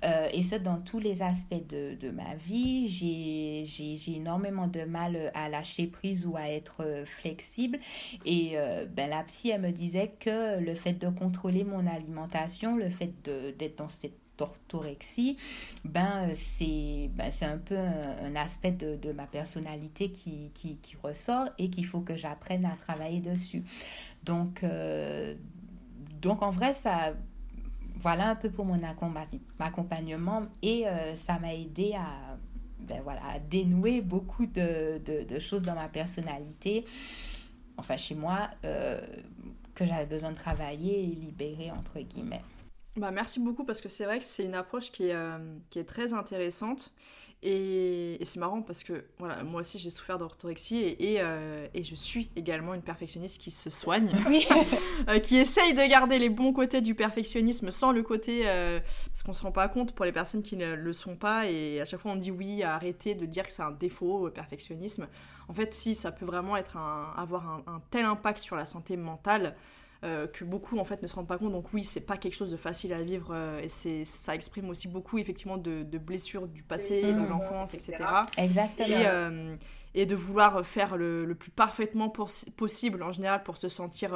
euh, 0.05 0.27
et 0.33 0.41
ça 0.41 0.59
dans 0.59 0.79
tous 0.79 1.01
les 1.01 1.21
aspects 1.21 1.69
de, 1.69 1.97
de 2.01 2.09
ma 2.09 2.35
vie. 2.37 2.89
J'ai 2.89 4.17
énormément 4.17 4.67
de 4.67 4.85
mal 4.85 5.31
à 5.35 5.51
lâcher 5.51 5.87
prise 5.87 6.25
ou 6.25 6.35
à 6.35 6.49
être 6.49 6.83
euh, 6.83 7.05
flexible 7.05 7.79
et 8.25 8.57
ben 8.97 9.11
la 9.11 9.23
psy 9.25 9.51
elle 9.51 9.61
me 9.61 9.71
disait 9.71 10.15
que 10.19 10.59
le 10.61 10.75
fait 10.75 10.95
de 10.95 11.09
contrôler 11.09 11.65
mon 11.65 11.87
alimentation, 11.87 12.77
le 12.77 12.89
fait 12.89 13.13
d'être 13.23 13.77
dans 13.77 13.91
cette 13.91 14.24
d'orthorexie, 14.39 15.37
ben, 15.85 16.31
c'est 16.35 17.11
ben, 17.15 17.31
un 17.43 17.59
peu 17.59 17.77
un, 17.77 18.37
aspect 18.37 18.73
de, 18.73 18.97
de, 18.97 19.13
ma 19.13 19.27
personnalité 19.27 20.11
qui, 20.11 20.51
qui, 20.55 20.77
qui 20.77 20.97
ressort 21.03 21.49
et 21.59 21.71
qu'il 21.71 21.87
faut 21.87 22.01
que 22.01 22.17
j'apprenne 22.17 22.65
à 22.65 22.77
travailler 22.77 23.21
dessus. 23.21 23.63
Donc, 24.25 24.65
euh, 24.65 25.35
donc 26.21 26.43
en 26.43 26.51
vrai, 26.51 26.73
ça, 26.73 27.15
voilà 27.97 28.31
un 28.31 28.37
peu 28.37 28.51
pour 28.51 28.65
mon 28.65 28.81
accompagnement 29.61 30.43
et 30.63 30.87
euh, 30.87 31.15
ça 31.15 31.39
m'a 31.39 31.55
aidé 31.55 31.95
à, 31.95 32.37
ben, 32.81 33.01
voilà, 33.03 33.21
à 33.27 33.39
dénouer 33.39 34.01
beaucoup 34.01 34.47
de, 34.47 35.01
de, 35.05 35.39
choses 35.39 35.63
dans 35.63 35.75
ma 35.75 35.89
personnalité, 35.89 36.85
enfin 37.77 37.97
chez 37.97 38.15
moi, 38.15 38.51
euh, 38.65 39.01
que 39.75 39.87
j'avais 39.87 40.07
besoin 40.07 40.31
de 40.31 40.37
travailler 40.37 41.03
et 41.05 41.07
libérer, 41.07 41.71
entre 41.71 41.99
guillemets. 42.01 42.43
Bah, 42.97 43.11
merci 43.11 43.41
beaucoup 43.41 43.65
parce 43.65 43.81
que 43.81 43.89
c'est 43.89 44.05
vrai 44.05 44.21
que 44.21 44.25
c'est 44.25 44.45
une 44.45 44.55
approche 44.55 44.93
qui 44.93 45.09
est, 45.09 45.15
euh, 45.15 45.39
qui 45.71 45.81
est 45.81 45.85
très 45.85 46.13
intéressante. 46.13 46.93
Et, 47.43 48.19
c'est 48.23 48.39
marrant 48.39 48.63
parce 48.63 48.85
que 48.85 49.05
voilà, 49.19 49.43
moi 49.43 49.61
aussi 49.61 49.79
j'ai 49.79 49.91
souffert 49.91 50.17
d'orthorexie 50.17 50.77
et, 50.77 51.13
et, 51.13 51.21
euh, 51.21 51.67
et, 51.75 51.85
je 51.85 51.95
suis 51.95 52.31
également 52.37 52.73
une 52.73 52.81
perfectionniste 52.81 53.43
qui 53.43 53.51
se 53.51 53.69
soigne, 53.69 54.11
euh, 55.11 55.19
qui 55.19 55.37
essaye 55.37 55.75
de 55.75 55.87
garder 55.87 56.19
les 56.19 56.31
bons 56.31 56.55
côtés 56.55 56.81
du 56.81 56.95
perfectionnisme 56.95 57.71
sans 57.71 57.93
le 57.93 58.03
côté. 58.03 58.45
parce 58.45 59.23
qu'on 59.25 59.35
se 59.35 59.43
rend 59.43 59.53
pas 59.53 59.69
compte 59.69 59.93
pour 59.93 60.07
les 60.07 60.13
personnes 60.13 60.43
qui 60.43 60.57
ne 60.57 60.75
le 60.75 60.93
sont 60.95 61.17
pas 61.17 61.47
et 61.47 61.83
à 61.83 61.85
chaque 61.85 62.01
fois 62.01 62.13
on 62.13 62.17
dit 62.17 62.31
oui, 62.31 62.63
arrêtez 62.63 63.15
de 63.15 63.27
dire 63.27 63.45
que 63.45 63.53
c'est 63.53 63.63
un 63.63 63.73
défaut, 63.73 64.25
le 64.27 64.33
perfectionnisme. 64.33 65.07
En 65.49 65.53
fait, 65.53 65.75
si, 65.75 65.95
ça 65.95 66.13
peut 66.13 66.25
vraiment 66.25 66.57
être 66.57 66.79
un, 66.79 67.13
avoir 67.15 67.47
un, 67.47 67.63
un 67.67 67.83
tel 67.91 68.07
impact 68.07 68.39
sur 68.39 68.57
la 68.57 68.65
santé 68.65 68.97
mentale. 68.97 69.55
Euh, 70.05 70.27
que 70.27 70.45
beaucoup 70.45 70.79
en 70.79 70.85
fait 70.85 71.03
ne 71.03 71.07
se 71.07 71.15
rendent 71.15 71.27
pas 71.27 71.39
compte. 71.39 71.53
Donc 71.53 71.73
oui, 71.73 71.83
c'est 71.83 72.03
pas 72.03 72.19
quelque 72.19 72.35
chose 72.35 72.51
de 72.51 72.59
facile 72.59 72.93
à 72.93 73.01
vivre 73.01 73.29
euh, 73.33 73.59
et 73.61 73.71
c'est 73.71 74.05
ça 74.05 74.35
exprime 74.35 74.69
aussi 74.69 74.87
beaucoup 74.87 75.17
effectivement 75.17 75.57
de, 75.57 75.83
blessures 75.97 76.47
du 76.47 76.63
passé, 76.63 77.01
de 77.15 77.27
l'enfance, 77.27 77.73
etc. 77.73 77.97
Exactement. 78.37 78.87
Et, 78.87 79.07
euh, 79.07 79.57
et, 79.95 80.05
de 80.05 80.15
vouloir 80.15 80.67
faire 80.67 80.99
le, 80.99 81.25
le 81.25 81.35
plus 81.35 81.51
parfaitement 81.51 82.11
possible 82.11 83.03
en 83.03 83.13
général 83.13 83.43
pour 83.45 83.57
se 83.57 83.71
sentir 83.71 84.15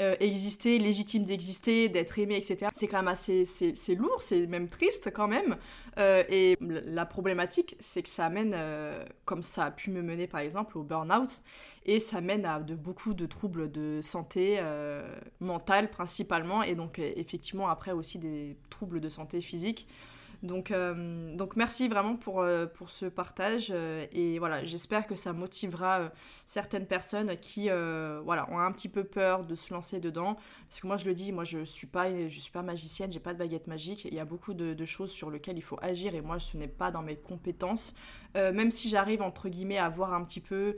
euh, 0.00 0.16
exister, 0.20 0.78
légitime 0.78 1.24
d'exister, 1.24 1.90
d'être 1.90 2.18
aimé, 2.18 2.36
etc. 2.36 2.70
C'est 2.74 2.88
quand 2.88 2.96
même 2.98 3.08
assez, 3.08 3.44
c'est 3.44 3.94
lourd, 3.94 4.22
c'est 4.22 4.46
même 4.46 4.70
triste 4.70 5.12
quand 5.14 5.28
même. 5.28 5.58
Euh, 5.98 6.24
et 6.30 6.56
la 6.60 7.04
problématique, 7.04 7.76
c'est 7.78 8.02
que 8.02 8.08
ça 8.08 8.24
amène, 8.24 8.54
euh, 8.54 9.04
comme 9.26 9.42
ça 9.42 9.66
a 9.66 9.70
pu 9.70 9.90
me 9.90 10.00
mener 10.00 10.26
par 10.26 10.40
exemple 10.40 10.78
au 10.78 10.82
burn-out, 10.82 11.42
et 11.84 12.00
ça 12.00 12.22
mène 12.22 12.46
à 12.46 12.60
de 12.60 12.74
beaucoup 12.74 13.12
de 13.12 13.26
troubles 13.26 13.70
de 13.70 14.00
santé 14.00 14.60
mentale 15.40 15.90
principalement, 15.90 16.62
et 16.62 16.74
donc 16.74 16.98
effectivement 16.98 17.68
après 17.68 17.92
aussi 17.92 18.18
des 18.18 18.56
troubles 18.70 19.00
de 19.00 19.10
santé 19.10 19.42
physique. 19.42 19.86
Donc, 20.42 20.72
euh, 20.72 21.36
donc 21.36 21.54
merci 21.54 21.88
vraiment 21.88 22.16
pour, 22.16 22.40
euh, 22.40 22.66
pour 22.66 22.90
ce 22.90 23.06
partage. 23.06 23.68
Euh, 23.70 24.06
et 24.12 24.38
voilà, 24.38 24.64
j'espère 24.64 25.06
que 25.06 25.14
ça 25.14 25.32
motivera 25.32 26.10
certaines 26.46 26.86
personnes 26.86 27.36
qui 27.38 27.68
voilà, 28.24 28.50
ont 28.50 28.58
un 28.58 28.72
petit 28.72 28.88
peu 28.88 29.04
peur 29.04 29.44
de 29.44 29.54
se 29.54 29.72
lancer 29.72 30.00
dedans. 30.00 30.36
Parce 30.68 30.80
que 30.80 30.86
moi, 30.86 30.96
je 30.96 31.06
le 31.06 31.14
dis, 31.14 31.32
moi, 31.32 31.44
je 31.44 31.64
suis, 31.64 31.86
pas, 31.86 32.10
je 32.28 32.40
suis 32.40 32.52
pas 32.52 32.62
magicienne, 32.62 33.12
j'ai 33.12 33.20
pas 33.20 33.34
de 33.34 33.38
baguette 33.38 33.66
magique. 33.66 34.04
Il 34.04 34.14
y 34.14 34.20
a 34.20 34.24
beaucoup 34.24 34.54
de, 34.54 34.74
de, 34.74 34.84
choses 34.84 35.10
sur 35.10 35.30
lesquelles 35.30 35.58
il 35.58 35.62
faut 35.62 35.78
agir. 35.80 36.14
Et 36.14 36.20
moi, 36.20 36.38
ce 36.38 36.56
n'est 36.56 36.68
pas 36.68 36.90
dans 36.90 37.02
mes 37.02 37.16
compétences. 37.16 37.94
même 38.34 38.70
si 38.70 38.88
j'arrive, 38.88 39.22
entre 39.22 39.48
guillemets, 39.48 39.78
à 39.78 39.88
voir 39.88 40.12
un 40.12 40.24
petit 40.24 40.40
peu 40.40 40.76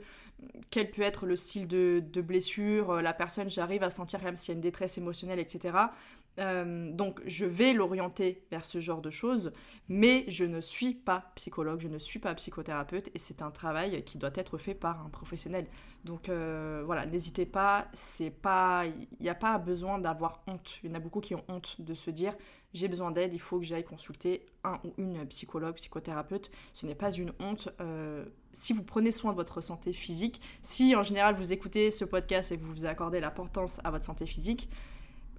quel 0.69 0.91
peut 0.91 1.01
être 1.01 1.25
le 1.25 1.35
style 1.37 1.67
de, 1.67 2.03
de 2.05 2.21
blessure, 2.21 3.01
la 3.01 3.13
personne, 3.13 3.49
j'arrive 3.49 3.83
à 3.83 3.89
sentir 3.89 4.21
même 4.21 4.35
s'il 4.35 4.49
y 4.49 4.51
a 4.51 4.55
une 4.55 4.61
détresse 4.61 4.97
émotionnelle, 4.97 5.39
etc. 5.39 5.73
Euh, 6.39 6.91
donc 6.91 7.21
je 7.25 7.45
vais 7.45 7.73
l'orienter 7.73 8.45
vers 8.51 8.65
ce 8.65 8.79
genre 8.79 9.01
de 9.01 9.09
choses, 9.09 9.53
mais 9.87 10.25
je 10.27 10.43
ne 10.43 10.59
suis 10.59 10.93
pas 10.93 11.31
psychologue, 11.35 11.79
je 11.79 11.87
ne 11.87 11.97
suis 11.97 12.19
pas 12.19 12.33
psychothérapeute 12.35 13.09
et 13.13 13.19
c'est 13.19 13.41
un 13.41 13.51
travail 13.51 14.03
qui 14.03 14.17
doit 14.17 14.31
être 14.35 14.57
fait 14.57 14.73
par 14.73 15.05
un 15.05 15.09
professionnel. 15.09 15.67
Donc 16.03 16.29
euh, 16.29 16.83
voilà, 16.85 17.05
n'hésitez 17.05 17.45
pas, 17.45 17.87
c'est 17.93 18.31
pas, 18.31 18.85
il 18.85 19.07
n'y 19.21 19.29
a 19.29 19.35
pas 19.35 19.57
besoin 19.57 19.97
d'avoir 19.97 20.43
honte. 20.47 20.79
Il 20.83 20.89
y 20.89 20.93
en 20.93 20.95
a 20.95 20.99
beaucoup 20.99 21.21
qui 21.21 21.35
ont 21.35 21.43
honte 21.47 21.79
de 21.79 21.93
se 21.93 22.11
dire 22.11 22.35
j'ai 22.75 22.89
besoin 22.89 23.11
d'aide, 23.11 23.33
il 23.33 23.39
faut 23.39 23.57
que 23.59 23.65
j'aille 23.65 23.85
consulter 23.85 24.45
un 24.65 24.81
ou 24.83 24.93
une 24.97 25.25
psychologue, 25.27 25.75
psychothérapeute. 25.75 26.51
Ce 26.73 26.85
n'est 26.85 26.95
pas 26.95 27.11
une 27.11 27.31
honte. 27.39 27.69
Euh, 27.79 28.25
si 28.51 28.73
vous 28.73 28.83
prenez 28.83 29.11
soin 29.11 29.31
de 29.31 29.37
votre 29.37 29.61
santé 29.61 29.93
physique, 29.93 30.41
si 30.61 30.93
en 30.93 31.03
général 31.03 31.35
vous 31.35 31.53
écoutez 31.53 31.89
ce 31.89 32.03
podcast 32.03 32.51
et 32.51 32.57
vous 32.57 32.73
vous 32.73 32.85
accordez 32.85 33.21
l'importance 33.21 33.79
à 33.85 33.91
votre 33.91 34.05
santé 34.05 34.25
physique, 34.25 34.69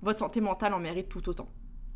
votre 0.02 0.18
santé 0.18 0.40
mentale 0.40 0.74
en 0.74 0.78
mérite 0.78 1.08
tout 1.08 1.28
autant. 1.28 1.48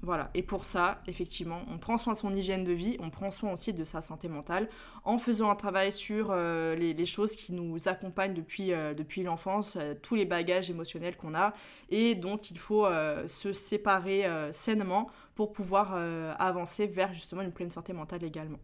Voilà, 0.03 0.31
et 0.33 0.43
pour 0.43 0.65
ça, 0.65 1.03
effectivement, 1.07 1.61
on 1.69 1.77
prend 1.77 1.99
soin 1.99 2.15
de 2.15 2.19
son 2.19 2.33
hygiène 2.33 2.65
de 2.65 2.73
vie, 2.73 2.97
on 3.01 3.11
prend 3.11 3.31
soin 3.31 3.53
aussi 3.53 3.75
de 3.75 3.85
sa 3.85 4.01
santé 4.01 4.29
mentale 4.29 4.71
en 5.05 5.19
faisant 5.19 5.51
un 5.51 5.55
travail 5.55 5.93
sur 5.93 6.29
euh, 6.31 6.75
les, 6.75 7.05
choses 7.05 7.37
qui 7.37 7.53
nous 7.53 7.87
accompagnent 7.87 8.33
depuis, 8.33 8.73
euh, 8.73 8.95
depuis 8.95 9.23
l'enfance, 9.23 9.77
euh, 9.79 9.95
tous 10.01 10.15
les 10.15 10.25
bagages 10.25 10.71
émotionnels 10.71 11.19
qu'on 11.19 11.35
a 11.35 11.53
et 11.91 12.15
dont 12.15 12.39
il 12.39 12.59
faut 12.59 12.87
se 13.27 13.53
séparer 13.53 14.25
sainement 14.53 15.11
pour 15.35 15.53
pouvoir 15.53 15.95
avancer 16.39 16.87
vers 16.87 17.13
justement 17.13 17.43
une 17.43 17.53
pleine 17.53 17.71
santé 17.71 17.93
mentale 17.93 18.25
également. 18.25 18.59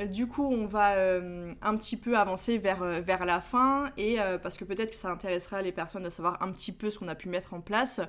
Euh, 0.00 0.06
du 0.06 0.26
coup, 0.26 0.46
on 0.46 0.66
va 0.66 0.94
euh, 0.94 1.52
un 1.62 1.76
petit 1.76 1.96
peu 1.96 2.16
avancer 2.16 2.58
vers, 2.58 2.82
euh, 2.82 3.00
vers 3.00 3.24
la 3.24 3.40
fin, 3.40 3.90
et 3.96 4.18
parce 4.42 4.56
que 4.56 4.64
peut-être 4.64 4.90
que 4.90 4.96
ça 4.96 5.10
intéressera 5.10 5.62
les 5.62 5.72
personnes 5.72 6.02
de 6.02 6.10
savoir 6.10 6.42
un 6.42 6.50
petit 6.52 6.72
peu 6.72 6.90
ce 6.90 6.98
qu'on 6.98 7.08
a 7.08 7.14
pu 7.14 7.28
mettre 7.28 7.54
en 7.54 7.60
place. 7.60 8.00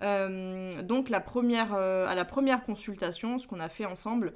donc, 0.00 1.10
la 1.10 1.20
première, 1.20 1.74
à 1.74 2.14
la 2.14 2.24
première 2.24 2.64
consultation, 2.64 3.38
ce 3.38 3.46
qu'on 3.46 3.60
a 3.60 3.68
fait 3.68 3.84
ensemble, 3.84 4.32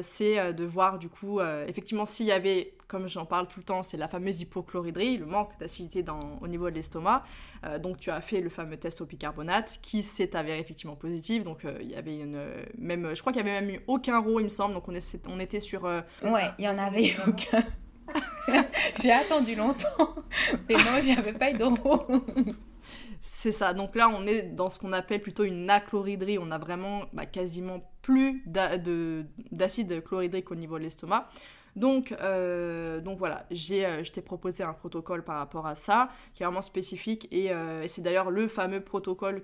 c'est 0.00 0.52
de 0.52 0.64
voir 0.64 0.98
du 0.98 1.08
coup, 1.08 1.40
effectivement, 1.66 2.06
s'il 2.06 2.26
y 2.26 2.32
avait 2.32 2.74
comme 2.94 3.08
j'en 3.08 3.26
parle 3.26 3.48
tout 3.48 3.58
le 3.58 3.64
temps, 3.64 3.82
c'est 3.82 3.96
la 3.96 4.06
fameuse 4.06 4.40
hypochloridrie, 4.40 5.16
le 5.16 5.26
manque 5.26 5.58
d'acidité 5.58 6.04
au 6.40 6.46
niveau 6.46 6.70
de 6.70 6.76
l'estomac. 6.76 7.24
Euh, 7.66 7.80
donc 7.80 7.98
tu 7.98 8.08
as 8.08 8.20
fait 8.20 8.40
le 8.40 8.48
fameux 8.48 8.76
test 8.76 9.00
au 9.00 9.04
bicarbonate 9.04 9.80
qui 9.82 10.04
s'est 10.04 10.36
avéré 10.36 10.60
effectivement 10.60 10.94
positif. 10.94 11.42
Donc 11.42 11.64
euh, 11.64 11.76
il 11.80 11.90
y 11.90 11.96
avait 11.96 12.16
une 12.16 12.40
même, 12.78 13.10
je 13.12 13.20
crois 13.20 13.32
qu'il 13.32 13.44
y 13.44 13.48
avait 13.48 13.60
même 13.60 13.74
eu 13.74 13.80
aucun 13.88 14.20
RO, 14.20 14.38
il 14.38 14.44
me 14.44 14.48
semble. 14.48 14.74
Donc 14.74 14.88
on, 14.88 14.94
est, 14.94 15.26
on 15.28 15.40
était 15.40 15.58
sur. 15.58 15.86
Euh, 15.86 16.02
ouais, 16.22 16.44
il 16.60 16.66
y 16.66 16.68
en 16.68 16.78
avait 16.78 17.08
eu 17.08 17.16
aucun. 17.26 17.64
J'ai 19.02 19.10
attendu 19.10 19.56
longtemps, 19.56 20.14
mais 20.68 20.76
non, 20.76 20.98
il 21.00 21.06
n'y 21.06 21.18
avait 21.18 21.32
pas 21.32 21.50
eu 21.50 21.54
de 21.54 21.64
RO. 21.64 22.06
C'est 23.20 23.50
ça. 23.50 23.74
Donc 23.74 23.96
là, 23.96 24.08
on 24.08 24.24
est 24.24 24.42
dans 24.42 24.68
ce 24.68 24.78
qu'on 24.78 24.92
appelle 24.92 25.20
plutôt 25.20 25.42
une 25.42 25.68
achloridrie. 25.68 26.38
On 26.38 26.52
a 26.52 26.58
vraiment 26.58 27.06
bah, 27.12 27.26
quasiment 27.26 27.80
plus 28.02 28.44
d'acide 28.46 30.04
chlorhydrique 30.04 30.52
au 30.52 30.54
niveau 30.54 30.78
de 30.78 30.84
l'estomac. 30.84 31.28
Donc, 31.76 32.14
euh, 32.20 33.00
donc 33.00 33.18
voilà, 33.18 33.46
euh, 33.50 34.04
je 34.04 34.12
t'ai 34.12 34.22
proposé 34.22 34.62
un 34.62 34.72
protocole 34.72 35.24
par 35.24 35.38
rapport 35.38 35.66
à 35.66 35.74
ça, 35.74 36.08
qui 36.34 36.42
est 36.42 36.46
vraiment 36.46 36.62
spécifique, 36.62 37.28
et, 37.32 37.52
euh, 37.52 37.86
c'est 37.88 38.02
d'ailleurs 38.02 38.30
le 38.30 38.48
fameux 38.48 38.80
protocole 38.80 39.42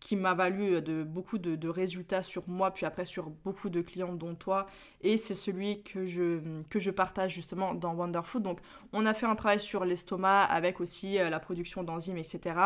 qui 0.00 0.16
m'a 0.16 0.34
valu 0.34 0.80
beaucoup 1.04 1.38
de, 1.38 1.68
résultats 1.68 2.22
sur 2.22 2.48
moi, 2.48 2.72
puis 2.72 2.86
après 2.86 3.04
sur 3.04 3.30
beaucoup 3.30 3.70
de 3.70 3.80
clients 3.80 4.12
dont 4.12 4.34
toi, 4.34 4.66
et 5.02 5.16
c'est 5.16 5.34
celui 5.34 5.82
que 5.82 6.04
je, 6.04 6.40
que 6.68 6.78
je 6.78 6.90
partage 6.90 7.32
justement 7.32 7.74
dans 7.74 7.94
Wonderfood. 7.94 8.42
Donc 8.42 8.60
on 8.92 9.06
a 9.06 9.14
fait 9.14 9.26
un 9.26 9.34
travail 9.34 9.60
sur 9.60 9.84
l'estomac 9.84 10.42
avec 10.42 10.80
aussi 10.80 11.16
la 11.16 11.40
production 11.40 11.82
d'enzymes, 11.82 12.18
etc. 12.18 12.56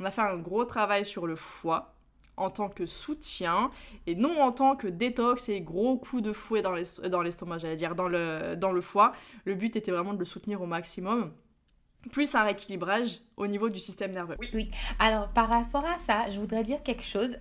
On 0.00 0.04
a 0.04 0.10
fait 0.10 0.20
un 0.22 0.36
gros 0.36 0.64
travail 0.64 1.04
sur 1.04 1.26
le 1.26 1.36
foie, 1.36 1.94
en 2.36 2.50
tant 2.50 2.68
que 2.68 2.86
soutien 2.86 3.70
et 4.06 4.14
non 4.14 4.40
en 4.40 4.52
tant 4.52 4.76
que 4.76 4.86
détox 4.86 5.48
et 5.48 5.60
gros 5.60 5.96
coup 5.98 6.20
de 6.20 6.32
fouet 6.32 6.62
dans 6.62 7.22
l'estomac, 7.22 7.58
j'allais 7.58 7.76
dire, 7.76 7.94
dans 7.94 8.08
le, 8.08 8.54
dans 8.56 8.72
le 8.72 8.80
foie. 8.80 9.12
Le 9.44 9.54
but 9.54 9.76
était 9.76 9.90
vraiment 9.90 10.14
de 10.14 10.18
le 10.18 10.24
soutenir 10.24 10.62
au 10.62 10.66
maximum. 10.66 11.32
Plus 12.10 12.34
un 12.34 12.42
rééquilibrage 12.42 13.20
au 13.36 13.46
niveau 13.46 13.68
du 13.68 13.78
système 13.78 14.12
nerveux. 14.12 14.36
Oui, 14.40 14.50
oui. 14.54 14.70
Alors, 14.98 15.28
par 15.28 15.48
rapport 15.48 15.84
à 15.84 15.98
ça, 15.98 16.30
je 16.30 16.40
voudrais 16.40 16.64
dire 16.64 16.82
quelque 16.82 17.04
chose. 17.04 17.38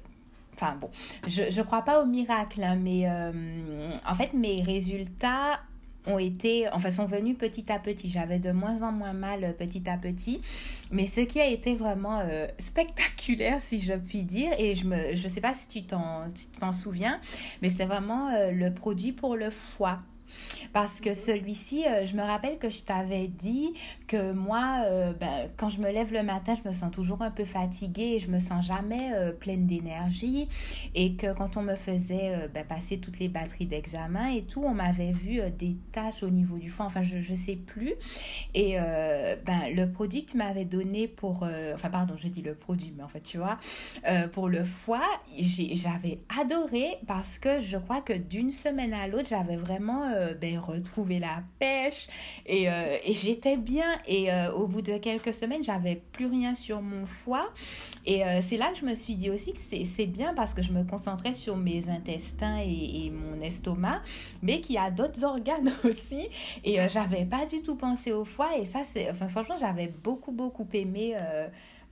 Enfin 0.54 0.76
bon, 0.76 0.92
je 1.28 1.44
ne 1.44 1.64
crois 1.64 1.82
pas 1.82 2.04
au 2.04 2.06
miracle, 2.06 2.62
hein, 2.62 2.76
mais 2.76 3.10
euh, 3.10 3.92
en 4.06 4.14
fait, 4.14 4.34
mes 4.34 4.62
résultats 4.62 5.62
ont 6.08 6.20
été, 6.20 6.68
enfin, 6.72 6.89
sont 6.89 7.06
venus 7.06 7.38
petit 7.38 7.72
à 7.72 7.80
petit. 7.80 8.10
J'avais 8.10 8.39
de 8.39 8.52
moins 8.52 8.84
en 8.84 8.91
moins 8.91 9.14
mal 9.14 9.43
euh, 9.43 9.54
petit 9.54 9.89
à 9.89 9.97
petit. 9.97 10.41
Mais 10.91 11.06
ce 11.06 11.22
qui 11.22 11.39
a 11.39 11.47
été 11.47 11.76
vraiment 11.76 12.20
euh, 12.20 12.47
spectaculaire, 12.60 13.62
si 13.62 13.80
je 13.80 13.93
puis 13.93 14.24
dire, 14.24 14.52
et 14.58 14.76
je 14.76 14.86
ne 14.86 15.16
je 15.16 15.28
sais 15.28 15.41
pas 15.41 15.54
si 15.54 15.68
tu 15.68 15.84
t'en 15.84 16.74
souviens, 16.74 17.20
mais 17.62 17.70
c'était 17.70 17.86
vraiment 17.86 18.30
euh, 18.30 18.52
le 18.52 18.74
produit 18.74 19.12
pour 19.12 19.36
le 19.36 19.49
foie. 19.49 19.99
Parce 20.74 21.02
que 21.02 21.14
celui-ci, 21.14 21.86
euh, 21.86 22.06
je 22.06 22.16
me 22.16 22.22
rappelle 22.22 22.58
que 22.58 22.70
je 22.70 22.84
t'avais 22.84 23.28
dit 23.28 23.74
que 24.08 24.32
moi, 24.32 24.84
euh, 24.86 25.12
ben, 25.14 25.50
quand 25.58 25.70
je 25.70 25.82
me 25.82 25.92
lève 25.92 26.14
le 26.14 26.24
matin, 26.24 26.56
je 26.62 26.68
me 26.68 26.74
sens 26.74 26.92
toujours 26.92 27.22
un 27.22 27.32
peu 27.32 27.46
fatiguée 27.46 28.20
je 28.20 28.30
me 28.30 28.40
sens 28.40 28.66
jamais 28.66 29.12
euh, 29.14 29.32
pleine 29.32 29.68
d'énergie. 29.68 30.48
Et 30.96 31.16
que 31.16 31.34
quand 31.34 31.58
on 31.58 31.62
me 31.62 31.76
faisait 31.76 32.50
ben, 32.54 32.66
passer 32.66 33.00
toutes 33.00 33.20
les 33.20 33.28
batteries 33.28 33.66
d'examen 33.66 34.30
et 34.30 34.44
tout, 34.44 34.64
on 34.64 34.74
m'avait 34.74 35.12
vu 35.12 35.42
des 35.58 35.76
taches 35.92 36.24
au 36.24 36.30
niveau 36.30 36.58
du 36.58 36.70
foie. 36.70 36.86
Enfin, 36.86 37.02
je 37.02 37.18
ne 37.18 37.38
sais 37.38 37.56
plus. 37.56 37.94
Et 38.54 38.78
ben, 39.46 39.74
le 39.74 39.86
produit 39.92 40.26
que 40.26 40.32
tu 40.32 40.38
m'avais 40.38 40.66
donné 40.66 41.08
pour... 41.08 41.48
enfin, 41.74 41.90
pardon, 41.90 42.16
je 42.18 42.28
dis 42.28 42.42
le 42.42 42.54
produit, 42.54 42.94
mais 42.96 43.04
en 43.04 43.08
fait, 43.08 43.22
tu 43.22 43.38
vois, 43.38 43.58
pour 44.32 44.48
le 44.48 44.64
foie, 44.64 45.02
j'avais 45.38 46.20
adoré 46.40 46.98
parce 47.08 47.38
que 47.38 47.62
je 47.62 47.78
crois 47.78 48.02
que 48.02 48.14
d'une 48.14 48.52
semaine 48.52 48.94
à 48.94 49.08
l'autre, 49.08 49.30
j'avais 49.30 49.58
vraiment 49.58 50.12
euh, 50.22 50.34
ben, 50.34 50.59
retrouver 50.59 51.19
la 51.19 51.43
pêche. 51.59 52.07
Et, 52.45 52.69
euh, 52.69 52.97
j'étais 53.09 53.57
bien. 53.57 53.97
Et 54.07 54.32
euh, 54.32 54.51
au 54.51 54.67
bout 54.67 54.82
de 54.82 54.97
quelques 54.97 55.34
semaines 55.34 55.63
j'avais 55.63 56.01
plus 56.11 56.28
rien 56.28 56.55
sur 56.55 56.82
mon 56.82 57.05
foie. 57.05 57.49
Et 58.05 58.24
c'est 58.41 58.57
là 58.57 58.72
que 58.72 58.80
je 58.80 58.86
me 58.86 58.95
suis 58.95 59.15
dit 59.15 59.30
aussi 59.30 59.53
que 59.53 59.59
c'est 59.59 60.05
bien 60.05 60.34
parce 60.34 60.55
que 60.55 60.63
je 60.63 60.72
me 60.72 60.84
concentrais 60.84 61.34
sur 61.34 61.55
mes 61.55 61.89
intestins 61.89 62.59
et, 62.59 63.05
et 63.05 63.09
mon 63.11 63.39
estomac 63.41 64.01
mais 64.41 64.59
qu'il 64.59 64.76
y 64.76 64.80
a 64.80 64.89
d'autres 64.89 65.24
organes 65.24 65.72
aussi. 65.84 66.28
Et 66.63 66.78
j'avais 66.89 67.26
pas 67.26 67.45
du 67.45 67.61
tout 67.61 67.76
pensé 67.76 68.11
au 68.11 68.26
foie. 68.26 68.57
Et 68.57 68.65
ça 68.65 68.84
c'est 68.84 69.09
enfin 69.11 69.28
franchement 69.28 69.55
j'avais 69.59 69.88
beaucoup 69.88 70.32
beaucoup 70.32 70.67
aimé 70.74 71.15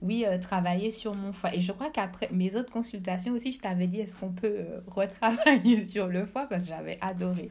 oui, 0.02 0.24
travailler 0.40 0.90
sur 0.90 1.14
mon 1.14 1.32
foie. 1.32 1.54
Et 1.54 1.60
je 1.60 1.72
crois 1.72 1.90
qu'après 1.90 2.28
mes 2.32 2.56
autres 2.56 2.72
consultations 2.72 3.34
aussi, 3.34 3.52
je 3.52 3.60
t'avais 3.60 3.86
dit, 3.86 4.00
est-ce 4.00 4.16
qu'on 4.16 4.32
peut 4.32 4.64
retravailler 4.86 5.84
sur 5.84 6.06
le 6.06 6.26
foie? 6.26 6.46
Parce 6.46 6.64
que 6.64 6.70
j'avais 6.70 6.98
adoré. 7.00 7.50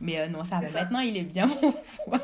Mais 0.00 0.28
non, 0.28 0.44
ça, 0.44 0.64
ça, 0.66 0.82
maintenant, 0.82 1.00
il 1.00 1.16
est 1.16 1.22
bien 1.22 1.46
mon 1.46 1.72
foie. 1.82 2.20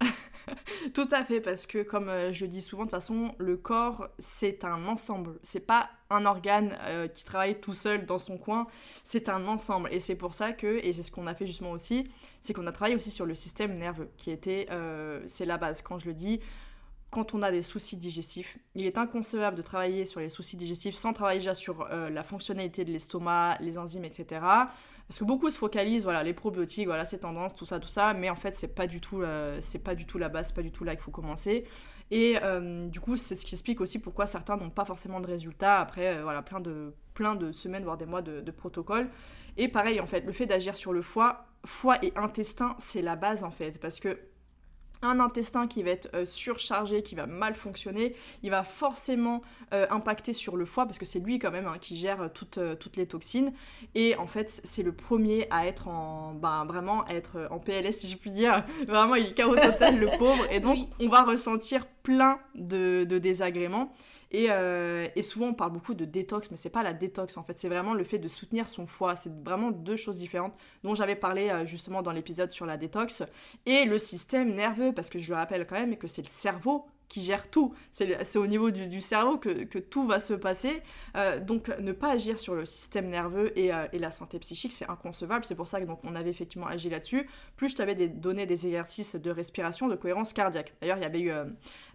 Tout 0.94 1.08
à 1.10 1.24
fait, 1.24 1.40
parce 1.40 1.66
que 1.66 1.82
comme 1.82 2.08
euh, 2.08 2.32
je 2.32 2.46
dis 2.46 2.62
souvent, 2.62 2.84
de 2.84 2.90
toute 2.90 2.96
façon, 2.96 3.34
le 3.38 3.56
corps, 3.56 4.08
c'est 4.18 4.64
un 4.64 4.86
ensemble. 4.86 5.38
C'est 5.42 5.60
pas 5.60 5.90
un 6.10 6.24
organe 6.26 6.76
euh, 6.82 7.08
qui 7.08 7.24
travaille 7.24 7.60
tout 7.60 7.72
seul 7.72 8.06
dans 8.06 8.18
son 8.18 8.38
coin, 8.38 8.66
c'est 9.02 9.28
un 9.28 9.46
ensemble. 9.46 9.88
Et 9.92 10.00
c'est 10.00 10.14
pour 10.14 10.34
ça 10.34 10.52
que, 10.52 10.84
et 10.84 10.92
c'est 10.92 11.02
ce 11.02 11.10
qu'on 11.10 11.26
a 11.26 11.34
fait 11.34 11.46
justement 11.46 11.72
aussi, 11.72 12.08
c'est 12.40 12.52
qu'on 12.52 12.66
a 12.66 12.72
travaillé 12.72 12.96
aussi 12.96 13.10
sur 13.10 13.26
le 13.26 13.34
système 13.34 13.76
nerveux, 13.76 14.10
qui 14.16 14.30
était, 14.30 14.66
euh, 14.70 15.20
c'est 15.26 15.46
la 15.46 15.58
base. 15.58 15.82
Quand 15.82 15.98
je 15.98 16.06
le 16.06 16.14
dis, 16.14 16.40
quand 17.10 17.34
on 17.34 17.42
a 17.42 17.50
des 17.50 17.62
soucis 17.62 17.96
digestifs. 17.96 18.58
Il 18.74 18.84
est 18.84 18.98
inconcevable 18.98 19.56
de 19.56 19.62
travailler 19.62 20.04
sur 20.04 20.20
les 20.20 20.28
soucis 20.28 20.56
digestifs 20.56 20.96
sans 20.96 21.12
travailler 21.12 21.38
déjà 21.38 21.54
sur 21.54 21.86
euh, 21.90 22.10
la 22.10 22.22
fonctionnalité 22.22 22.84
de 22.84 22.90
l'estomac, 22.90 23.58
les 23.60 23.78
enzymes, 23.78 24.04
etc. 24.04 24.26
Parce 24.40 25.18
que 25.18 25.24
beaucoup 25.24 25.50
se 25.50 25.56
focalisent, 25.56 26.04
voilà, 26.04 26.22
les 26.22 26.34
probiotiques, 26.34 26.86
voilà, 26.86 27.04
c'est 27.04 27.18
tendance, 27.18 27.54
tout 27.54 27.64
ça, 27.64 27.78
tout 27.78 27.88
ça, 27.88 28.12
mais 28.12 28.28
en 28.28 28.34
fait, 28.34 28.54
c'est 28.54 28.74
pas 28.74 28.86
du 28.86 29.00
tout, 29.00 29.22
euh, 29.22 29.60
pas 29.84 29.94
du 29.94 30.04
tout 30.04 30.18
la 30.18 30.28
base, 30.28 30.48
c'est 30.48 30.54
pas 30.54 30.62
du 30.62 30.72
tout 30.72 30.84
là 30.84 30.94
qu'il 30.94 31.02
faut 31.02 31.12
commencer. 31.12 31.64
Et 32.10 32.38
euh, 32.42 32.82
du 32.86 33.00
coup, 33.00 33.16
c'est 33.16 33.34
ce 33.34 33.46
qui 33.46 33.54
explique 33.54 33.80
aussi 33.80 33.98
pourquoi 33.98 34.26
certains 34.26 34.56
n'ont 34.56 34.70
pas 34.70 34.84
forcément 34.84 35.20
de 35.20 35.26
résultats 35.26 35.80
après, 35.80 36.22
voilà, 36.22 36.42
plein 36.42 36.60
de, 36.60 36.92
plein 37.14 37.34
de 37.36 37.52
semaines, 37.52 37.84
voire 37.84 37.96
des 37.96 38.06
mois 38.06 38.22
de, 38.22 38.40
de 38.40 38.50
protocole. 38.50 39.08
Et 39.56 39.68
pareil, 39.68 40.00
en 40.00 40.06
fait, 40.06 40.20
le 40.20 40.32
fait 40.32 40.46
d'agir 40.46 40.76
sur 40.76 40.92
le 40.92 41.02
foie, 41.02 41.46
foie 41.64 41.98
et 42.04 42.12
intestin, 42.16 42.74
c'est 42.78 43.02
la 43.02 43.16
base 43.16 43.44
en 43.44 43.50
fait, 43.50 43.80
parce 43.80 44.00
que 44.00 44.18
un 45.02 45.20
intestin 45.20 45.66
qui 45.66 45.82
va 45.82 45.90
être 45.90 46.08
euh, 46.14 46.24
surchargé, 46.24 47.02
qui 47.02 47.14
va 47.14 47.26
mal 47.26 47.54
fonctionner, 47.54 48.14
il 48.42 48.50
va 48.50 48.64
forcément 48.64 49.42
euh, 49.74 49.86
impacter 49.90 50.32
sur 50.32 50.56
le 50.56 50.64
foie 50.64 50.86
parce 50.86 50.98
que 50.98 51.04
c'est 51.04 51.18
lui 51.18 51.38
quand 51.38 51.50
même 51.50 51.66
hein, 51.66 51.76
qui 51.80 51.96
gère 51.96 52.30
toutes, 52.32 52.58
euh, 52.58 52.74
toutes 52.74 52.96
les 52.96 53.06
toxines. 53.06 53.52
Et 53.94 54.16
en 54.16 54.26
fait, 54.26 54.60
c'est 54.64 54.82
le 54.82 54.92
premier 54.92 55.46
à 55.50 55.66
être 55.66 55.88
en, 55.88 56.32
ben, 56.34 56.64
vraiment 56.64 57.06
être 57.08 57.48
en 57.50 57.58
PLS 57.58 57.92
si 57.92 58.08
je 58.08 58.16
puis 58.16 58.30
dire. 58.30 58.64
Vraiment, 58.86 59.14
il 59.14 59.26
est 59.26 59.34
chaos 59.34 59.54
total 59.54 59.98
le 59.98 60.08
pauvre. 60.18 60.46
Et 60.50 60.60
donc, 60.60 60.78
on 61.00 61.08
va 61.08 61.22
ressentir 61.22 61.86
plein 62.02 62.38
de, 62.54 63.04
de 63.08 63.18
désagréments. 63.18 63.92
Euh, 64.34 65.06
et, 65.14 65.22
souvent, 65.22 65.48
on 65.48 65.54
parle 65.54 65.72
beaucoup 65.72 65.94
de 65.94 66.04
détox, 66.04 66.50
mais 66.50 66.56
c'est 66.56 66.70
pas 66.70 66.82
la 66.82 66.92
détox 66.92 67.36
en 67.36 67.42
fait, 67.42 67.58
c'est 67.58 67.68
vraiment 67.68 67.94
le 67.94 68.04
fait 68.04 68.18
de 68.18 68.28
soutenir 68.28 68.68
son 68.68 68.86
foie. 68.86 69.16
C'est 69.16 69.32
vraiment 69.44 69.70
deux 69.70 69.96
choses 69.96 70.18
différentes 70.18 70.54
dont 70.82 70.94
j'avais 70.94 71.16
parlé 71.16 71.50
euh, 71.50 71.64
justement 71.64 72.02
dans 72.02 72.12
l'épisode 72.12 72.50
sur 72.50 72.66
la 72.66 72.76
détox. 72.76 73.22
Et 73.66 73.84
le 73.84 73.98
système 73.98 74.54
nerveux, 74.54 74.92
parce 74.92 75.10
que 75.10 75.18
je 75.18 75.28
le 75.30 75.36
rappelle 75.36 75.66
quand 75.66 75.76
même, 75.76 75.96
que 75.96 76.08
c'est 76.08 76.22
le 76.22 76.28
cerveau 76.28 76.86
qui 77.08 77.20
gère 77.22 77.50
tout. 77.50 77.74
C'est 77.92 78.36
au 78.36 78.46
niveau 78.46 78.70
du, 78.70 79.00
cerveau 79.00 79.38
que, 79.38 79.78
tout 79.78 80.06
va 80.06 80.20
se 80.20 80.34
passer. 80.34 80.82
Euh, 81.16 81.40
donc 81.40 81.68
ne 81.78 81.92
pas 81.92 82.10
agir 82.10 82.38
sur 82.38 82.54
le 82.54 82.64
système 82.64 83.08
nerveux 83.08 83.56
et, 83.58 83.70
la 83.96 84.10
santé 84.10 84.38
psychique, 84.38 84.72
c'est 84.72 84.88
inconcevable. 84.88 85.44
C'est 85.44 85.54
pour 85.54 85.68
ça 85.68 85.80
que 85.80 85.86
donc, 85.86 86.00
on 86.04 86.14
avait 86.14 86.30
effectivement 86.30 86.66
agi 86.66 86.90
là-dessus. 86.90 87.28
Plus 87.56 87.70
je 87.70 87.76
t'avais 87.76 87.94
donné 88.08 88.46
des 88.46 88.66
exercices 88.66 89.16
de 89.16 89.30
respiration, 89.30 89.88
de 89.88 89.96
cohérence 89.96 90.32
cardiaque. 90.32 90.74
D'ailleurs, 90.80 90.98
il 90.98 91.02
y 91.02 91.06
avait 91.06 91.20
eu 91.20 91.32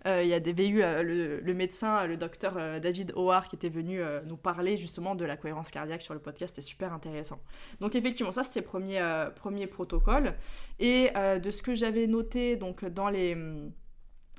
euh, 0.07 0.23
il 0.23 0.29
y 0.29 0.69
eu 0.69 0.81
euh, 0.81 1.39
le, 1.43 1.53
médecin, 1.53 2.07
le 2.07 2.17
docteur 2.17 2.55
euh, 2.57 2.79
David 2.79 3.13
Howard, 3.15 3.47
qui 3.47 3.55
était 3.55 3.69
venu 3.69 4.01
nous 4.25 4.37
parler 4.37 4.77
justement 4.77 5.15
de 5.15 5.25
la 5.25 5.37
cohérence 5.37 5.71
cardiaque 5.71 6.01
sur 6.01 6.13
le 6.13 6.19
podcast. 6.19 6.55
C'était 6.55 6.67
super 6.67 6.93
intéressant. 6.93 7.39
Donc 7.79 7.95
effectivement, 7.95 8.31
ça 8.31 8.43
c'était 8.43 8.61
premier, 8.61 9.01
premier 9.35 9.67
protocole. 9.67 10.35
Et 10.79 11.09
de 11.41 11.51
ce 11.51 11.61
que 11.61 11.75
j'avais 11.75 12.07
noté 12.07 12.55
donc 12.55 12.85
dans 12.85 13.09
les 13.09 13.37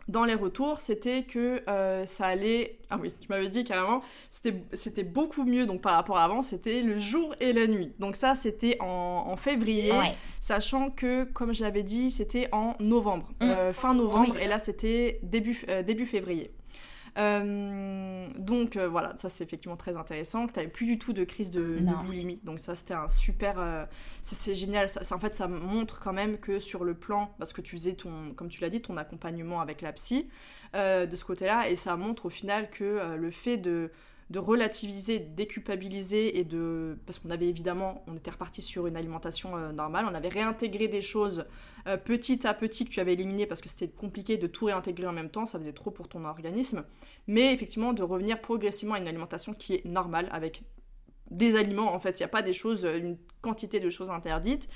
dans 0.08 0.24
les 0.24 0.34
retours, 0.34 0.78
c'était 0.78 1.22
que 1.22 1.62
euh, 1.68 2.06
ça 2.06 2.26
allait. 2.26 2.78
Ah 2.90 2.98
oui, 3.00 3.14
tu 3.20 3.28
m'avais 3.28 3.48
dit 3.48 3.64
carrément, 3.64 4.02
c'était 4.30 5.04
beaucoup 5.04 5.44
mieux 5.44 5.66
donc 5.66 5.80
par 5.80 5.94
rapport 5.94 6.18
à 6.18 6.24
avant, 6.24 6.42
c'était 6.42 6.82
le 6.82 6.98
jour 6.98 7.34
et 7.40 7.52
la 7.52 7.66
nuit. 7.66 7.92
Donc 7.98 8.16
ça, 8.16 8.34
c'était 8.34 8.76
en, 8.80 9.36
février, 9.36 9.92
sachant 10.40 10.90
que, 10.90 11.24
comme 11.24 11.54
je 11.54 11.62
l'avais 11.62 11.82
dit, 11.82 12.10
c'était 12.10 12.48
en 12.52 12.74
novembre, 12.80 13.28
mm. 13.40 13.44
euh, 13.44 13.72
fin 13.72 13.94
novembre, 13.94 14.36
et 14.38 14.46
là, 14.46 14.58
c'était 14.58 15.20
début, 15.22 15.64
euh, 15.68 15.82
début 15.82 16.06
février. 16.06 16.50
Euh, 17.18 18.26
donc 18.38 18.76
euh, 18.76 18.88
voilà, 18.88 19.14
ça 19.16 19.28
c'est 19.28 19.44
effectivement 19.44 19.76
très 19.76 19.96
intéressant. 19.96 20.46
Que 20.46 20.60
tu 20.60 20.68
plus 20.68 20.86
du 20.86 20.98
tout 20.98 21.12
de 21.12 21.24
crise 21.24 21.50
de, 21.50 21.78
boulimie. 22.04 22.40
Donc 22.44 22.58
ça 22.58 22.74
c'était 22.74 22.94
un 22.94 23.08
super. 23.08 23.58
Euh, 23.58 23.84
c'est 24.22 24.54
génial. 24.54 24.88
Ça, 24.88 25.14
en 25.14 25.18
fait, 25.18 25.34
ça 25.34 25.48
montre 25.48 26.00
quand 26.00 26.12
même 26.12 26.38
que 26.38 26.58
sur 26.58 26.84
le 26.84 26.94
plan, 26.94 27.34
parce 27.38 27.52
que 27.52 27.60
tu 27.60 27.76
faisais 27.76 27.94
ton, 27.94 28.32
comme 28.34 28.48
tu 28.48 28.60
l'as 28.62 28.70
dit, 28.70 28.80
ton 28.80 28.96
accompagnement 28.96 29.60
avec 29.60 29.82
la 29.82 29.92
psy 29.92 30.28
de 30.74 31.16
ce 31.16 31.24
côté-là, 31.24 31.68
et 31.68 31.76
ça 31.76 31.96
montre 31.96 32.26
au 32.26 32.30
final 32.30 32.70
que 32.70 33.16
le 33.16 33.30
fait 33.30 33.58
de 33.58 33.90
de 34.32 34.38
relativiser, 34.38 35.18
de 35.18 35.34
déculpabiliser 35.34 36.38
et 36.38 36.44
de... 36.44 36.98
Parce 37.04 37.18
qu'on 37.18 37.28
avait 37.28 37.48
évidemment, 37.48 38.02
on 38.06 38.16
était 38.16 38.30
reparti 38.30 38.62
sur 38.62 38.86
une 38.86 38.96
alimentation 38.96 39.56
euh, 39.58 39.72
normale, 39.72 40.06
on 40.10 40.14
avait 40.14 40.30
réintégré 40.30 40.88
des 40.88 41.02
choses 41.02 41.44
euh, 41.86 41.98
petit 41.98 42.46
à 42.46 42.54
petit 42.54 42.86
que 42.86 42.90
tu 42.90 42.98
avais 42.98 43.12
éliminées 43.12 43.46
parce 43.46 43.60
que 43.60 43.68
c'était 43.68 43.88
compliqué 43.88 44.38
de 44.38 44.46
tout 44.46 44.64
réintégrer 44.64 45.06
en 45.06 45.12
même 45.12 45.28
temps, 45.28 45.44
ça 45.44 45.58
faisait 45.58 45.74
trop 45.74 45.90
pour 45.90 46.08
ton 46.08 46.24
organisme. 46.24 46.82
Mais 47.26 47.52
effectivement, 47.52 47.92
de 47.92 48.02
revenir 48.02 48.40
progressivement 48.40 48.94
à 48.94 48.98
une 48.98 49.06
alimentation 49.06 49.52
qui 49.52 49.74
est 49.74 49.84
normale 49.84 50.28
avec 50.32 50.62
des 51.30 51.54
aliments 51.54 51.92
en 51.92 51.98
fait, 51.98 52.18
il 52.18 52.22
n'y 52.22 52.26
a 52.26 52.28
pas 52.28 52.42
des 52.42 52.54
choses, 52.54 52.84
une 52.84 53.18
quantité 53.42 53.80
de 53.80 53.90
choses 53.90 54.10
interdites, 54.10 54.68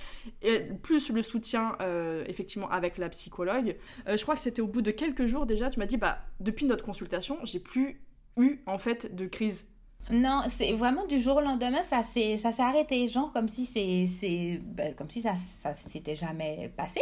et 0.42 0.60
plus 0.82 1.10
le 1.10 1.22
soutien 1.22 1.76
euh, 1.80 2.24
effectivement 2.28 2.68
avec 2.70 2.98
la 2.98 3.08
psychologue. 3.08 3.76
je 4.06 4.22
crois 4.22 4.34
que 4.34 4.40
c'était 4.40 4.62
au 4.62 4.66
bout 4.66 4.82
de 4.82 4.90
quelques 4.90 5.26
jours 5.26 5.46
déjà, 5.46 5.70
tu 5.70 5.78
m'as 5.78 5.86
dit, 5.86 5.96
bah 5.96 6.18
depuis 6.40 6.66
notre 6.66 6.84
consultation, 6.84 7.38
j'ai 7.44 7.60
plus 7.60 8.05
eu 8.36 8.60
en 8.66 8.78
fait 8.78 9.14
de 9.14 9.26
crise 9.26 9.68
non, 10.10 10.42
c'est 10.48 10.72
vraiment 10.72 11.04
du 11.04 11.18
jour 11.20 11.36
au 11.38 11.40
lendemain, 11.40 11.82
ça 11.82 12.04
s'est, 12.04 12.38
ça 12.38 12.52
s'est 12.52 12.62
arrêté, 12.62 13.08
genre 13.08 13.32
comme 13.32 13.48
si 13.48 13.66
c'est, 13.66 14.06
c'est, 14.06 14.60
ben, 14.62 14.94
comme 14.94 15.10
si 15.10 15.20
ça, 15.20 15.34
ça 15.34 15.74
s'était 15.74 16.14
jamais 16.14 16.70
passé. 16.76 17.00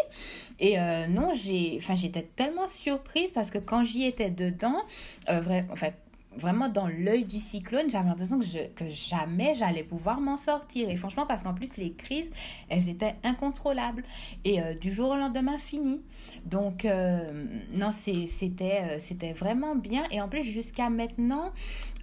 Et 0.58 0.78
euh, 0.78 1.06
non, 1.06 1.32
j'ai, 1.34 1.76
enfin, 1.78 1.96
j'étais 1.96 2.22
tellement 2.22 2.66
surprise 2.66 3.30
parce 3.30 3.50
que 3.50 3.58
quand 3.58 3.84
j'y 3.84 4.04
étais 4.06 4.30
dedans, 4.30 4.82
euh, 5.28 5.40
vrai, 5.40 5.66
en 5.70 5.76
fait, 5.76 5.94
vraiment 6.36 6.68
dans 6.68 6.88
l'œil 6.88 7.24
du 7.24 7.38
cyclone, 7.38 7.90
j'avais 7.90 8.08
l'impression 8.08 8.38
que, 8.38 8.44
je, 8.44 8.66
que 8.74 8.88
jamais 8.88 9.54
j'allais 9.54 9.82
pouvoir 9.82 10.20
m'en 10.20 10.36
sortir. 10.36 10.90
Et 10.90 10.96
franchement, 10.96 11.26
parce 11.26 11.42
qu'en 11.42 11.54
plus, 11.54 11.76
les 11.76 11.92
crises, 11.92 12.30
elles 12.68 12.88
étaient 12.88 13.14
incontrôlables. 13.22 14.04
Et 14.44 14.60
euh, 14.60 14.74
du 14.74 14.92
jour 14.92 15.10
au 15.10 15.16
lendemain, 15.16 15.58
fini. 15.58 16.02
Donc, 16.46 16.84
euh, 16.84 17.46
non, 17.74 17.90
c'était, 17.92 18.82
euh, 18.82 18.98
c'était 18.98 19.32
vraiment 19.32 19.76
bien. 19.76 20.04
Et 20.10 20.20
en 20.20 20.28
plus, 20.28 20.42
jusqu'à 20.42 20.90
maintenant, 20.90 21.52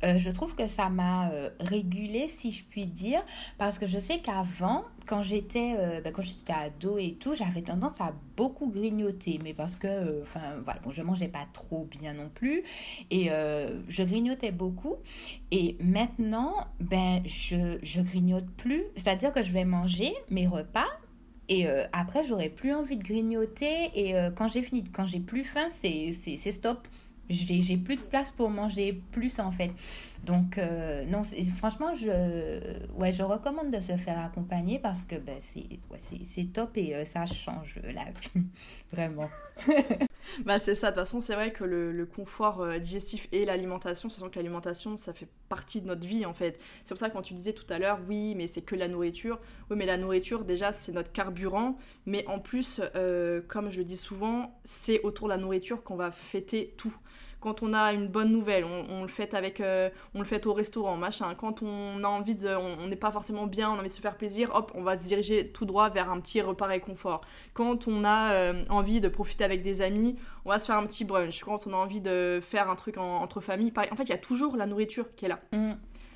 je 0.03 0.29
trouve 0.31 0.55
que 0.55 0.67
ça 0.67 0.89
m'a 0.89 1.29
régulé, 1.59 2.27
si 2.27 2.51
je 2.51 2.63
puis 2.63 2.85
dire. 2.85 3.21
Parce 3.57 3.77
que 3.79 3.87
je 3.87 3.99
sais 3.99 4.19
qu'avant, 4.19 4.83
quand 5.05 5.23
j'étais 5.23 5.75
ben, 6.03 6.11
quand 6.11 6.21
j'étais 6.21 6.53
ado 6.53 6.97
et 6.97 7.13
tout, 7.19 7.33
j'avais 7.33 7.61
tendance 7.61 7.99
à 7.99 8.13
beaucoup 8.37 8.67
grignoter. 8.67 9.39
Mais 9.43 9.53
parce 9.53 9.75
que, 9.75 10.21
enfin, 10.21 10.57
voilà, 10.63 10.79
bon, 10.81 10.91
je 10.91 11.01
mangeais 11.01 11.27
pas 11.27 11.47
trop 11.53 11.87
bien 11.89 12.13
non 12.13 12.29
plus. 12.33 12.63
Et 13.09 13.25
je 13.25 14.03
grignotais 14.03 14.51
beaucoup. 14.51 14.95
Et 15.51 15.77
maintenant, 15.79 16.53
ben, 16.79 17.21
je, 17.25 17.77
je 17.83 18.01
grignote 18.01 18.49
plus. 18.57 18.83
C'est-à-dire 18.95 19.33
que 19.33 19.43
je 19.43 19.51
vais 19.51 19.65
manger 19.65 20.13
mes 20.29 20.47
repas. 20.47 20.87
Et 21.49 21.67
euh, 21.67 21.83
après, 21.91 22.25
j'aurai 22.25 22.49
plus 22.49 22.73
envie 22.73 22.95
de 22.95 23.03
grignoter. 23.03 23.91
Et 23.93 24.15
euh, 24.15 24.31
quand 24.31 24.47
j'ai 24.47 24.61
fini, 24.61 24.83
quand 24.85 25.05
j'ai 25.05 25.19
plus 25.19 25.43
faim, 25.43 25.67
c'est 25.69 26.11
stop 26.51 26.87
j'ai 27.29 27.77
plus 27.77 27.95
de 27.95 28.01
place 28.01 28.31
pour 28.31 28.49
manger 28.49 29.01
plus 29.11 29.39
en 29.39 29.51
fait. 29.51 29.71
Donc 30.23 30.59
euh, 30.59 31.03
non, 31.05 31.23
franchement, 31.57 31.95
je, 31.95 32.59
ouais, 32.93 33.11
je 33.11 33.23
recommande 33.23 33.71
de 33.71 33.79
se 33.79 33.97
faire 33.97 34.19
accompagner 34.19 34.77
parce 34.77 35.03
que 35.03 35.15
ben, 35.15 35.37
c'est 35.39 35.79
ouais, 35.89 36.45
top 36.53 36.77
et 36.77 36.95
euh, 36.95 37.05
ça 37.05 37.25
change 37.25 37.79
la 37.83 38.05
vie, 38.05 38.45
vraiment. 38.93 39.29
bah 40.45 40.59
c'est 40.59 40.75
ça, 40.75 40.91
de 40.91 40.95
toute 40.95 41.05
façon 41.05 41.19
c'est 41.19 41.33
vrai 41.33 41.51
que 41.51 41.63
le, 41.63 42.05
confort 42.05 42.61
euh, 42.61 42.77
digestif 42.77 43.27
et 43.31 43.45
l'alimentation, 43.45 44.09
sachant 44.09 44.29
que 44.29 44.35
l'alimentation 44.35 44.95
ça 44.95 45.11
fait 45.11 45.27
partie 45.49 45.81
de 45.81 45.87
notre 45.87 46.05
vie 46.05 46.23
en 46.27 46.33
fait. 46.33 46.59
C'est 46.85 46.93
pour 46.93 46.99
ça 46.99 47.09
que 47.09 47.13
quand 47.13 47.23
tu 47.23 47.33
disais 47.33 47.53
tout 47.53 47.71
à 47.73 47.79
l'heure, 47.79 47.99
oui 48.07 48.35
mais 48.35 48.45
c'est 48.45 48.61
que 48.61 48.75
la 48.75 48.87
nourriture, 48.87 49.39
oui 49.71 49.75
mais 49.77 49.87
la 49.87 49.97
nourriture 49.97 50.45
déjà 50.45 50.71
c'est 50.71 50.91
notre 50.91 51.11
carburant, 51.11 51.77
mais 52.05 52.25
en 52.27 52.39
plus 52.39 52.79
comme 53.47 53.71
je 53.71 53.79
le 53.79 53.85
dis 53.85 53.97
souvent, 53.97 54.59
c'est 54.65 55.01
autour 55.01 55.27
de 55.29 55.33
la 55.33 55.37
nourriture 55.37 55.83
qu'on 55.83 55.95
va 55.95 56.11
fêter 56.11 56.75
tout 56.77 56.95
quand 57.41 57.63
on 57.63 57.73
a 57.73 57.91
une 57.91 58.07
bonne 58.07 58.31
nouvelle, 58.31 58.63
on, 58.63 59.01
le 59.01 59.07
fait 59.07 59.33
avec, 59.33 59.59
euh, 59.61 59.89
on 60.13 60.19
le 60.19 60.25
fait 60.25 60.45
au 60.45 60.53
restaurant, 60.53 60.95
machin. 60.95 61.33
Quand 61.35 61.63
on 61.63 62.03
a 62.03 62.07
envie 62.07 62.35
de, 62.35 62.49
on 62.49 62.87
n'est 62.87 62.95
pas 62.95 63.11
forcément 63.11 63.47
bien, 63.47 63.69
on 63.69 63.73
a 63.73 63.77
envie 63.79 63.87
de 63.87 63.93
se 63.93 63.99
faire 63.99 64.15
plaisir, 64.15 64.51
hop, 64.53 64.71
on 64.75 64.83
va 64.83 64.97
se 64.97 65.05
diriger 65.05 65.47
tout 65.47 65.65
droit 65.65 65.89
vers 65.89 66.11
un 66.11 66.19
petit 66.19 66.39
repas 66.41 66.67
réconfort. 66.67 67.21
Quand 67.53 67.87
on 67.87 68.05
a 68.05 68.31
euh, 68.33 68.63
envie 68.69 69.01
de 69.01 69.07
profiter 69.07 69.43
avec 69.43 69.63
des 69.63 69.81
amis, 69.81 70.15
on 70.45 70.51
va 70.51 70.59
se 70.59 70.67
faire 70.67 70.77
un 70.77 70.85
petit 70.85 71.03
brunch. 71.03 71.43
Quand 71.43 71.65
on 71.65 71.73
a 71.73 71.77
envie 71.77 71.99
de 71.99 72.39
faire 72.41 72.69
un 72.69 72.75
truc 72.75 72.97
entre 72.97 73.41
familles, 73.41 73.71
pareil. 73.71 73.89
En 73.91 73.95
fait, 73.95 74.03
il 74.03 74.11
y 74.11 74.13
a 74.13 74.19
toujours 74.19 74.55
la 74.55 74.67
nourriture 74.67 75.07
qui 75.15 75.25
est 75.25 75.29
là. 75.29 75.39
Mmh, 75.51 75.71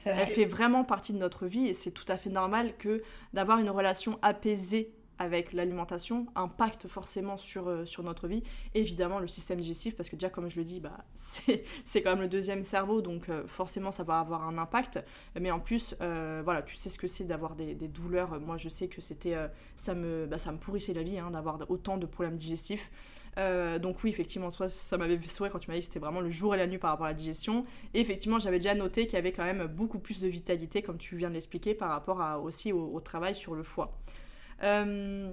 Elle 0.05 0.27
fait 0.27 0.45
vraiment 0.45 0.83
partie 0.83 1.11
de 1.11 1.17
notre 1.17 1.47
vie 1.47 1.67
et 1.67 1.73
c'est 1.73 1.91
tout 1.91 2.05
à 2.07 2.17
fait 2.17 2.29
normal 2.29 2.73
que 2.77 3.01
d'avoir 3.33 3.57
une 3.57 3.71
relation 3.71 4.19
apaisée 4.21 4.93
avec 5.19 5.53
l'alimentation 5.53 6.27
impacte 6.35 6.87
forcément 6.87 7.37
sur, 7.37 7.67
euh, 7.67 7.85
sur 7.85 8.03
notre 8.03 8.27
vie. 8.27 8.43
évidemment, 8.73 9.19
le 9.19 9.27
système 9.27 9.59
digestif, 9.59 9.95
parce 9.95 10.09
que 10.09 10.15
déjà, 10.15 10.29
comme 10.29 10.49
je 10.49 10.57
le 10.57 10.63
dis, 10.63 10.79
bah, 10.79 11.05
c'est 11.15 12.01
quand 12.01 12.11
même 12.11 12.21
le 12.21 12.27
deuxième 12.27 12.63
cerveau, 12.63 13.01
donc 13.01 13.29
euh, 13.29 13.47
forcément, 13.47 13.91
ça 13.91 14.03
va 14.03 14.19
avoir 14.19 14.47
un 14.47 14.57
impact. 14.57 15.03
Mais 15.39 15.51
en 15.51 15.59
plus, 15.59 15.95
euh, 16.01 16.41
voilà, 16.43 16.61
tu 16.61 16.75
sais 16.75 16.89
ce 16.89 16.97
que 16.97 17.07
c'est 17.07 17.23
d'avoir 17.23 17.55
des, 17.55 17.75
des, 17.75 17.87
douleurs. 17.87 18.39
Moi, 18.39 18.57
je 18.57 18.69
sais 18.69 18.87
que 18.87 19.01
c'était, 19.01 19.35
ça, 19.75 19.93
me, 19.93 20.25
bah, 20.25 20.37
ça 20.37 20.51
me 20.51 20.57
pourrissait 20.57 20.93
la 20.93 21.03
vie 21.03 21.17
hein, 21.17 21.31
d'avoir 21.31 21.59
autant 21.69 21.97
de 21.97 22.05
problèmes 22.05 22.35
digestifs. 22.35 22.91
donc 23.81 24.03
oui, 24.03 24.09
effectivement, 24.09 24.51
toi, 24.51 24.67
ça 24.69 24.97
m'avait 24.97 25.17
fait 25.17 25.49
quand 25.49 25.59
tu 25.59 25.69
m'as 25.69 25.75
dit 25.75 25.81
que 25.81 25.85
c'était 25.85 25.99
vraiment 25.99 26.21
le 26.21 26.29
jour 26.29 26.55
et 26.55 26.57
la 26.57 26.67
nuit 26.67 26.77
par 26.77 26.91
rapport 26.91 27.05
à 27.05 27.09
la 27.09 27.15
digestion. 27.15 27.65
Et 27.93 27.99
effectivement, 27.99 28.39
j'avais 28.39 28.59
déjà 28.59 28.75
noté 28.75 29.05
qu'il 29.05 29.13
y 29.13 29.17
avait 29.17 29.31
quand 29.31 29.45
même 29.45 29.67
beaucoup 29.67 29.99
plus 29.99 30.19
de 30.19 30.27
vitalité, 30.27 30.81
comme 30.81 30.97
tu 30.97 31.15
viens 31.15 31.29
de 31.29 31.33
l'expliquer, 31.35 31.73
par 31.73 31.89
rapport 31.89 32.21
à, 32.21 32.39
aussi 32.39 32.71
au 32.71 32.99
travail 32.99 33.35
sur 33.35 33.55
le 33.55 33.63
foie. 33.63 33.97
Euh, 34.63 35.31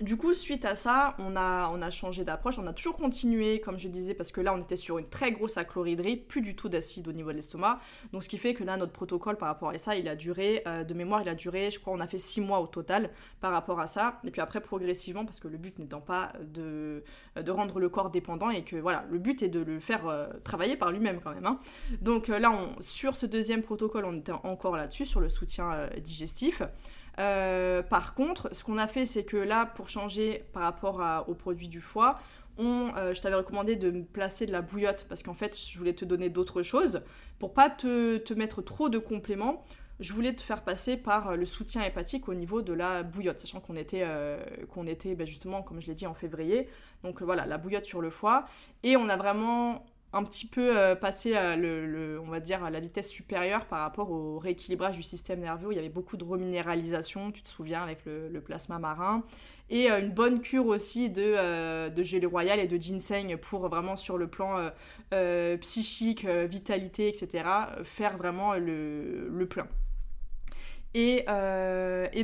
du 0.00 0.16
coup, 0.16 0.34
suite 0.34 0.64
à 0.64 0.74
ça, 0.74 1.14
on 1.18 1.36
a, 1.36 1.68
on 1.68 1.80
a 1.80 1.90
changé 1.90 2.24
d'approche. 2.24 2.58
On 2.58 2.66
a 2.66 2.72
toujours 2.72 2.96
continué, 2.96 3.60
comme 3.60 3.78
je 3.78 3.86
disais, 3.88 4.14
parce 4.14 4.32
que 4.32 4.40
là, 4.40 4.52
on 4.52 4.60
était 4.60 4.74
sur 4.74 4.98
une 4.98 5.06
très 5.06 5.30
grosse 5.30 5.58
achlorhydrie, 5.58 6.16
plus 6.16 6.40
du 6.40 6.56
tout 6.56 6.68
d'acide 6.68 7.06
au 7.06 7.12
niveau 7.12 7.30
de 7.30 7.36
l'estomac. 7.36 7.78
Donc, 8.12 8.24
ce 8.24 8.28
qui 8.28 8.38
fait 8.38 8.52
que 8.54 8.64
là, 8.64 8.76
notre 8.76 8.92
protocole 8.92 9.36
par 9.36 9.48
rapport 9.48 9.68
à 9.68 9.78
ça, 9.78 9.94
il 9.94 10.08
a 10.08 10.16
duré, 10.16 10.62
euh, 10.66 10.82
de 10.82 10.94
mémoire, 10.94 11.22
il 11.22 11.28
a 11.28 11.34
duré, 11.34 11.70
je 11.70 11.78
crois, 11.78 11.92
on 11.92 12.00
a 12.00 12.08
fait 12.08 12.18
six 12.18 12.40
mois 12.40 12.60
au 12.60 12.66
total 12.66 13.10
par 13.40 13.52
rapport 13.52 13.78
à 13.78 13.86
ça. 13.86 14.18
Et 14.24 14.30
puis 14.30 14.40
après, 14.40 14.60
progressivement, 14.60 15.24
parce 15.24 15.38
que 15.38 15.46
le 15.46 15.58
but 15.58 15.78
n'étant 15.78 16.00
pas 16.00 16.32
de, 16.42 17.04
de 17.36 17.50
rendre 17.52 17.78
le 17.78 17.88
corps 17.88 18.10
dépendant 18.10 18.50
et 18.50 18.64
que, 18.64 18.76
voilà, 18.76 19.04
le 19.10 19.18
but 19.18 19.42
est 19.42 19.50
de 19.50 19.60
le 19.60 19.78
faire 19.78 20.08
euh, 20.08 20.26
travailler 20.42 20.76
par 20.76 20.90
lui-même 20.90 21.20
quand 21.20 21.34
même. 21.34 21.46
Hein. 21.46 21.60
Donc 22.00 22.26
là, 22.28 22.50
on, 22.50 22.80
sur 22.80 23.14
ce 23.14 23.26
deuxième 23.26 23.62
protocole, 23.62 24.06
on 24.06 24.16
était 24.16 24.32
encore 24.32 24.74
là-dessus, 24.74 25.04
sur 25.04 25.20
le 25.20 25.28
soutien 25.28 25.88
digestif. 26.02 26.62
Euh, 27.18 27.82
par 27.82 28.14
contre, 28.14 28.54
ce 28.54 28.64
qu'on 28.64 28.78
a 28.78 28.86
fait, 28.86 29.06
c'est 29.06 29.24
que 29.24 29.36
là, 29.36 29.66
pour 29.66 29.88
changer 29.88 30.44
par 30.52 30.62
rapport 30.62 31.24
aux 31.28 31.34
produits 31.34 31.68
du 31.68 31.80
foie, 31.80 32.18
euh, 32.60 33.14
je 33.14 33.20
t'avais 33.20 33.36
recommandé 33.36 33.76
de 33.76 33.90
placer 34.02 34.46
de 34.46 34.52
la 34.52 34.62
bouillotte 34.62 35.06
parce 35.08 35.22
qu'en 35.22 35.34
fait, 35.34 35.58
je 35.58 35.78
voulais 35.78 35.94
te 35.94 36.04
donner 36.04 36.28
d'autres 36.28 36.62
choses. 36.62 37.02
Pour 37.38 37.54
pas 37.54 37.70
te, 37.70 38.34
mettre 38.34 38.62
trop 38.62 38.88
de 38.88 38.98
compléments, 38.98 39.64
je 40.00 40.12
voulais 40.12 40.34
te 40.34 40.42
faire 40.42 40.62
passer 40.62 40.96
par 40.96 41.36
le 41.36 41.46
soutien 41.46 41.82
hépatique 41.82 42.28
au 42.28 42.34
niveau 42.34 42.62
de 42.62 42.72
la 42.72 43.02
bouillotte, 43.02 43.38
sachant 43.38 43.60
qu'on 43.60 43.76
était, 43.76 44.02
euh, 44.04 44.42
était 44.86 45.14
ben, 45.14 45.26
justement, 45.26 45.62
comme 45.62 45.80
je 45.80 45.86
l'ai 45.86 45.94
dit, 45.94 46.06
en 46.06 46.14
février. 46.14 46.68
Donc 47.04 47.22
voilà, 47.22 47.46
la 47.46 47.58
bouillotte 47.58 47.84
sur 47.84 48.00
le 48.00 48.10
foie. 48.10 48.46
Et 48.82 48.96
on 48.96 49.08
a 49.08 49.16
vraiment 49.16 49.84
un 50.14 50.24
petit 50.24 50.46
peu 50.46 50.76
euh, 50.76 50.94
passé 50.94 51.34
à 51.34 51.56
on 51.56 52.30
va 52.30 52.40
dire, 52.40 52.62
à 52.62 52.70
la 52.70 52.80
vitesse 52.80 53.08
supérieure 53.08 53.64
par 53.64 53.80
rapport 53.80 54.10
au 54.10 54.38
rééquilibrage 54.38 54.96
du 54.96 55.02
système 55.02 55.40
nerveux. 55.40 55.72
il 55.72 55.76
y 55.76 55.78
avait 55.78 55.88
beaucoup 55.88 56.16
de 56.16 56.24
reminéralisation, 56.24 57.32
tu 57.32 57.42
te 57.42 57.48
souviens, 57.48 57.82
avec 57.82 58.00
le, 58.04 58.40
plasma 58.40 58.78
marin. 58.78 59.24
Et 59.70 59.90
euh, 59.90 60.00
une 60.00 60.10
bonne 60.10 60.40
cure 60.40 60.66
aussi 60.66 61.08
de, 61.08 61.22
euh, 61.22 62.04
gelée 62.04 62.26
royale 62.26 62.60
et 62.60 62.66
de 62.66 62.76
ginseng 62.76 63.36
pour 63.38 63.68
vraiment 63.68 63.96
sur 63.96 64.18
le 64.18 64.28
plan 64.28 64.70
psychique, 65.60 66.26
vitalité, 66.26 67.08
etc., 67.08 67.44
faire 67.84 68.16
vraiment 68.16 68.54
le, 68.54 69.28
le 69.28 69.46
plein. 69.46 69.66
Et, 70.94 71.24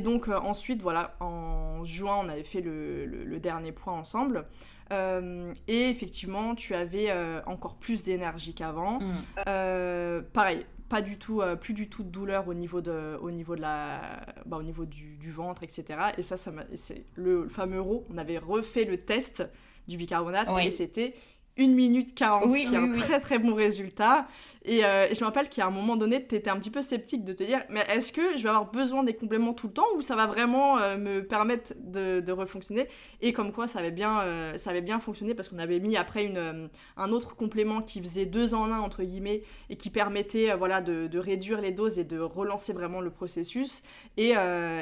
donc 0.01 0.27
ensuite, 0.27 0.81
voilà, 0.83 1.15
en 1.19 1.83
juin, 1.83 2.17
on 2.23 2.29
avait 2.29 2.43
fait 2.43 2.61
le 2.61 3.39
dernier 3.39 3.71
point 3.71 3.93
ensemble. 3.93 4.45
Euh, 4.91 5.53
et 5.67 5.89
effectivement, 5.89 6.55
tu 6.55 6.73
avais 6.73 7.09
euh, 7.09 7.41
encore 7.45 7.75
plus 7.75 8.03
d'énergie 8.03 8.53
qu'avant. 8.53 8.99
Mm. 8.99 9.11
Euh, 9.47 10.21
pareil, 10.33 10.65
pas 10.87 11.01
du 11.01 11.17
tout, 11.17 11.41
plus 11.61 11.73
du 11.73 11.87
tout 11.87 12.03
de 12.03 12.09
douleur 12.09 12.47
au 12.47 12.53
niveau 12.53 12.81
de, 12.81 13.17
au 13.21 13.29
niveau 13.29 13.55
de 13.55 13.61
la, 13.61 14.01
bah, 14.45 14.57
au 14.57 14.63
niveau 14.63 14.85
du, 14.85 15.31
ventre, 15.31 15.63
etc. 15.63 15.99
Et 16.17 16.23
ça, 16.23 16.35
ça 16.35 16.51
c'est 16.75 17.05
le, 17.15 17.47
fameux 17.47 17.79
RAW. 17.79 18.05
On 18.09 18.17
avait 18.17 18.39
refait 18.39 18.85
le 18.85 18.97
test 18.97 19.47
du 19.87 19.97
bicarbonate 19.97 20.49
et 20.61 20.71
c'était 20.71 21.13
1 21.59 21.67
minute 21.69 22.15
40, 22.15 22.55
qui 22.55 22.63
est 22.63 22.77
un 22.77 22.91
très 22.93 23.19
très 23.19 23.37
bon 23.37 23.53
résultat. 23.53 24.27
Euh, 24.67 25.07
et, 25.09 25.15
je 25.15 25.19
me 25.21 25.25
rappelle 25.25 25.49
qu'à 25.49 25.65
un 25.65 25.71
moment 25.71 25.95
donné, 25.95 26.25
tu 26.25 26.35
étais 26.35 26.49
un 26.49 26.57
petit 26.57 26.69
peu 26.69 26.81
sceptique 26.81 27.23
de 27.23 27.33
te 27.33 27.43
dire, 27.43 27.63
mais 27.69 27.85
est-ce 27.89 28.11
que 28.11 28.37
je 28.37 28.43
vais 28.43 28.49
avoir 28.49 28.71
besoin 28.71 29.03
des 29.03 29.15
compléments 29.15 29.53
tout 29.53 29.67
le 29.67 29.73
temps 29.73 29.87
ou 29.97 30.01
ça 30.01 30.15
va 30.15 30.27
vraiment 30.27 30.77
euh, 30.77 30.97
me 30.97 31.21
permettre 31.21 31.73
de, 31.79 32.19
de 32.19 32.31
refonctionner? 32.31 32.87
Et 33.21 33.33
comme 33.33 33.51
quoi, 33.51 33.67
ça 33.67 33.79
avait 33.79 33.91
bien, 33.91 34.21
euh, 34.21 34.57
ça 34.57 34.69
avait 34.69 34.81
bien 34.81 34.99
fonctionné 34.99 35.33
parce 35.33 35.49
qu'on 35.49 35.59
avait 35.59 35.79
mis 35.79 35.97
après 35.97 36.23
une, 36.23 36.69
un 36.97 37.11
autre 37.11 37.35
complément 37.35 37.81
qui 37.81 37.99
faisait 38.01 38.25
deux 38.25 38.53
en 38.53 38.71
un, 38.71 38.79
entre 38.79 39.03
guillemets, 39.03 39.43
et 39.69 39.75
qui 39.75 39.89
permettait 39.89 40.55
voilà, 40.55 40.81
de, 40.81 41.07
de, 41.07 41.19
réduire 41.19 41.61
les 41.61 41.71
doses 41.71 41.99
et 41.99 42.03
de 42.03 42.19
relancer 42.19 42.73
vraiment 42.73 43.01
le 43.01 43.09
processus. 43.09 43.83
Et, 44.17 44.33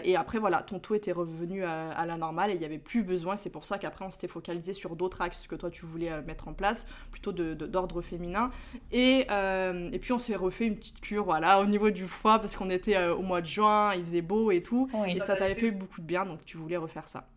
et 0.03 0.15
après, 0.15 0.39
voilà, 0.39 0.61
ton 0.61 0.79
taux 0.79 0.95
était 0.95 1.11
revenu 1.11 1.63
à, 1.63 1.89
à 1.91 2.05
la 2.05 2.17
normale 2.17 2.51
et 2.51 2.53
il 2.53 2.59
n'y 2.59 2.65
avait 2.65 2.77
plus 2.77 3.03
besoin. 3.03 3.37
C'est 3.37 3.49
pour 3.49 3.65
ça 3.65 3.77
qu'après, 3.77 4.05
on 4.05 4.11
s'était 4.11 4.27
focalisé 4.27 4.73
sur 4.73 4.95
d'autres 4.95 5.21
axes 5.21 5.47
que 5.47 5.55
toi, 5.55 5.69
tu 5.69 5.85
voulais 5.85 6.21
mettre 6.23 6.47
en 6.47 6.53
place 6.53 6.66
plutôt 7.11 7.31
d'ordre 7.31 8.01
féminin. 8.01 8.51
Et, 8.91 9.25
euh, 9.31 9.89
et 9.91 9.99
puis 9.99 10.13
on 10.13 10.19
s'est 10.19 10.35
refait 10.35 10.65
une 10.65 10.75
petite 10.75 11.01
cure 11.01 11.25
voilà, 11.25 11.61
au 11.61 11.65
niveau 11.65 11.89
du 11.89 12.05
foie 12.05 12.39
parce 12.39 12.55
qu'on 12.55 12.69
était 12.69 12.97
euh, 12.97 13.15
au 13.15 13.21
mois 13.21 13.41
de 13.41 13.45
juin, 13.45 13.93
il 13.95 14.01
faisait 14.01 14.21
beau 14.21 14.51
et 14.51 14.61
tout. 14.61 14.89
et 15.07 15.19
ça 15.19 15.35
t'avait 15.35 15.55
fait 15.55 15.71
beaucoup 15.71 16.01
de 16.01 16.05
bien, 16.05 16.25
donc 16.25 16.45
tu 16.45 16.57
voulais 16.57 16.77
refaire 16.77 17.07
ça. 17.07 17.27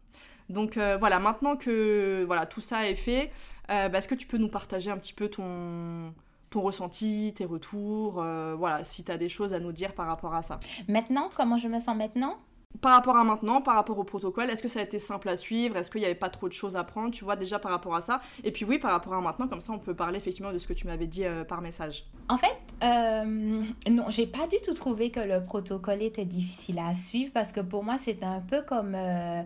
Donc 0.48 0.76
euh, 0.76 0.96
voilà, 0.98 1.18
maintenant 1.20 1.56
que 1.56 2.24
voilà, 2.26 2.46
tout 2.46 2.60
ça 2.60 2.88
est 2.88 2.94
fait, 2.96 3.30
bah, 3.68 3.90
est-ce 3.94 4.08
que 4.08 4.14
tu 4.14 4.26
peux 4.26 4.38
nous 4.38 4.48
partager 4.48 4.90
un 4.90 4.98
petit 4.98 5.12
peu 5.12 5.28
ton, 5.28 6.12
ton 6.50 6.60
ressenti, 6.60 7.32
tes 7.36 7.44
retours, 7.44 8.14
voilà, 8.58 8.84
si 8.84 9.04
tu 9.04 9.12
as 9.12 9.18
des 9.18 9.28
choses 9.28 9.54
à 9.54 9.60
nous 9.60 9.72
dire 9.72 9.94
par 9.94 10.06
rapport 10.06 10.34
à 10.34 10.42
ça? 10.42 10.58
Maintenant, 10.88 11.28
comment 11.36 11.56
je 11.56 11.68
me 11.68 11.78
sens 11.80 11.96
maintenant? 11.96 12.36
Par 12.80 12.92
rapport 12.92 13.16
à 13.16 13.24
maintenant, 13.24 13.60
par 13.60 13.74
rapport 13.74 13.98
au 13.98 14.04
protocole, 14.04 14.48
est-ce 14.48 14.62
que 14.62 14.68
ça 14.68 14.80
a 14.80 14.82
été 14.82 14.98
simple 14.98 15.28
à 15.28 15.36
suivre? 15.36 15.76
Est-ce 15.76 15.90
qu'il 15.90 16.00
n'y 16.00 16.06
avait 16.06 16.14
pas 16.14 16.30
trop 16.30 16.48
de 16.48 16.52
choses 16.52 16.76
à 16.76 16.84
prendre? 16.84 17.10
Tu 17.10 17.24
vois, 17.24 17.36
déjà 17.36 17.58
par 17.58 17.72
rapport 17.72 17.94
à 17.94 18.00
ça. 18.00 18.20
Et 18.44 18.52
puis 18.52 18.64
oui, 18.64 18.78
par 18.78 18.92
rapport 18.92 19.12
à 19.12 19.20
maintenant, 19.20 19.48
comme 19.48 19.60
ça, 19.60 19.72
on 19.72 19.78
peut 19.78 19.94
parler 19.94 20.18
effectivement 20.18 20.52
de 20.52 20.58
ce 20.58 20.66
que 20.66 20.72
tu 20.72 20.86
m'avais 20.86 21.06
dit 21.06 21.24
euh, 21.24 21.44
par 21.44 21.60
message. 21.60 22.04
En 22.28 22.38
fait, 22.38 22.56
euh, 22.82 23.64
non, 23.90 24.04
j'ai 24.08 24.26
pas 24.26 24.46
du 24.46 24.56
tout 24.64 24.74
trouvé 24.74 25.10
que 25.10 25.20
le 25.20 25.44
protocole 25.44 26.02
était 26.02 26.24
difficile 26.24 26.78
à 26.78 26.94
suivre 26.94 27.32
parce 27.34 27.52
que 27.52 27.60
pour 27.60 27.84
moi, 27.84 27.96
c'est 27.98 28.22
un 28.22 28.40
peu 28.40 28.62
comme... 28.62 28.94
Euh, 28.94 29.42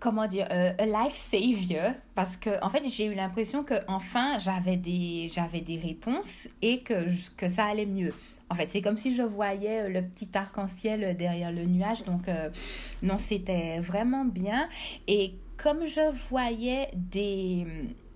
comment 0.00 0.26
dire, 0.26 0.46
a 0.50 0.84
life 0.84 1.14
savior, 1.14 1.92
parce 2.14 2.36
que 2.36 2.50
en 2.62 2.68
fait 2.68 2.82
j'ai 2.86 3.06
eu 3.06 3.14
l'impression 3.14 3.64
que 3.64 3.72
enfin 3.88 4.38
j'avais 4.38 4.76
des 4.76 5.30
j'avais 5.32 5.62
des 5.62 5.78
réponses 5.78 6.46
et 6.60 6.80
que 6.82 7.06
que 7.38 7.48
ça 7.48 7.64
allait 7.64 7.86
mieux. 7.86 8.12
En 8.50 8.54
fait, 8.54 8.70
c'est 8.70 8.82
comme 8.82 8.96
si 8.96 9.14
je 9.14 9.22
voyais 9.22 9.82
euh, 9.82 9.88
le 9.88 10.02
petit 10.02 10.30
arc-en-ciel 10.34 11.16
derrière 11.16 11.52
le 11.52 11.64
nuage. 11.64 12.02
Donc, 12.04 12.28
euh, 12.28 12.50
non, 13.02 13.18
c'était 13.18 13.80
vraiment 13.80 14.24
bien. 14.24 14.68
Et 15.06 15.34
comme 15.56 15.86
je 15.86 16.12
voyais 16.30 16.88
des... 16.94 17.66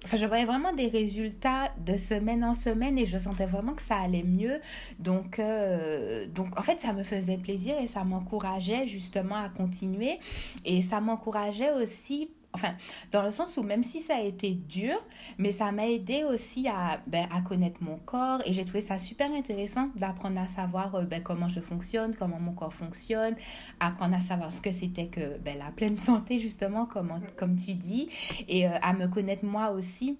Enfin, 0.04 0.16
je 0.16 0.26
voyais 0.26 0.44
vraiment 0.44 0.72
des 0.72 0.86
résultats 0.86 1.72
de 1.84 1.96
semaine 1.96 2.44
en 2.44 2.54
semaine 2.54 2.98
et 2.98 3.06
je 3.06 3.18
sentais 3.18 3.46
vraiment 3.46 3.74
que 3.74 3.82
ça 3.82 3.96
allait 3.96 4.22
mieux. 4.22 4.60
Donc, 5.00 5.40
euh, 5.40 6.26
donc 6.28 6.56
en 6.56 6.62
fait, 6.62 6.78
ça 6.78 6.92
me 6.92 7.02
faisait 7.02 7.36
plaisir 7.36 7.74
et 7.82 7.88
ça 7.88 8.04
m'encourageait 8.04 8.86
justement 8.86 9.34
à 9.34 9.48
continuer. 9.48 10.20
Et 10.64 10.82
ça 10.82 11.00
m'encourageait 11.00 11.72
aussi 11.72 12.30
Enfin, 12.54 12.74
dans 13.12 13.22
le 13.22 13.30
sens 13.30 13.58
où 13.58 13.62
même 13.62 13.84
si 13.84 14.00
ça 14.00 14.16
a 14.16 14.20
été 14.22 14.52
dur, 14.52 14.96
mais 15.36 15.52
ça 15.52 15.70
m'a 15.70 15.86
aidé 15.86 16.24
aussi 16.24 16.66
à, 16.66 16.98
ben, 17.06 17.28
à 17.30 17.42
connaître 17.42 17.82
mon 17.82 17.98
corps 17.98 18.40
et 18.46 18.54
j'ai 18.54 18.64
trouvé 18.64 18.80
ça 18.80 18.96
super 18.96 19.30
intéressant 19.30 19.90
d'apprendre 19.96 20.40
à 20.40 20.48
savoir 20.48 20.94
euh, 20.94 21.02
ben, 21.02 21.22
comment 21.22 21.48
je 21.48 21.60
fonctionne, 21.60 22.14
comment 22.18 22.40
mon 22.40 22.52
corps 22.52 22.72
fonctionne, 22.72 23.36
apprendre 23.80 24.16
à 24.16 24.20
savoir 24.20 24.50
ce 24.50 24.62
que 24.62 24.72
c'était 24.72 25.08
que 25.08 25.36
ben, 25.38 25.58
la 25.58 25.70
pleine 25.70 25.98
santé 25.98 26.40
justement, 26.40 26.86
comme, 26.86 27.20
comme 27.36 27.56
tu 27.56 27.74
dis, 27.74 28.08
et 28.48 28.66
euh, 28.66 28.70
à 28.80 28.94
me 28.94 29.08
connaître 29.08 29.44
moi 29.44 29.70
aussi 29.70 30.16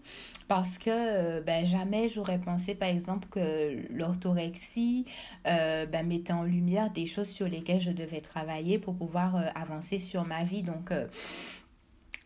parce 0.49 0.76
que 0.76 0.91
euh, 0.91 1.41
ben, 1.41 1.64
jamais 1.64 2.11
j'aurais 2.11 2.39
pensé 2.39 2.74
par 2.74 2.91
exemple 2.91 3.26
que 3.31 3.87
l'orthorexie 3.91 5.07
ben, 5.45 6.07
mettait 6.07 6.35
en 6.35 6.43
lumière 6.43 6.91
des 6.91 7.07
choses 7.07 7.29
sur 7.29 7.49
lesquelles 7.49 7.81
je 7.81 7.91
devais 7.91 8.20
travailler 8.20 8.79
pour 8.79 8.95
pouvoir 8.95 9.37
avancer 9.55 9.99
sur 9.99 10.26
ma 10.26 10.45
vie. 10.45 10.62
Donc, 10.62 10.93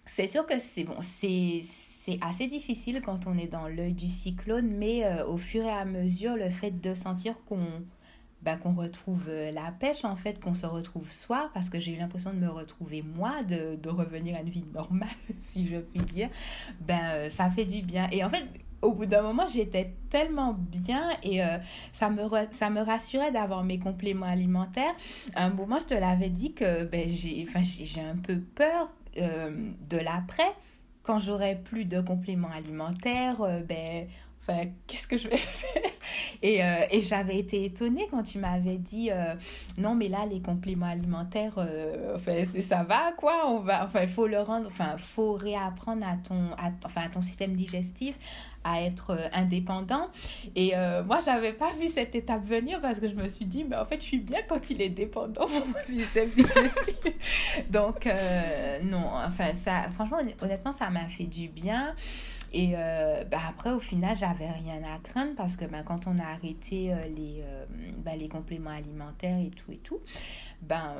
c'est 0.04 0.26
sûr 0.26 0.46
que 0.46 0.58
c'est 0.58 0.84
bon, 0.84 0.96
c'est 1.00 2.18
assez 2.20 2.46
difficile 2.48 3.00
quand 3.04 3.26
on 3.26 3.38
est 3.38 3.46
dans 3.46 3.68
l'œil 3.68 3.92
du 3.92 4.08
cyclone, 4.08 4.74
mais 4.76 5.04
euh, 5.04 5.24
au 5.26 5.36
fur 5.36 5.64
et 5.64 5.70
à 5.70 5.84
mesure, 5.84 6.34
le 6.34 6.50
fait 6.50 6.80
de 6.80 6.94
sentir 6.94 7.34
qu'on 7.46 7.66
bah, 8.42 8.56
qu'on 8.56 8.74
retrouve 8.74 9.26
euh, 9.28 9.52
la 9.52 9.70
pêche, 9.70 10.04
en 10.04 10.16
fait, 10.16 10.40
qu'on 10.40 10.52
se 10.52 10.66
retrouve 10.66 11.08
soi, 11.12 11.52
parce 11.54 11.70
que 11.70 11.78
j'ai 11.78 11.92
eu 11.92 11.96
l'impression 11.96 12.32
de 12.32 12.38
me 12.40 12.48
retrouver 12.48 13.00
moi, 13.02 13.44
de, 13.44 13.76
de, 13.76 13.88
revenir 13.88 14.34
à 14.34 14.40
une 14.40 14.48
vie 14.48 14.64
normale, 14.74 15.08
si 15.40 15.68
je 15.68 15.76
puis 15.76 16.00
dire, 16.00 16.28
ben, 16.80 17.00
euh, 17.12 17.28
ça 17.28 17.48
fait 17.50 17.66
du 17.66 17.82
bien. 17.82 18.08
Et 18.10 18.24
en 18.24 18.28
fait, 18.28 18.44
au 18.80 18.90
bout 18.90 19.06
d'un 19.06 19.22
moment, 19.22 19.46
j'étais 19.46 19.94
tellement 20.10 20.54
bien 20.54 21.10
et 21.22 21.40
ça, 21.92 22.10
me 22.10 22.20
ça 22.50 22.68
me 22.68 22.80
rassurait 22.80 23.30
d'avoir 23.30 23.62
mes 23.62 23.78
compléments 23.78 24.26
alimentaires. 24.26 24.96
À 25.36 25.44
un 25.44 25.50
moment, 25.50 25.78
je 25.78 25.86
te 25.86 25.94
l'avais 25.94 26.30
dit 26.30 26.52
que 26.52 26.82
ben, 26.82 27.08
j'ai 27.08 28.00
un 28.00 28.16
peu 28.16 28.40
peur 28.40 28.92
euh, 29.18 29.70
de 29.88 29.98
l'après, 29.98 30.52
quand 31.02 31.18
j'aurai 31.18 31.56
plus 31.56 31.84
de 31.84 32.00
compléments 32.00 32.50
alimentaires, 32.50 33.42
euh, 33.42 33.60
ben, 33.60 34.06
Enfin, 34.42 34.64
qu'est-ce 34.86 35.06
que 35.06 35.16
je 35.16 35.28
vais 35.28 35.36
faire? 35.36 35.82
Et, 36.42 36.64
euh, 36.64 36.84
et 36.90 37.00
j'avais 37.00 37.38
été 37.38 37.64
étonnée 37.64 38.08
quand 38.10 38.24
tu 38.24 38.38
m'avais 38.38 38.76
dit 38.76 39.10
euh, 39.10 39.34
non, 39.78 39.94
mais 39.94 40.08
là, 40.08 40.26
les 40.28 40.40
compléments 40.40 40.86
alimentaires, 40.86 41.54
euh, 41.58 42.16
enfin, 42.16 42.42
ça 42.60 42.82
va 42.82 43.12
quoi? 43.16 43.48
On 43.48 43.60
va, 43.60 43.84
enfin, 43.84 44.06
faut 44.08 44.26
le 44.26 44.40
rendre, 44.40 44.66
enfin, 44.66 44.96
faut 44.96 45.34
réapprendre 45.34 46.04
à 46.04 46.16
ton, 46.16 46.50
enfin, 46.84 47.02
à 47.02 47.08
ton 47.08 47.22
système 47.22 47.54
digestif 47.54 48.18
à 48.64 48.82
être 48.82 49.18
indépendant. 49.32 50.08
Et 50.54 50.72
moi, 51.04 51.18
j'avais 51.24 51.52
pas 51.52 51.72
vu 51.80 51.88
cette 51.88 52.14
étape 52.14 52.44
venir 52.44 52.80
parce 52.80 53.00
que 53.00 53.08
je 53.08 53.14
me 53.14 53.28
suis 53.28 53.44
dit, 53.44 53.64
mais 53.64 53.74
en 53.74 53.84
fait, 53.84 53.96
je 53.96 54.06
suis 54.06 54.20
bien 54.20 54.38
quand 54.48 54.70
il 54.70 54.80
est 54.80 54.88
dépendant, 54.88 55.48
mon 55.48 55.82
système 55.82 56.28
digestif. 56.28 56.96
Donc, 57.70 58.08
non, 58.84 59.10
enfin, 59.26 59.52
ça, 59.52 59.90
franchement, 59.94 60.18
honnêtement, 60.40 60.70
ça 60.70 60.90
m'a 60.90 61.08
fait 61.08 61.24
du 61.24 61.48
bien. 61.48 61.96
Et 62.52 62.72
euh, 62.74 63.24
bah, 63.24 63.40
après, 63.48 63.70
au 63.70 63.80
final, 63.80 64.16
j'avais 64.16 64.50
rien 64.50 64.82
à 64.84 64.98
craindre 64.98 65.34
parce 65.36 65.56
que 65.56 65.64
bah, 65.64 65.82
quand 65.84 66.06
on 66.06 66.18
a 66.18 66.24
arrêté 66.24 66.92
euh, 66.92 67.06
les, 67.08 67.42
euh, 67.42 67.64
bah, 67.98 68.14
les 68.16 68.28
compléments 68.28 68.70
alimentaires 68.70 69.38
et 69.38 69.50
tout 69.50 69.72
et 69.72 69.78
tout, 69.78 70.00
ben 70.60 70.96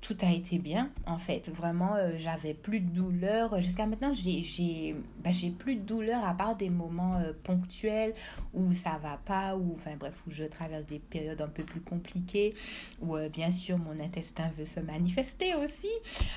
tout 0.00 0.16
a 0.22 0.32
été 0.32 0.58
bien 0.58 0.90
en 1.06 1.18
fait. 1.18 1.48
Vraiment, 1.48 1.94
euh, 1.94 2.12
j'avais 2.16 2.54
plus 2.54 2.80
de 2.80 2.90
douleur. 2.90 3.60
Jusqu'à 3.60 3.86
maintenant, 3.86 4.12
j'ai 4.12 4.96
bah, 5.22 5.30
plus 5.58 5.76
de 5.76 5.82
douleur 5.82 6.24
à 6.24 6.34
part 6.34 6.56
des 6.56 6.70
moments 6.70 7.16
euh, 7.16 7.32
ponctuels 7.42 8.14
où 8.54 8.72
ça 8.72 8.98
va 9.02 9.18
pas, 9.24 9.56
ou 9.56 9.74
enfin 9.74 9.96
bref, 9.98 10.14
où 10.26 10.30
je 10.30 10.44
traverse 10.44 10.86
des 10.86 10.98
périodes 10.98 11.40
un 11.40 11.48
peu 11.48 11.64
plus 11.64 11.80
compliquées, 11.80 12.54
où 13.00 13.16
euh, 13.16 13.28
bien 13.28 13.50
sûr 13.50 13.78
mon 13.78 13.98
intestin 13.98 14.50
veut 14.56 14.66
se 14.66 14.80
manifester 14.80 15.54
aussi. 15.54 15.88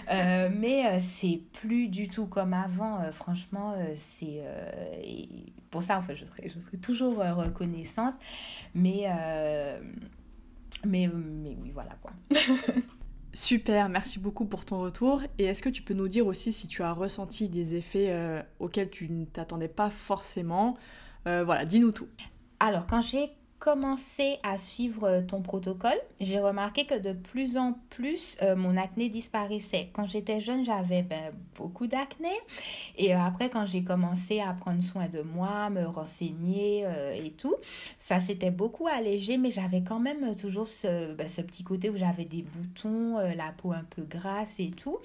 mais 0.10 1.00
c'est 1.00 1.42
plus 1.54 1.88
du 1.88 2.08
tout 2.08 2.26
comme 2.26 2.54
avant. 2.54 3.12
franchement, 3.12 3.76
c'est 3.96 4.44
pour 5.70 5.84
ça 5.84 5.98
en 5.98 6.02
fait, 6.02 6.16
je 6.16 6.26
serai, 6.26 6.50
je 6.50 6.60
serai 6.60 6.78
toujours 6.78 7.18
reconnaissante. 7.18 8.16
Mais, 8.76 9.06
mais, 10.86 11.08
mais 11.08 11.58
oui, 11.62 11.72
voilà 11.74 11.96
quoi. 12.02 12.12
Super, 13.34 13.88
merci 13.88 14.20
beaucoup 14.20 14.46
pour 14.46 14.66
ton 14.66 14.82
retour. 14.82 15.22
Et 15.38 15.46
est-ce 15.46 15.62
que 15.64 15.70
tu 15.70 15.82
peux 15.82 15.94
nous 15.94 16.10
dire 16.10 16.28
aussi 16.28 16.52
si 16.52 16.68
tu 16.68 16.84
as 16.84 16.92
ressenti 16.92 17.48
des 17.48 17.76
effets 17.76 18.08
euh, 18.10 18.42
auxquels 18.60 18.90
tu 18.90 19.10
ne 19.10 19.24
t'attendais 19.26 19.70
pas 19.70 19.90
forcément? 19.90 20.78
Euh, 21.28 21.44
Voilà, 21.46 21.64
dis-nous 21.66 21.92
tout. 21.94 22.08
Alors, 22.60 22.88
quand 22.88 23.02
j'ai 23.02 23.32
commencé 23.62 24.40
à 24.42 24.58
suivre 24.58 25.08
euh, 25.08 25.22
ton 25.22 25.44
protocole, 25.44 25.98
j'ai 26.20 26.40
remarqué 26.40 26.86
que 26.86 26.98
de 26.98 27.14
plus 27.14 27.58
en 27.58 27.74
plus, 27.92 28.36
euh, 28.42 28.56
mon 28.56 28.76
acné 28.76 29.08
disparaissait. 29.08 29.90
Quand 29.94 30.08
j'étais 30.08 30.42
jeune, 30.42 30.66
j'avais 30.66 31.04
ben, 31.04 31.32
beaucoup 31.56 31.86
d'acné. 31.86 32.32
Et 32.98 33.14
euh, 33.14 33.20
après, 33.20 33.52
quand 33.52 33.68
j'ai 33.68 33.84
commencé 33.84 34.42
à 34.42 34.52
prendre 34.54 34.82
soin 34.82 35.08
de 35.08 35.22
moi, 35.22 35.70
me 35.70 35.86
renseigner 35.86 36.88
et 37.16 37.32
tout, 37.32 37.56
ça 38.00 38.20
s'était 38.20 38.50
beaucoup 38.50 38.88
allégé, 38.88 39.38
mais 39.38 39.52
j'avais 39.52 39.84
quand 39.84 40.00
même 40.00 40.36
toujours 40.36 40.68
ce, 40.68 41.14
ben, 41.14 41.28
ce, 41.28 41.42
petit 41.42 41.64
côté 41.64 41.92
où 41.92 41.98
j'avais 41.98 42.26
des 42.26 42.42
boutons, 42.42 43.20
la 43.20 43.52
peau 43.52 43.74
un 43.74 43.84
peu 43.84 44.02
grasse 44.02 44.56
et 44.60 44.72
tout. 44.72 44.98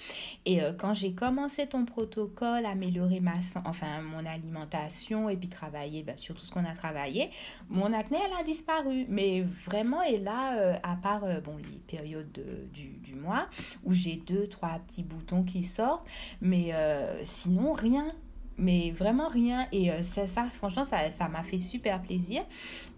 Et 0.47 0.61
quand 0.79 0.95
j'ai 0.95 1.13
commencé 1.13 1.67
ton 1.67 1.85
protocole, 1.85 2.65
améliorer 2.65 3.21
ma, 3.21 3.35
enfin, 3.67 4.01
mon 4.01 4.25
alimentation 4.25 5.29
et 5.29 5.37
puis 5.37 5.51
travailler 5.51 6.03
ben, 6.03 6.17
sur 6.17 6.35
tout 6.35 6.47
ce 6.47 6.53
qu'on 6.53 6.65
a 6.65 6.75
travaillé, 6.75 7.31
mon 7.69 7.93
acné, 7.93 8.19
elle 8.25 8.41
a 8.41 8.46
disparu. 8.47 9.05
Mais 9.09 9.43
vraiment, 9.67 10.03
et 10.03 10.19
là, 10.19 10.57
euh, 10.57 10.75
à 10.83 10.97
part 10.97 11.25
euh, 11.25 11.41
bon, 11.41 11.57
les 11.59 11.79
périodes 11.87 12.33
du, 12.73 12.89
du, 12.99 13.15
mois 13.15 13.49
où 13.85 13.93
j'ai 13.93 14.17
deux, 14.17 14.47
trois 14.47 14.79
petits 14.87 15.03
boutons 15.03 15.43
qui 15.43 15.65
sortent, 15.65 16.07
mais 16.41 16.73
euh, 16.73 17.23
sinon, 17.25 17.73
rien 17.73 18.13
mais 18.59 18.91
vraiment 18.91 19.29
rien. 19.29 19.67
Et 19.73 19.91
euh, 19.91 20.03
ça, 20.03 20.45
franchement, 20.51 20.85
ça, 20.85 21.11
ça 21.11 21.29
m'a 21.29 21.43
fait 21.43 21.59
super 21.59 22.01
plaisir. 22.03 22.43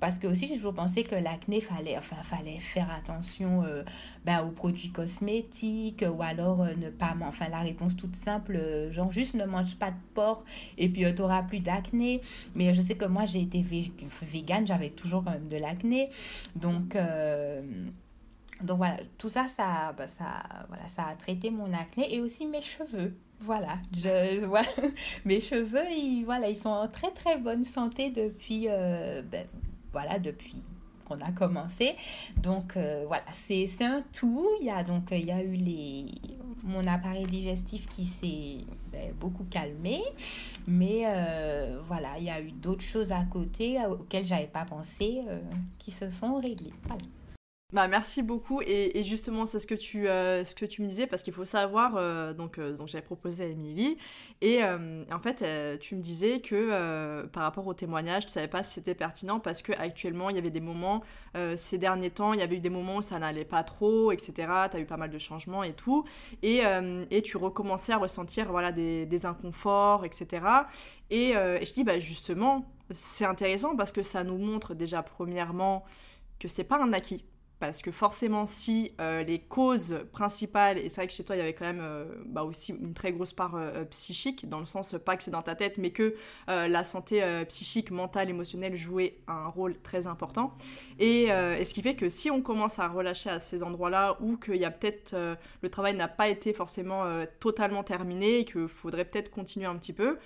Parce 0.00 0.18
que 0.18 0.26
aussi, 0.26 0.46
j'ai 0.46 0.56
toujours 0.56 0.74
pensé 0.74 1.02
que 1.02 1.14
l'acné, 1.14 1.60
fallait, 1.60 1.96
enfin, 1.98 2.16
fallait 2.22 2.60
faire 2.60 2.90
attention 2.90 3.64
ben, 4.24 4.42
aux 4.42 4.50
produits 4.50 4.90
cosmétiques 4.90 6.04
ou 6.08 6.22
alors 6.22 6.62
euh, 6.62 6.74
ne 6.76 6.90
pas. 6.90 7.14
Enfin, 7.22 7.48
la 7.48 7.60
réponse 7.60 7.96
toute 7.96 8.16
simple, 8.16 8.60
genre 8.92 9.10
juste 9.10 9.34
ne 9.34 9.44
mange 9.44 9.76
pas 9.76 9.90
de 9.90 9.96
porc 10.14 10.44
et 10.76 10.88
puis 10.88 11.04
tu 11.14 11.20
n'auras 11.20 11.42
plus 11.42 11.60
d'acné. 11.60 12.20
Mais 12.54 12.72
je 12.74 12.82
sais 12.82 12.94
que 12.94 13.06
moi, 13.06 13.24
j'ai 13.24 13.42
été 13.42 13.64
végane, 14.22 14.66
j'avais 14.66 14.90
toujours 14.90 15.24
quand 15.24 15.32
même 15.32 15.48
de 15.48 15.56
l'acné. 15.56 16.10
Donc. 16.56 16.96
donc 18.62 18.76
voilà, 18.78 18.96
tout 19.18 19.28
ça, 19.28 19.48
ça, 19.48 19.92
bah, 19.96 20.06
ça, 20.06 20.42
voilà, 20.68 20.86
ça 20.86 21.06
a 21.06 21.14
traité 21.14 21.50
mon 21.50 21.72
acné 21.72 22.14
et 22.14 22.20
aussi 22.20 22.46
mes 22.46 22.62
cheveux. 22.62 23.14
Voilà, 23.40 23.78
je, 23.92 24.44
mes 25.24 25.40
cheveux, 25.40 25.90
ils, 25.90 26.24
voilà, 26.24 26.48
ils 26.48 26.56
sont 26.56 26.70
en 26.70 26.88
très 26.88 27.10
très 27.12 27.38
bonne 27.38 27.64
santé 27.64 28.10
depuis, 28.10 28.66
euh, 28.68 29.22
ben, 29.22 29.46
voilà, 29.92 30.18
depuis 30.18 30.60
qu'on 31.06 31.18
a 31.20 31.30
commencé. 31.30 31.94
Donc 32.36 32.76
euh, 32.76 33.04
voilà, 33.06 33.24
c'est 33.32 33.66
un 33.80 34.02
tout. 34.12 34.48
Il 34.60 34.66
y 34.66 34.70
a 34.70 34.82
donc 34.82 35.08
il 35.12 35.24
y 35.24 35.30
a 35.30 35.42
eu 35.42 35.54
les, 35.54 36.06
mon 36.64 36.84
appareil 36.86 37.26
digestif 37.26 37.86
qui 37.86 38.06
s'est 38.06 38.64
ben, 38.90 39.12
beaucoup 39.20 39.44
calmé, 39.44 40.02
mais 40.66 41.04
euh, 41.06 41.80
voilà, 41.86 42.18
il 42.18 42.24
y 42.24 42.30
a 42.30 42.40
eu 42.40 42.50
d'autres 42.50 42.82
choses 42.82 43.12
à 43.12 43.22
côté 43.30 43.78
auxquelles 43.86 44.26
j'avais 44.26 44.48
pas 44.48 44.64
pensé 44.64 45.22
qui 45.78 45.92
se 45.92 46.10
sont 46.10 46.40
réglées. 46.40 46.72
Voilà. 46.88 47.04
Bah, 47.74 47.86
merci 47.86 48.22
beaucoup. 48.22 48.62
Et, 48.62 49.02
justement 49.04 49.44
c'est 49.44 49.58
ce 49.58 49.66
que 49.66 49.74
tu 49.74 50.08
euh, 50.08 50.42
ce 50.42 50.54
que 50.54 50.64
tu 50.64 50.80
me 50.80 50.88
disais 50.88 51.06
parce 51.06 51.22
qu'il 51.22 51.34
faut 51.34 51.44
savoir 51.44 51.96
euh, 51.96 52.32
donc 52.32 52.58
euh, 52.58 52.72
donc 52.72 52.88
j'avais 52.88 53.04
proposé 53.04 53.44
à 53.44 53.46
Émilie. 53.48 53.98
Et 54.40 54.64
en 54.64 55.18
fait 55.20 55.78
tu 55.78 55.94
me 55.94 56.00
disais 56.00 56.40
que 56.40 57.26
par 57.26 57.42
rapport 57.42 57.66
au 57.66 57.74
témoignage 57.74 58.24
tu 58.24 58.32
savais 58.32 58.48
pas 58.48 58.62
si 58.62 58.72
c'était 58.74 58.94
pertinent 58.94 59.38
parce 59.38 59.60
que 59.60 59.72
actuellement 59.72 60.30
il 60.30 60.36
y 60.36 60.38
avait 60.38 60.50
des 60.50 60.60
moments 60.62 61.02
ces 61.56 61.76
derniers 61.76 62.10
temps 62.10 62.32
il 62.32 62.40
y 62.40 62.42
avait 62.42 62.56
eu 62.56 62.60
des 62.60 62.70
moments 62.70 62.96
où 62.96 63.02
ça 63.02 63.18
n'allait 63.18 63.44
pas 63.44 63.62
trop 63.64 64.12
etc 64.12 64.32
tu 64.70 64.76
as 64.76 64.80
eu 64.80 64.86
pas 64.86 64.96
mal 64.96 65.10
de 65.10 65.18
changements 65.18 65.62
et 65.62 65.74
tout. 65.74 66.04
Et, 66.42 66.62
et 67.10 67.22
tu 67.22 67.36
recommençais 67.36 67.92
à 67.92 67.98
ressentir 67.98 68.50
voilà 68.50 68.72
des, 68.72 69.04
des 69.04 69.26
inconforts 69.26 70.06
etc 70.06 70.46
et, 71.10 71.30
et 71.32 71.66
je 71.66 71.74
dis 71.74 71.84
bah 71.84 71.98
justement 71.98 72.64
c'est 72.90 73.26
intéressant 73.26 73.76
parce 73.76 73.92
que 73.92 74.00
ça 74.02 74.24
nous 74.24 74.38
montre 74.38 74.74
déjà 74.74 75.02
premièrement 75.02 75.84
que 76.38 76.48
c'est 76.48 76.64
pas 76.64 76.80
un 76.82 76.92
acquis 76.94 77.24
parce 77.60 77.82
que 77.82 77.90
forcément, 77.90 78.46
si 78.46 78.92
euh, 79.00 79.24
les 79.24 79.40
causes 79.40 80.04
principales, 80.12 80.78
et 80.78 80.88
c'est 80.88 81.00
vrai 81.00 81.06
que 81.08 81.12
chez 81.12 81.24
toi, 81.24 81.34
il 81.34 81.40
y 81.40 81.42
avait 81.42 81.54
quand 81.54 81.64
même 81.64 81.82
euh, 81.82 82.04
bah 82.26 82.44
aussi 82.44 82.72
une 82.72 82.94
très 82.94 83.12
grosse 83.12 83.32
part 83.32 83.56
euh, 83.56 83.84
psychique, 83.86 84.48
dans 84.48 84.60
le 84.60 84.66
sens 84.66 84.94
pas 85.04 85.16
que 85.16 85.24
c'est 85.24 85.32
dans 85.32 85.42
ta 85.42 85.56
tête, 85.56 85.78
mais 85.78 85.90
que 85.90 86.14
la 86.46 86.84
santé 86.84 87.22
psychique, 87.48 87.90
mentale, 87.90 88.30
émotionnelle 88.30 88.76
jouait 88.76 89.18
un 89.26 89.48
rôle 89.48 89.76
très 89.78 90.06
important. 90.06 90.54
Et, 90.98 91.26
ce 91.28 91.74
qui 91.74 91.82
fait 91.82 91.94
que 91.94 92.08
si 92.08 92.30
on 92.30 92.40
commence 92.40 92.78
à 92.78 92.88
relâcher 92.88 93.30
à 93.30 93.38
ces 93.38 93.62
endroits-là, 93.62 94.16
ou 94.20 94.36
qu'il 94.36 94.56
y 94.56 94.64
a 94.64 94.70
peut-être, 94.70 95.14
le 95.62 95.68
travail 95.68 95.94
n'a 95.94 96.08
pas 96.08 96.28
été 96.28 96.52
forcément 96.52 97.04
totalement 97.40 97.82
terminé, 97.82 98.40
et 98.40 98.44
qu'il 98.44 98.68
faudrait 98.68 99.04
peut-être 99.04 99.30
continuer 99.30 99.66
un 99.66 99.76
petit 99.76 99.92
peu, 99.92 100.18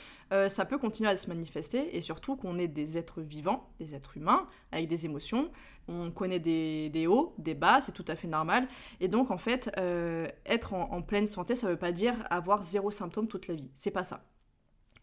ça 0.48 0.64
peut 0.64 0.78
continuer 0.78 1.10
à 1.10 1.16
se 1.16 1.28
manifester, 1.28 1.96
et 1.96 2.00
surtout 2.00 2.36
qu'on 2.36 2.58
est 2.58 2.68
des 2.68 2.98
êtres 2.98 3.20
vivants, 3.20 3.68
des 3.80 3.94
êtres 3.94 4.16
humains, 4.16 4.46
avec 4.70 4.88
des 4.88 5.04
émotions, 5.06 5.50
on 5.88 6.10
connaît 6.10 6.38
des, 6.38 7.06
hauts, 7.06 7.34
des 7.38 7.54
bas, 7.54 7.80
c'est 7.80 7.92
tout 7.92 8.04
à 8.08 8.16
fait 8.16 8.28
normal. 8.28 8.68
Et 9.00 9.08
donc, 9.08 9.30
en 9.30 9.38
fait, 9.38 9.70
euh, 9.78 10.26
être 10.46 10.74
en, 10.74 11.02
pleine 11.02 11.26
santé, 11.26 11.54
ça 11.54 11.66
ne 11.66 11.72
veut 11.72 11.78
pas 11.78 11.92
dire 11.92 12.14
avoir 12.30 12.62
zéro 12.62 12.90
symptôme 12.90 13.28
toute 13.28 13.48
la 13.48 13.54
vie. 13.54 13.70
C'est 13.74 13.90
pas 13.90 14.04
ça. 14.04 14.24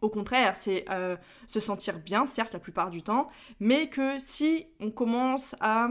Au 0.02 0.10
contraire, 0.10 0.56
c'est 0.56 0.86
euh, 0.90 1.18
se 1.48 1.60
sentir 1.60 2.00
bien, 2.00 2.26
certes, 2.26 2.54
la 2.54 2.60
plupart 2.60 2.90
du 2.90 3.04
temps, 3.04 3.30
mais 3.60 3.90
que 3.90 4.18
si 4.20 4.68
on 4.80 4.92
commence 4.92 5.56
à 5.60 5.90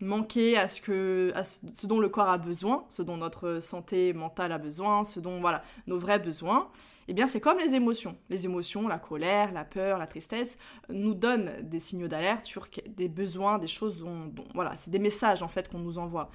manquer 0.00 0.56
à 0.56 0.68
ce, 0.68 0.80
que, 0.80 1.32
à 1.34 1.42
ce 1.42 1.86
dont 1.86 1.98
le 1.98 2.08
corps 2.08 2.28
a 2.28 2.38
besoin, 2.38 2.84
ce 2.88 3.02
dont 3.02 3.16
notre 3.16 3.60
santé 3.60 4.12
mentale 4.12 4.52
a 4.52 4.58
besoin, 4.58 5.04
ce 5.04 5.20
dont, 5.20 5.40
voilà, 5.40 5.62
nos 5.86 5.98
vrais 5.98 6.18
besoins, 6.18 6.68
eh 7.08 7.14
bien 7.14 7.26
c'est 7.26 7.40
comme 7.40 7.58
les 7.58 7.74
émotions. 7.74 8.16
Les 8.28 8.44
émotions, 8.44 8.88
la 8.88 8.98
colère, 8.98 9.52
la 9.52 9.64
peur, 9.64 9.98
la 9.98 10.06
tristesse, 10.06 10.58
nous 10.88 11.14
donnent 11.14 11.52
des 11.62 11.78
signaux 11.78 12.08
d'alerte 12.08 12.44
sur 12.44 12.68
des 12.88 13.08
besoins, 13.08 13.58
des 13.58 13.68
choses 13.68 13.98
dont, 13.98 14.32
voilà, 14.54 14.76
c'est 14.76 14.90
des 14.90 14.98
messages 14.98 15.42
en 15.42 15.48
fait 15.48 15.68
qu'on 15.70 15.78
nous 15.78 15.98
envoie. 15.98 16.30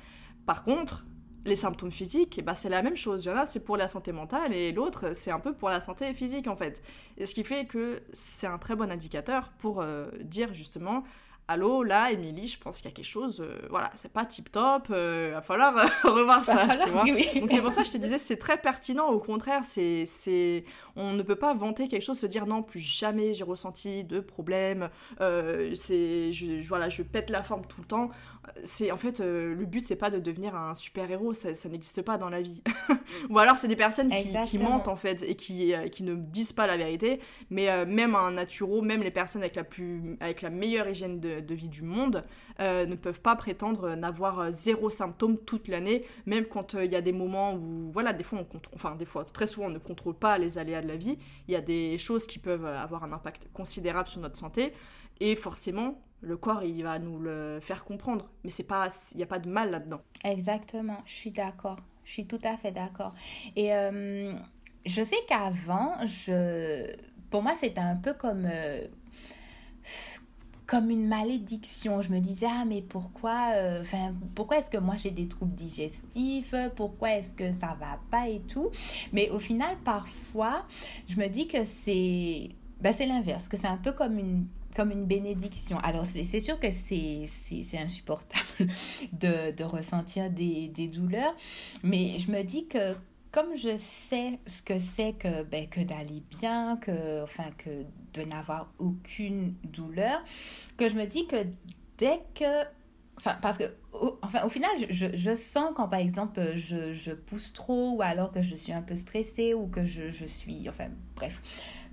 Par 0.46 0.64
contre, 0.64 1.06
les 1.46 1.56
symptômes 1.56 1.92
physiques, 1.92 2.38
eh 2.38 2.42
ben, 2.42 2.54
c'est 2.54 2.70
la 2.70 2.82
même 2.84 2.96
chose. 2.96 3.26
Il 3.26 3.30
y 3.30 3.32
en 3.32 3.38
a, 3.38 3.46
c'est 3.46 3.60
pour 3.60 3.76
la 3.76 3.88
santé 3.88 4.12
mentale 4.12 4.54
et 4.54 4.72
l'autre, 4.72 5.16
c'est 5.16 5.32
un 5.32 5.40
peu 5.40 5.54
pour 5.54 5.70
la 5.70 5.80
santé 5.80 6.14
physique 6.14 6.48
en 6.48 6.56
fait. 6.56 6.82
Et 7.18 7.26
ce 7.26 7.34
qui 7.34 7.44
fait 7.44 7.66
que 7.66 8.02
c'est 8.14 8.48
un 8.48 8.58
très 8.58 8.76
bon 8.76 8.92
indicateur 8.92 9.52
pour 9.58 9.82
euh, 9.82 10.10
dire 10.22 10.54
justement 10.54 11.04
allô, 11.52 11.84
là, 11.84 12.12
Émilie, 12.12 12.48
je 12.48 12.58
pense 12.58 12.78
qu'il 12.78 12.90
y 12.90 12.94
a 12.94 12.96
quelque 12.96 13.06
chose, 13.06 13.42
euh, 13.42 13.68
voilà, 13.70 13.92
c'est 13.96 14.12
pas 14.12 14.26
tip 14.26 14.52
top, 14.52 14.88
il 14.90 14.96
euh, 14.96 15.32
va 15.34 15.42
falloir 15.42 15.74
revoir 16.04 16.44
ça. 16.44 16.68
tu 16.84 16.92
vois 16.92 17.06
Donc 17.06 17.52
c'est 17.52 17.62
pour 17.62 17.72
ça 17.72 17.82
que 17.82 17.88
je 17.88 17.94
te 17.94 17.98
disais, 17.98 18.18
c'est 18.18 18.38
très 18.38 18.58
pertinent, 18.58 19.08
au 19.10 19.20
contraire, 19.20 19.64
c'est, 19.68 20.06
c'est, 20.06 20.64
on 20.96 21.14
ne 21.14 21.22
peut 21.22 21.36
pas 21.36 21.54
vanter 21.54 21.88
quelque 21.88 22.04
chose, 22.04 22.20
se 22.20 22.26
dire 22.26 22.46
non, 22.46 22.64
plus 22.64 22.80
jamais 22.80 23.34
j'ai 23.34 23.44
ressenti 23.44 24.04
de 24.04 24.20
problème, 24.20 24.90
euh, 25.20 25.74
c'est, 25.76 26.32
je, 26.32 26.68
voilà, 26.68 26.90
je 26.90 27.04
pète 27.04 27.30
la 27.30 27.44
forme 27.44 27.66
tout 27.66 27.82
le 27.82 27.88
temps. 27.88 28.10
C'est 28.64 28.92
en 28.92 28.98
fait, 28.98 29.20
le 29.20 29.66
but 29.66 29.86
c'est 29.86 29.96
pas 29.96 30.10
de 30.10 30.20
devenir 30.20 30.56
un 30.56 30.74
super 30.74 31.10
héros, 31.12 31.34
ça, 31.34 31.54
ça 31.54 31.70
n'existe 31.70 32.02
pas 32.02 32.18
dans 32.18 32.30
la 32.30 32.42
vie. 32.42 32.64
Ou 33.30 33.38
alors 33.38 33.58
c'est 33.58 33.68
des 33.68 33.76
personnes 33.76 34.10
qui, 34.10 34.36
qui, 34.48 34.58
mentent 34.58 34.88
en 34.88 34.96
fait 34.96 35.22
et 35.22 35.36
qui, 35.36 35.74
qui 35.92 36.04
ne 36.04 36.16
disent 36.16 36.54
pas 36.54 36.66
la 36.66 36.76
vérité, 36.76 37.20
mais 37.50 37.86
même 37.86 38.16
un 38.16 38.32
naturo, 38.32 38.82
même 38.82 39.04
les 39.04 39.12
personnes 39.12 39.44
avec 39.44 39.56
la 39.56 39.64
plus, 39.64 40.18
avec 40.20 40.42
la 40.42 40.50
meilleure 40.50 40.88
hygiène 40.88 41.20
de 41.20 41.52
de 41.52 41.56
vie 41.56 41.70
du 41.70 41.82
monde 41.82 42.24
euh, 42.60 42.86
ne 42.86 42.96
peuvent 42.96 43.22
pas 43.22 43.36
prétendre 43.36 43.96
n'avoir 43.96 44.40
euh, 44.40 44.50
zéro 44.52 44.90
symptôme 44.90 45.38
toute 45.38 45.68
l'année, 45.68 46.06
même 46.26 46.46
quand 46.46 46.76
euh, 46.76 46.86
il 46.86 46.92
y 46.92 46.96
a 46.96 47.02
des 47.02 47.12
moments 47.12 47.54
où, 47.54 47.92
voilà, 47.92 48.14
des 48.14 48.24
fois 48.24 48.40
on 48.40 48.46
contrôle, 48.46 48.76
enfin 48.76 48.96
des 48.96 49.06
fois, 49.06 49.26
très 49.26 49.48
souvent 49.48 49.68
on 49.68 49.72
ne 49.72 49.80
contrôle 49.80 50.16
pas 50.16 50.38
les 50.38 50.58
aléas 50.58 50.82
de 50.82 50.88
la 50.88 50.96
vie, 50.96 51.18
il 51.48 51.54
y 51.54 51.58
a 51.58 51.62
des 51.62 51.98
choses 51.98 52.26
qui 52.26 52.40
peuvent 52.40 52.66
avoir 52.66 53.04
un 53.04 53.12
impact 53.12 53.50
considérable 53.54 54.08
sur 54.08 54.22
notre 54.22 54.38
santé, 54.38 54.74
et 55.20 55.36
forcément, 55.36 56.02
le 56.22 56.38
corps, 56.38 56.64
il 56.64 56.84
va 56.84 57.00
nous 57.00 57.20
le 57.20 57.60
faire 57.62 57.84
comprendre. 57.84 58.30
Mais 58.44 58.50
c'est 58.50 58.64
pas, 58.64 58.90
il 59.12 59.18
n'y 59.18 59.24
a 59.24 59.28
pas 59.28 59.40
de 59.40 59.50
mal 59.50 59.72
là-dedans. 59.72 60.02
Exactement, 60.24 60.98
je 61.06 61.14
suis 61.14 61.32
d'accord. 61.32 61.80
Je 62.04 62.12
suis 62.12 62.26
tout 62.26 62.40
à 62.44 62.58
fait 62.58 62.72
d'accord. 62.72 63.14
Et 63.56 63.70
je 64.86 65.04
sais 65.04 65.16
qu'avant, 65.28 65.94
je... 66.06 66.96
pour 67.30 67.44
moi, 67.44 67.54
c'était 67.56 67.80
un 67.80 67.96
peu 67.96 68.14
comme 68.14 68.48
comme 70.72 70.90
une 70.90 71.06
malédiction. 71.06 72.02
Je 72.02 72.10
me 72.14 72.20
disais, 72.20 72.48
ah 72.50 72.64
mais 72.66 72.82
pourquoi, 72.82 73.50
euh, 73.56 73.84
pourquoi 74.36 74.60
est-ce 74.60 74.70
que 74.70 74.78
moi 74.78 74.96
j'ai 74.96 75.12
des 75.12 75.28
troubles 75.28 75.54
digestifs? 75.54 76.56
Pourquoi 76.78 77.18
est-ce 77.18 77.34
que 77.34 77.52
ça 77.52 77.76
va 77.78 78.00
pas 78.10 78.30
et 78.30 78.40
tout? 78.40 78.70
Mais 79.12 79.30
au 79.32 79.40
final, 79.40 79.76
parfois, 79.84 80.66
je 81.10 81.18
me 81.18 81.28
dis 81.28 81.50
que 81.50 81.66
c'est 81.66 82.52
ben, 82.80 82.94
c'est 82.94 83.06
l'inverse, 83.06 83.50
que 83.50 83.58
c'est 83.58 83.68
un 83.68 83.78
peu 83.78 83.92
comme 83.92 84.18
une 84.18 84.48
comme 84.76 84.92
une 84.92 85.06
bénédiction. 85.06 85.80
Alors, 85.80 86.06
c'est 86.06 86.40
sûr 86.40 86.60
que 86.60 86.72
c'est 86.72 87.28
insupportable 87.78 88.44
de, 89.14 89.52
de 89.52 89.64
ressentir 89.64 90.30
des, 90.30 90.68
des, 90.68 90.88
douleurs, 90.88 91.36
mais 91.84 92.18
je 92.18 92.32
me 92.32 92.44
dis 92.44 92.68
que 92.68 92.96
comme 93.32 93.56
je 93.56 93.78
sais 93.78 94.40
ce 94.46 94.62
que 94.62 94.78
c'est 94.78 95.14
que, 95.14 95.44
ben, 95.44 95.68
que 95.68 95.80
d'aller 95.80 96.22
bien, 96.40 96.78
que, 96.78 97.24
enfin, 97.24 97.50
que 97.58 97.86
de 98.14 98.24
n'avoir 98.24 98.74
aucune 98.78 99.56
douleur, 99.64 100.22
que 100.78 100.90
je 100.90 100.96
me 100.96 101.06
dis 101.06 101.28
que 101.28 101.46
dès 101.98 102.20
que 102.36 102.66
Enfin, 103.24 103.38
parce 103.40 103.60
que, 103.60 103.66
au, 103.94 104.18
enfin, 104.24 104.44
au 104.46 104.50
final, 104.50 104.72
je, 104.90 105.36
sens 105.36 105.74
quand, 105.76 105.88
par 105.88 106.00
exemple, 106.00 106.42
je, 106.56 107.14
pousse 107.14 107.54
trop 107.54 107.92
ou 107.92 108.02
alors 108.02 108.32
que 108.32 108.42
je 108.42 108.56
suis 108.56 108.74
un 108.74 108.82
peu 108.82 108.96
stressée 108.96 109.54
ou 109.54 109.68
que 109.68 109.86
je, 109.86 110.26
suis, 110.26 110.68
enfin, 110.68 110.88
bref, 111.16 111.40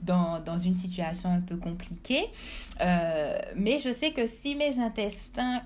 dans, 0.00 0.40
dans, 0.40 0.56
une 0.56 0.74
situation 0.74 1.28
un 1.28 1.42
peu 1.42 1.58
compliquée. 1.58 2.30
Euh, 2.80 3.38
mais 3.54 3.78
je 3.78 3.92
sais 3.92 4.12
que 4.12 4.26
si 4.26 4.54
mes 4.54 4.78
intestins 4.78 5.60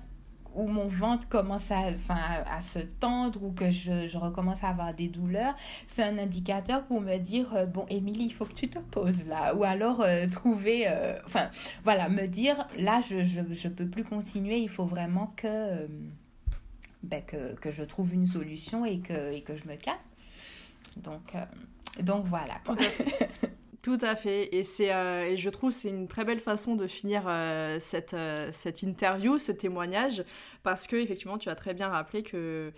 où 0.55 0.67
mon 0.67 0.87
ventre 0.87 1.27
commence 1.27 1.71
à, 1.71 1.89
enfin, 1.89 2.19
à 2.45 2.61
se 2.61 2.79
tendre 2.79 3.43
ou 3.43 3.51
que 3.51 3.69
je, 3.69 4.07
je, 4.07 4.17
recommence 4.17 4.63
à 4.63 4.69
avoir 4.69 4.93
des 4.93 5.07
douleurs, 5.07 5.55
c'est 5.87 6.03
un 6.03 6.17
indicateur 6.17 6.83
pour 6.85 7.01
me 7.01 7.17
dire, 7.17 7.53
euh, 7.55 7.65
bon, 7.65 7.85
Émilie, 7.89 8.25
il 8.25 8.33
faut 8.33 8.45
que 8.45 8.53
tu 8.53 8.67
te 8.67 8.79
poses 8.79 9.27
là. 9.27 9.55
Ou 9.55 9.63
alors 9.63 10.01
euh, 10.01 10.27
trouver, 10.27 10.85
euh, 10.87 11.17
enfin, 11.25 11.49
voilà, 11.83 12.09
me 12.09 12.27
dire, 12.27 12.67
là, 12.77 13.01
je 13.07 13.17
ne 13.17 13.53
je, 13.53 13.67
peux 13.67 13.87
plus 13.87 14.03
continuer, 14.03 14.59
il 14.59 14.69
faut 14.69 14.85
vraiment 14.85 15.33
que, 15.35 15.87
ben, 17.03 17.23
que, 17.23 17.55
que, 17.55 17.71
je 17.71 17.83
trouve 17.83 18.13
une 18.13 18.27
solution 18.27 18.85
et 18.85 18.99
que, 18.99 19.33
et 19.33 19.41
que 19.41 19.55
je 19.55 19.67
me 19.67 19.75
calme. 19.75 19.97
Donc, 20.97 21.33
donc 22.01 22.25
voilà. 22.25 22.59
Tout 23.83 23.97
à 24.01 24.15
fait. 24.15 24.55
Et, 24.55 24.63
c'est, 24.63 24.93
euh, 24.93 25.35
je 25.35 25.49
trouve 25.49 25.71
c'est 25.71 25.89
une 25.89 26.07
très 26.07 26.23
belle 26.23 26.39
façon 26.39 26.75
de 26.75 26.87
finir 26.87 27.23
euh, 27.27 27.77
cette, 27.81 28.13
euh, 28.13 28.49
cette 28.53 28.81
interview, 28.81 29.37
ce 29.37 29.51
témoignage, 29.51 30.23
parce 30.63 30.87
que 30.87 30.95
effectivement, 30.95 31.37
tu 31.37 31.49
as 31.49 31.55
très 31.55 31.73
bien 31.73 31.89
rappelé 31.89 32.23
que 32.23 32.71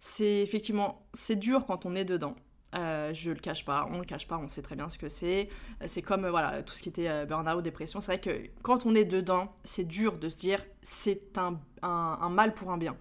c'est 0.00 0.42
effectivement 0.42 1.06
c'est 1.14 1.36
dur 1.36 1.64
quand 1.66 1.86
on 1.86 1.94
est 1.96 2.04
dedans. 2.04 2.36
je 2.74 3.30
le 3.30 3.40
cache 3.40 3.64
pas, 3.64 3.88
on 3.90 4.00
le 4.00 4.04
cache 4.04 4.26
pas, 4.28 4.36
on 4.36 4.48
sait 4.48 4.60
très 4.62 4.76
bien 4.76 4.90
ce 4.90 4.98
que 4.98 5.08
c'est. 5.08 5.48
C'est 5.86 6.02
comme 6.02 6.28
voilà 6.28 6.62
tout 6.62 6.74
ce 6.74 6.82
qui 6.82 6.90
était 6.90 7.24
burn-out, 7.26 7.62
dépression. 7.62 8.00
C'est 8.00 8.12
vrai 8.12 8.20
que 8.20 8.50
quand 8.62 8.84
on 8.84 8.94
est 8.94 9.06
dedans, 9.06 9.54
c'est 9.64 9.84
dur 9.86 10.18
de 10.18 10.28
se 10.28 10.36
dire 10.36 10.64
c'est 10.82 11.38
un, 11.38 11.58
un 11.82 12.28
mal 12.28 12.52
pour 12.52 12.70
un 12.70 12.76
bien. 12.78 12.96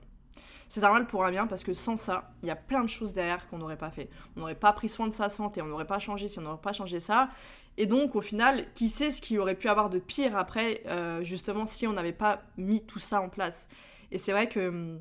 C'est 0.69 0.81
normal 0.81 1.07
pour 1.07 1.25
un 1.25 1.31
bien 1.31 1.47
parce 1.47 1.63
que 1.63 1.73
sans 1.73 1.97
ça, 1.97 2.31
il 2.43 2.47
y 2.47 2.51
a 2.51 2.55
plein 2.55 2.83
de 2.83 2.87
choses 2.87 3.13
derrière 3.13 3.47
qu'on 3.49 3.57
n'aurait 3.57 3.75
pas 3.75 3.89
fait. 3.89 4.07
On 4.35 4.41
n'aurait 4.41 4.53
pas 4.53 4.71
pris 4.71 4.87
soin 4.87 5.07
de 5.07 5.13
sa 5.13 5.27
santé, 5.27 5.63
on 5.63 5.65
n'aurait 5.65 5.87
pas 5.87 5.97
changé 5.97 6.27
si 6.27 6.37
on 6.37 6.43
n'aurait 6.43 6.61
pas 6.61 6.73
changé 6.73 6.99
ça. 6.99 7.29
Et 7.77 7.87
donc, 7.87 8.15
au 8.15 8.21
final, 8.21 8.71
qui 8.75 8.87
sait 8.87 9.09
ce 9.09 9.19
qu'il 9.19 9.39
aurait 9.39 9.55
pu 9.55 9.67
avoir 9.67 9.89
de 9.89 9.97
pire 9.97 10.37
après, 10.37 10.83
euh, 10.85 11.23
justement, 11.23 11.65
si 11.65 11.87
on 11.87 11.93
n'avait 11.93 12.13
pas 12.13 12.43
mis 12.57 12.85
tout 12.85 12.99
ça 12.99 13.19
en 13.19 13.29
place. 13.29 13.67
Et 14.11 14.19
c'est 14.19 14.31
vrai 14.31 14.47
que, 14.47 14.99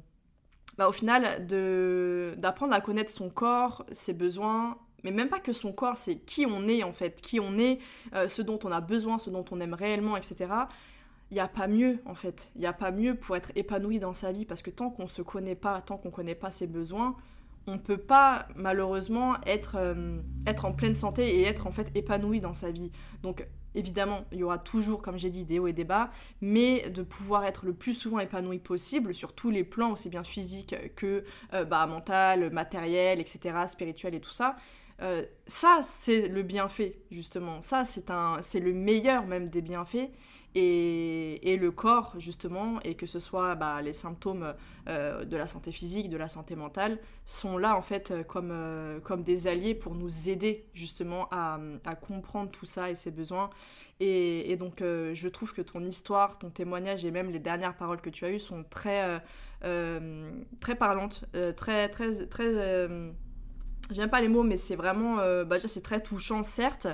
bah, 0.79 0.89
au 0.89 0.93
final, 0.93 1.47
d'apprendre 2.39 2.73
à 2.73 2.81
connaître 2.81 3.13
son 3.13 3.29
corps, 3.29 3.85
ses 3.93 4.15
besoins, 4.15 4.79
mais 5.05 5.11
même 5.11 5.29
pas 5.29 5.39
que 5.39 5.53
son 5.53 5.73
corps, 5.73 5.99
c'est 5.99 6.17
qui 6.17 6.47
on 6.47 6.67
est 6.67 6.83
en 6.83 6.95
fait, 6.95 7.21
qui 7.21 7.41
on 7.41 7.59
est, 7.59 7.79
euh, 8.15 8.27
ce 8.27 8.41
dont 8.41 8.59
on 8.65 8.73
a 8.73 8.81
besoin, 8.81 9.19
ce 9.19 9.29
dont 9.29 9.45
on 9.51 9.61
aime 9.61 9.75
réellement, 9.75 10.17
etc 10.17 10.47
il 11.31 11.35
n'y 11.35 11.41
a 11.41 11.49
pas 11.49 11.69
mieux 11.69 12.01
en 12.07 12.15
fait. 12.15 12.51
Il 12.55 12.61
n'y 12.61 12.67
a 12.67 12.73
pas 12.73 12.91
mieux 12.91 13.15
pour 13.15 13.37
être 13.37 13.53
épanoui 13.55 13.99
dans 13.99 14.15
sa 14.15 14.33
vie 14.33 14.45
parce 14.45 14.63
que 14.63 14.71
tant 14.71 14.91
qu'on 14.91 15.05
ne 15.05 15.09
se 15.09 15.23
connaît 15.23 15.55
pas, 15.55 15.81
tant 15.81 15.97
qu'on 15.97 16.09
ne 16.09 16.15
connaît 16.15 16.35
pas 16.35 16.51
ses 16.51 16.67
besoins, 16.67 17.17
on 17.67 17.73
ne 17.75 17.79
peut 17.79 17.99
pas 17.99 18.49
malheureusement 18.57 19.37
être, 19.47 19.77
euh, 19.77 20.19
être 20.47 20.65
en 20.65 20.73
pleine 20.73 20.95
santé 20.95 21.41
et 21.41 21.43
être 21.43 21.67
en 21.67 21.73
fait 21.73 21.91
épanoui 21.95 22.41
dans 22.41 22.55
sa 22.55 22.71
vie. 22.71 22.91
Donc 23.23 23.47
évidemment, 23.75 24.25
il 24.33 24.39
y 24.39 24.43
aura 24.43 24.59
toujours, 24.59 25.03
comme 25.03 25.19
j'ai 25.19 25.31
dit, 25.31 25.45
des 25.45 25.59
hauts 25.59 25.67
et 25.67 25.73
des 25.73 25.85
bas, 25.85 26.11
mais 26.41 26.89
de 26.91 27.03
pouvoir 27.03 27.45
être 27.45 27.67
le 27.67 27.75
plus 27.75 27.95
souvent 27.95 28.19
épanoui 28.19 28.59
possible 28.59 29.15
sur 29.15 29.35
tous 29.35 29.51
les 29.51 29.65
plans, 29.65 29.93
aussi 29.93 30.09
bien 30.09 30.25
physique 30.25 30.75
que 30.97 31.25
euh, 31.53 31.65
bah, 31.65 31.87
mental, 31.87 32.51
matériel, 32.51 33.21
etc., 33.21 33.55
spirituel 33.69 34.15
et 34.15 34.21
tout 34.21 34.31
ça. 34.33 34.57
Euh, 35.01 35.25
ça, 35.47 35.81
c'est 35.83 36.29
le 36.29 36.43
bienfait, 36.43 36.99
justement. 37.11 37.61
Ça, 37.61 37.85
c'est 37.85 38.61
le 38.61 38.73
meilleur 38.73 39.27
même 39.27 39.49
des 39.49 39.63
bienfaits 39.63 40.11
et, 40.59 41.57
le 41.57 41.71
corps 41.71 42.15
justement, 42.19 42.81
et 42.83 42.95
que 42.95 43.07
ce 43.07 43.19
soit 43.19 43.55
bah, 43.55 43.81
les 43.83 43.93
symptômes 43.93 44.55
euh, 44.89 45.25
de 45.25 45.37
la 45.37 45.47
santé 45.47 45.73
physique, 45.73 46.09
de 46.09 46.17
la 46.17 46.29
santé 46.29 46.57
mentale, 46.57 46.99
sont 47.27 47.59
là 47.59 47.77
en 47.77 47.83
fait 47.83 48.11
euh, 48.11 48.23
comme, 48.23 48.51
euh, 48.53 49.01
comme 49.01 49.23
des 49.23 49.47
alliés 49.47 49.75
pour 49.75 49.95
nous 49.95 50.29
aider 50.29 50.67
justement 50.75 51.29
à, 51.31 51.59
comprendre 52.01 52.51
tout 52.51 52.67
ça 52.67 52.91
et 52.91 52.95
ses 52.95 53.11
besoins. 53.11 53.51
Et, 54.01 54.57
donc 54.57 54.79
je 54.81 55.29
trouve 55.29 55.53
que 55.53 55.63
ton 55.63 55.81
histoire, 55.81 56.39
ton 56.39 56.51
témoignage 56.51 57.05
et 57.05 57.11
même 57.11 57.31
les 57.31 57.39
dernières 57.39 57.77
paroles 57.77 58.01
que 58.01 58.11
tu 58.11 58.25
as 58.25 58.31
eues 58.31 58.39
sont 58.39 58.65
très, 58.69 59.21
très 59.61 60.75
parlantes, 60.77 61.25
très, 61.57 61.89
très, 61.89 62.27
très 62.27 62.79
J'aime 63.91 64.11
pas 64.11 64.21
les 64.21 64.29
mots, 64.29 64.43
mais 64.43 64.59
c'est 64.59 64.77
vraiment. 64.77 65.19
Euh, 65.21 65.45
bah, 65.45 65.57
déjà, 65.57 65.69
c'est 65.69 65.81
très 65.81 66.01
touchant, 66.01 66.43
certes, 66.43 66.87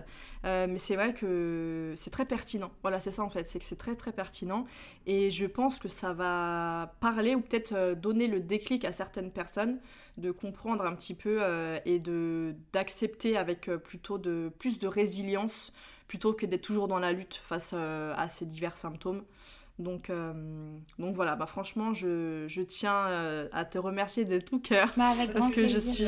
euh, 0.45 0.67
mais 0.69 0.79
c'est 0.79 0.95
vrai 0.95 1.13
que 1.13 1.93
c'est 1.97 2.11
très 2.11 2.25
pertinent. 2.25 2.71
Voilà, 2.83 3.01
c'est 3.01 3.11
ça 3.11 3.23
en 3.23 3.31
fait, 3.31 3.49
c'est 3.49 3.59
que 3.59 3.65
c'est 3.65 3.79
très 3.79 3.97
très 3.97 4.13
pertinent. 4.13 4.65
Et 5.07 5.31
je 5.31 5.47
pense 5.47 5.81
que 5.81 5.89
ça 5.89 6.13
va 6.13 6.95
parler 7.01 7.35
ou 7.35 7.41
peut-être 7.41 7.73
euh, 7.73 7.95
donner 7.97 8.29
le 8.29 8.39
déclic 8.39 8.85
à 8.85 8.93
certaines 8.93 9.33
personnes 9.33 9.81
de 10.19 10.31
comprendre 10.31 10.87
un 10.87 10.95
petit 10.95 11.15
peu 11.15 11.41
et 11.85 11.99
de 11.99 12.55
d'accepter 12.73 13.37
avec 13.37 13.69
plutôt 13.83 14.17
de 14.17 14.53
plus 14.61 14.79
de 14.79 14.87
résilience 14.87 15.73
plutôt 16.07 16.33
que 16.33 16.47
d'être 16.47 16.63
toujours 16.63 16.87
dans 16.87 17.01
la 17.01 17.11
lutte 17.11 17.35
face 17.43 17.73
à 17.73 18.29
ces 18.29 18.47
divers 18.47 18.77
symptômes. 18.77 19.25
Donc, 19.81 20.13
donc 21.01 21.17
voilà, 21.17 21.35
bah 21.35 21.47
franchement, 21.47 21.93
je, 21.93 22.45
je 22.47 22.63
tiens 22.63 23.49
à 23.51 23.65
te 23.65 23.77
remercier 23.77 24.25
de 24.25 24.39
tout 24.39 24.61
cœur 24.61 24.93
bah, 24.97 25.15
parce 25.35 25.51
que 25.51 25.67
je 25.67 25.79
suis 25.79 26.07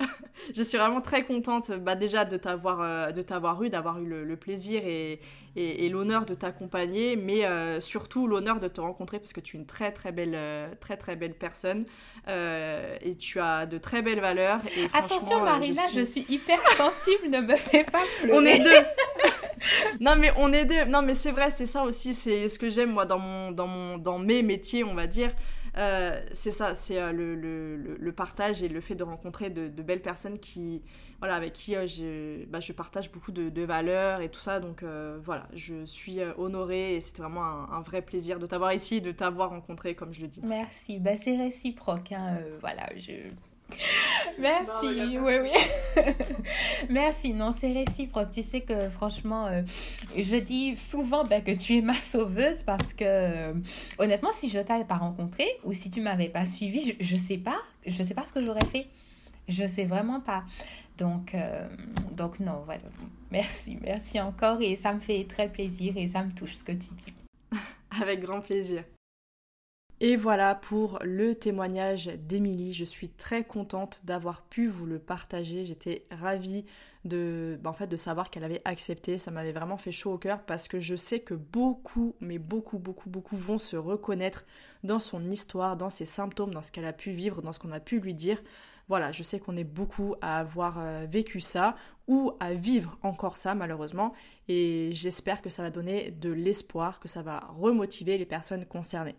je 0.54 0.62
suis 0.62 0.78
vraiment 0.78 1.00
très 1.00 1.24
contente 1.24 1.70
bah, 1.72 1.94
déjà 1.94 2.24
de 2.24 2.36
t'avoir 2.36 2.80
euh, 2.80 3.10
de 3.10 3.22
t'avoir 3.22 3.62
eu, 3.62 3.70
d'avoir 3.70 4.00
eu 4.00 4.06
le, 4.06 4.36
plaisir 4.36 4.82
et, 4.84 5.20
et, 5.56 5.88
l'honneur 5.88 6.24
de 6.24 6.34
t'accompagner, 6.34 7.16
mais 7.16 7.44
euh, 7.44 7.80
surtout 7.80 8.26
l'honneur 8.26 8.60
de 8.60 8.68
te 8.68 8.80
rencontrer 8.80 9.18
parce 9.18 9.32
que 9.32 9.40
tu 9.40 9.56
es 9.56 9.60
une 9.60 9.66
très 9.66 9.92
très 9.92 10.12
belle 10.12 10.34
euh, 10.34 10.68
très 10.80 10.96
très 10.96 11.16
belle 11.16 11.34
personne 11.34 11.84
et 12.26 13.16
tu 13.16 13.40
as 13.40 13.66
de 13.66 13.78
très 13.78 14.02
belles 14.02 14.20
valeurs. 14.20 14.60
Et 14.76 14.86
Attention 14.92 15.42
Marina, 15.42 15.82
je 15.94 16.04
suis... 16.04 16.26
hyper 16.28 16.60
sensible, 16.76 17.28
ne 17.28 17.40
me 17.40 17.56
fais 17.56 17.84
pas 17.84 18.02
pleurer. 18.20 18.38
On 18.38 18.44
est 18.44 18.60
deux. 18.60 18.70
non 20.00 20.16
mais 20.16 20.32
on 20.36 20.52
est 20.52 20.64
deux. 20.64 20.84
Non 20.86 21.02
mais 21.02 21.14
c'est 21.14 21.32
vrai, 21.32 21.50
c'est 21.50 21.66
ça 21.66 21.84
aussi, 21.84 22.14
c'est 22.14 22.48
ce 22.48 22.58
que 22.58 22.70
j'aime 22.70 22.92
moi 22.92 23.06
dans 23.06 23.18
mon, 23.18 23.50
dans 23.52 23.66
mon, 23.66 23.98
dans 23.98 24.18
mes 24.18 24.42
métiers, 24.42 24.84
on 24.84 24.94
va 24.94 25.06
dire. 25.06 25.30
Euh, 25.76 26.20
c'est 26.32 26.50
ça, 26.50 26.74
c'est 26.74 27.00
euh, 27.00 27.12
le, 27.12 27.34
le, 27.76 28.12
partage 28.12 28.62
et 28.62 28.68
le 28.68 28.80
fait 28.80 28.94
de 28.94 29.04
rencontrer 29.04 29.50
de, 29.50 29.82
belles 29.82 30.02
personnes 30.02 30.38
qui, 30.38 30.82
voilà, 31.20 31.34
avec 31.34 31.52
qui 31.52 31.74
euh, 31.76 32.44
bah, 32.48 32.60
je 32.60 32.72
partage 32.72 33.10
beaucoup 33.12 33.32
de, 33.32 33.62
valeurs 33.62 34.20
et 34.20 34.28
tout 34.28 34.40
ça. 34.40 34.60
Donc 34.60 34.84
voilà, 35.22 35.46
je 35.54 35.84
suis 35.86 36.18
honorée 36.38 36.96
et 36.96 37.00
c'était 37.00 37.22
vraiment 37.22 37.44
un, 37.44 37.80
vrai 37.82 38.02
plaisir 38.02 38.38
de 38.38 38.46
t'avoir 38.46 38.72
ici, 38.72 39.00
de 39.00 39.12
t'avoir 39.12 39.50
rencontré, 39.50 39.94
comme 39.94 40.12
je 40.12 40.22
le 40.22 40.28
dis. 40.28 40.40
Merci, 40.44 40.98
bah, 40.98 41.16
c'est 41.16 41.36
réciproque. 41.36 42.12
Hein, 42.12 42.38
voilà, 42.60 42.88
je 42.96 43.12
Merci, 44.38 45.18
oui, 45.18 45.34
oui. 45.42 46.04
Merci, 46.90 47.34
non, 47.34 47.50
c'est 47.50 47.72
réciproque. 47.72 48.30
Tu 48.30 48.42
sais 48.42 48.60
que 48.62 48.88
franchement, 48.88 49.46
euh, 49.46 49.62
je 50.16 50.36
dis 50.36 50.76
souvent 50.76 51.24
ben, 51.24 51.42
que 51.42 51.52
tu 51.52 51.76
es 51.76 51.80
ma 51.80 51.94
sauveuse 51.94 52.62
parce 52.62 52.92
que 52.92 53.04
euh, 53.04 53.54
honnêtement, 53.98 54.32
si 54.32 54.48
je 54.48 54.58
t'avais 54.58 54.84
pas 54.84 54.96
rencontré 54.96 55.46
ou 55.64 55.72
si 55.72 55.90
tu 55.90 56.00
m'avais 56.00 56.28
pas 56.28 56.46
suivi, 56.46 56.96
je, 57.00 57.14
ne 57.14 57.18
sais 57.18 57.38
pas, 57.38 57.58
je 57.86 58.02
sais 58.02 58.14
pas 58.14 58.24
ce 58.24 58.32
que 58.32 58.44
j'aurais 58.44 58.66
fait. 58.66 58.86
Je 59.48 59.66
sais 59.66 59.84
vraiment 59.84 60.20
pas. 60.20 60.44
Donc, 60.98 61.34
euh, 61.34 61.66
donc 62.12 62.40
non, 62.40 62.62
voilà. 62.64 62.82
Merci, 63.30 63.78
merci 63.82 64.20
encore 64.20 64.60
et 64.60 64.76
ça 64.76 64.92
me 64.92 65.00
fait 65.00 65.24
très 65.24 65.48
plaisir 65.48 65.96
et 65.96 66.06
ça 66.06 66.22
me 66.22 66.30
touche 66.32 66.56
ce 66.56 66.64
que 66.64 66.72
tu 66.72 66.90
dis. 66.96 67.12
Avec 68.00 68.20
grand 68.20 68.40
plaisir. 68.40 68.84
Et 70.02 70.16
voilà 70.16 70.54
pour 70.54 70.98
le 71.02 71.34
témoignage 71.34 72.06
d'Émilie. 72.06 72.72
Je 72.72 72.86
suis 72.86 73.10
très 73.10 73.44
contente 73.44 74.00
d'avoir 74.04 74.40
pu 74.40 74.66
vous 74.66 74.86
le 74.86 74.98
partager. 74.98 75.66
J'étais 75.66 76.06
ravie 76.10 76.64
de, 77.04 77.58
bah, 77.62 77.74
de 77.86 77.96
savoir 77.96 78.30
qu'elle 78.30 78.44
avait 78.44 78.62
accepté. 78.64 79.18
Ça 79.18 79.30
m'avait 79.30 79.52
vraiment 79.52 79.76
fait 79.76 79.92
chaud 79.92 80.14
au 80.14 80.18
cœur 80.18 80.42
parce 80.42 80.68
que 80.68 80.80
je 80.80 80.96
sais 80.96 81.20
que 81.20 81.34
beaucoup, 81.34 82.14
mais 82.20 82.38
beaucoup, 82.38 82.78
beaucoup, 82.78 83.10
beaucoup 83.10 83.36
vont 83.36 83.58
se 83.58 83.76
reconnaître 83.76 84.46
dans 84.84 85.00
son 85.00 85.30
histoire, 85.30 85.76
dans 85.76 85.90
ses 85.90 86.06
symptômes, 86.06 86.54
dans 86.54 86.62
ce 86.62 86.72
qu'elle 86.72 86.86
a 86.86 86.94
pu 86.94 87.10
vivre, 87.10 87.42
dans 87.42 87.52
ce 87.52 87.58
qu'on 87.58 87.72
a 87.72 87.80
pu 87.80 88.00
lui 88.00 88.14
dire. 88.14 88.42
Voilà, 88.88 89.12
je 89.12 89.22
sais 89.22 89.38
qu'on 89.38 89.56
est 89.58 89.64
beaucoup 89.64 90.14
à 90.22 90.38
avoir 90.40 90.78
euh, 90.78 91.04
vécu 91.10 91.40
ça 91.40 91.76
ou 92.08 92.32
à 92.40 92.54
vivre 92.54 92.98
encore 93.02 93.36
ça 93.36 93.54
malheureusement 93.54 94.14
et 94.48 94.88
j'espère 94.92 95.42
que 95.42 95.50
ça 95.50 95.62
va 95.62 95.70
donner 95.70 96.10
de 96.10 96.30
l'espoir, 96.30 97.00
que 97.00 97.06
ça 97.06 97.20
va 97.20 97.50
remotiver 97.56 98.16
les 98.16 98.26
personnes 98.26 98.64
concernées. 98.64 99.14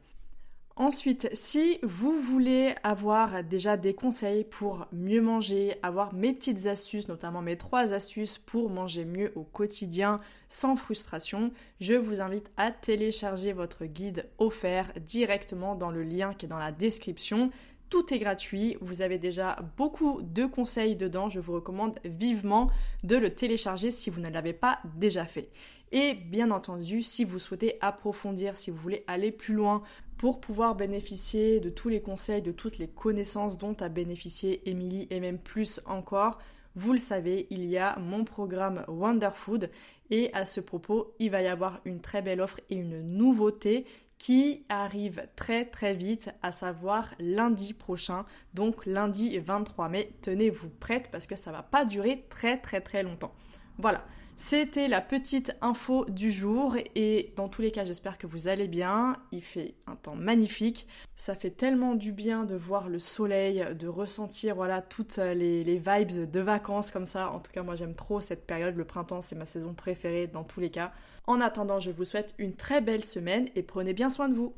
Ensuite, 0.77 1.27
si 1.33 1.79
vous 1.83 2.17
voulez 2.17 2.73
avoir 2.81 3.43
déjà 3.43 3.75
des 3.75 3.93
conseils 3.93 4.45
pour 4.45 4.87
mieux 4.93 5.21
manger, 5.21 5.75
avoir 5.83 6.13
mes 6.13 6.31
petites 6.31 6.65
astuces, 6.65 7.09
notamment 7.09 7.41
mes 7.41 7.57
trois 7.57 7.93
astuces 7.93 8.37
pour 8.37 8.69
manger 8.69 9.03
mieux 9.03 9.33
au 9.35 9.43
quotidien 9.43 10.21
sans 10.47 10.77
frustration, 10.77 11.51
je 11.81 11.93
vous 11.93 12.21
invite 12.21 12.49
à 12.55 12.71
télécharger 12.71 13.51
votre 13.51 13.85
guide 13.85 14.29
offert 14.37 14.93
directement 15.01 15.75
dans 15.75 15.91
le 15.91 16.03
lien 16.03 16.33
qui 16.33 16.45
est 16.45 16.49
dans 16.49 16.57
la 16.57 16.71
description. 16.71 17.51
Tout 17.89 18.13
est 18.13 18.19
gratuit, 18.19 18.77
vous 18.79 19.01
avez 19.01 19.17
déjà 19.17 19.57
beaucoup 19.75 20.21
de 20.21 20.45
conseils 20.45 20.95
dedans, 20.95 21.29
je 21.29 21.41
vous 21.41 21.51
recommande 21.51 21.99
vivement 22.05 22.71
de 23.03 23.17
le 23.17 23.35
télécharger 23.35 23.91
si 23.91 24.09
vous 24.09 24.21
ne 24.21 24.29
l'avez 24.29 24.53
pas 24.53 24.79
déjà 24.95 25.25
fait. 25.25 25.49
Et 25.91 26.13
bien 26.13 26.51
entendu, 26.51 27.01
si 27.01 27.25
vous 27.25 27.39
souhaitez 27.39 27.77
approfondir, 27.81 28.55
si 28.55 28.71
vous 28.71 28.77
voulez 28.77 29.03
aller 29.07 29.31
plus 29.31 29.53
loin 29.53 29.83
pour 30.17 30.39
pouvoir 30.39 30.75
bénéficier 30.75 31.59
de 31.59 31.69
tous 31.69 31.89
les 31.89 32.01
conseils, 32.01 32.41
de 32.41 32.53
toutes 32.53 32.77
les 32.77 32.87
connaissances 32.87 33.57
dont 33.57 33.75
a 33.79 33.89
bénéficié 33.89 34.69
Émilie 34.69 35.07
et 35.09 35.19
même 35.19 35.39
plus 35.39 35.81
encore, 35.85 36.37
vous 36.75 36.93
le 36.93 36.99
savez, 36.99 37.47
il 37.49 37.65
y 37.65 37.77
a 37.77 37.99
mon 37.99 38.23
programme 38.23 38.85
Wonderfood 38.87 39.69
et 40.09 40.33
à 40.33 40.45
ce 40.45 40.61
propos, 40.61 41.13
il 41.19 41.31
va 41.31 41.41
y 41.41 41.47
avoir 41.47 41.81
une 41.83 41.99
très 41.99 42.21
belle 42.21 42.39
offre 42.39 42.61
et 42.69 42.75
une 42.75 43.01
nouveauté 43.01 43.85
qui 44.17 44.63
arrive 44.69 45.27
très 45.35 45.65
très 45.65 45.95
vite, 45.95 46.29
à 46.41 46.51
savoir 46.51 47.13
lundi 47.19 47.73
prochain, 47.73 48.25
donc 48.53 48.85
lundi 48.85 49.37
23 49.39 49.89
mai. 49.89 50.13
Tenez-vous 50.21 50.69
prête 50.69 51.09
parce 51.11 51.25
que 51.25 51.35
ça 51.35 51.51
va 51.51 51.63
pas 51.63 51.83
durer 51.83 52.25
très 52.29 52.57
très 52.57 52.79
très 52.79 53.03
longtemps. 53.03 53.33
Voilà, 53.81 54.05
c'était 54.35 54.87
la 54.87 55.01
petite 55.01 55.53
info 55.61 56.05
du 56.05 56.29
jour 56.29 56.77
et 56.93 57.33
dans 57.35 57.49
tous 57.49 57.63
les 57.63 57.71
cas 57.71 57.83
j'espère 57.83 58.19
que 58.19 58.27
vous 58.27 58.47
allez 58.47 58.67
bien. 58.67 59.17
Il 59.31 59.41
fait 59.41 59.73
un 59.87 59.95
temps 59.95 60.15
magnifique. 60.15 60.87
Ça 61.15 61.35
fait 61.35 61.49
tellement 61.49 61.95
du 61.95 62.11
bien 62.11 62.45
de 62.45 62.55
voir 62.55 62.89
le 62.89 62.99
soleil, 62.99 63.65
de 63.73 63.87
ressentir 63.87 64.55
voilà 64.55 64.83
toutes 64.83 65.17
les, 65.17 65.63
les 65.63 65.77
vibes 65.77 66.29
de 66.29 66.39
vacances 66.39 66.91
comme 66.91 67.07
ça. 67.07 67.31
En 67.31 67.39
tout 67.39 67.51
cas 67.51 67.63
moi 67.63 67.73
j'aime 67.73 67.95
trop 67.95 68.21
cette 68.21 68.45
période. 68.45 68.75
Le 68.75 68.85
printemps 68.85 69.21
c'est 69.21 69.35
ma 69.35 69.45
saison 69.45 69.73
préférée 69.73 70.27
dans 70.27 70.43
tous 70.43 70.59
les 70.59 70.69
cas. 70.69 70.91
En 71.25 71.41
attendant 71.41 71.79
je 71.79 71.89
vous 71.89 72.05
souhaite 72.05 72.35
une 72.37 72.55
très 72.55 72.81
belle 72.81 73.03
semaine 73.03 73.49
et 73.55 73.63
prenez 73.63 73.93
bien 73.93 74.11
soin 74.11 74.29
de 74.29 74.35
vous. 74.35 74.53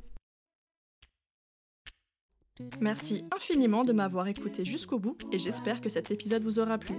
Merci 2.81 3.23
infiniment 3.33 3.85
de 3.85 3.93
m'avoir 3.93 4.27
écouté 4.27 4.65
jusqu'au 4.65 4.99
bout 4.99 5.17
et 5.31 5.39
j'espère 5.39 5.79
que 5.79 5.87
cet 5.87 6.11
épisode 6.11 6.43
vous 6.43 6.59
aura 6.59 6.77
plu. 6.77 6.95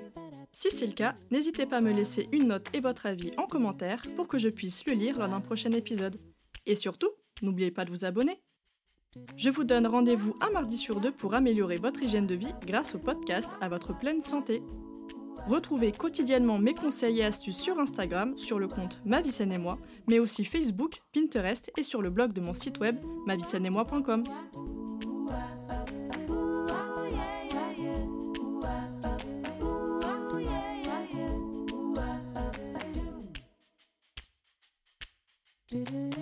Si 0.56 0.70
c'est 0.70 0.86
le 0.86 0.92
cas, 0.92 1.16
n'hésitez 1.32 1.66
pas 1.66 1.78
à 1.78 1.80
me 1.80 1.92
laisser 1.92 2.28
une 2.30 2.46
note 2.46 2.68
et 2.72 2.78
votre 2.78 3.06
avis 3.06 3.32
en 3.38 3.48
commentaire 3.48 4.06
pour 4.14 4.28
que 4.28 4.38
je 4.38 4.48
puisse 4.48 4.86
le 4.86 4.92
lire 4.92 5.18
lors 5.18 5.28
d'un 5.28 5.40
prochain 5.40 5.72
épisode. 5.72 6.16
Et 6.64 6.76
surtout, 6.76 7.10
n'oubliez 7.42 7.72
pas 7.72 7.84
de 7.84 7.90
vous 7.90 8.04
abonner. 8.04 8.40
Je 9.36 9.50
vous 9.50 9.64
donne 9.64 9.88
rendez-vous 9.88 10.36
un 10.40 10.50
mardi 10.50 10.76
sur 10.76 11.00
deux 11.00 11.10
pour 11.10 11.34
améliorer 11.34 11.76
votre 11.76 12.04
hygiène 12.04 12.28
de 12.28 12.36
vie 12.36 12.54
grâce 12.64 12.94
au 12.94 13.00
podcast 13.00 13.50
à 13.60 13.68
votre 13.68 13.98
pleine 13.98 14.20
santé. 14.20 14.62
Retrouvez 15.48 15.90
quotidiennement 15.90 16.58
mes 16.58 16.74
conseils 16.74 17.18
et 17.18 17.24
astuces 17.24 17.58
sur 17.58 17.80
Instagram, 17.80 18.38
sur 18.38 18.60
le 18.60 18.68
compte 18.68 19.00
Ma 19.04 19.22
et 19.22 19.58
moi, 19.58 19.80
mais 20.06 20.20
aussi 20.20 20.44
Facebook, 20.44 21.02
Pinterest 21.12 21.72
et 21.76 21.82
sur 21.82 22.00
le 22.00 22.10
blog 22.10 22.32
de 22.32 22.40
mon 22.40 22.52
site 22.52 22.78
web 22.78 22.96
moi.com. 23.26 24.22
do 35.74 35.82
do 35.82 36.13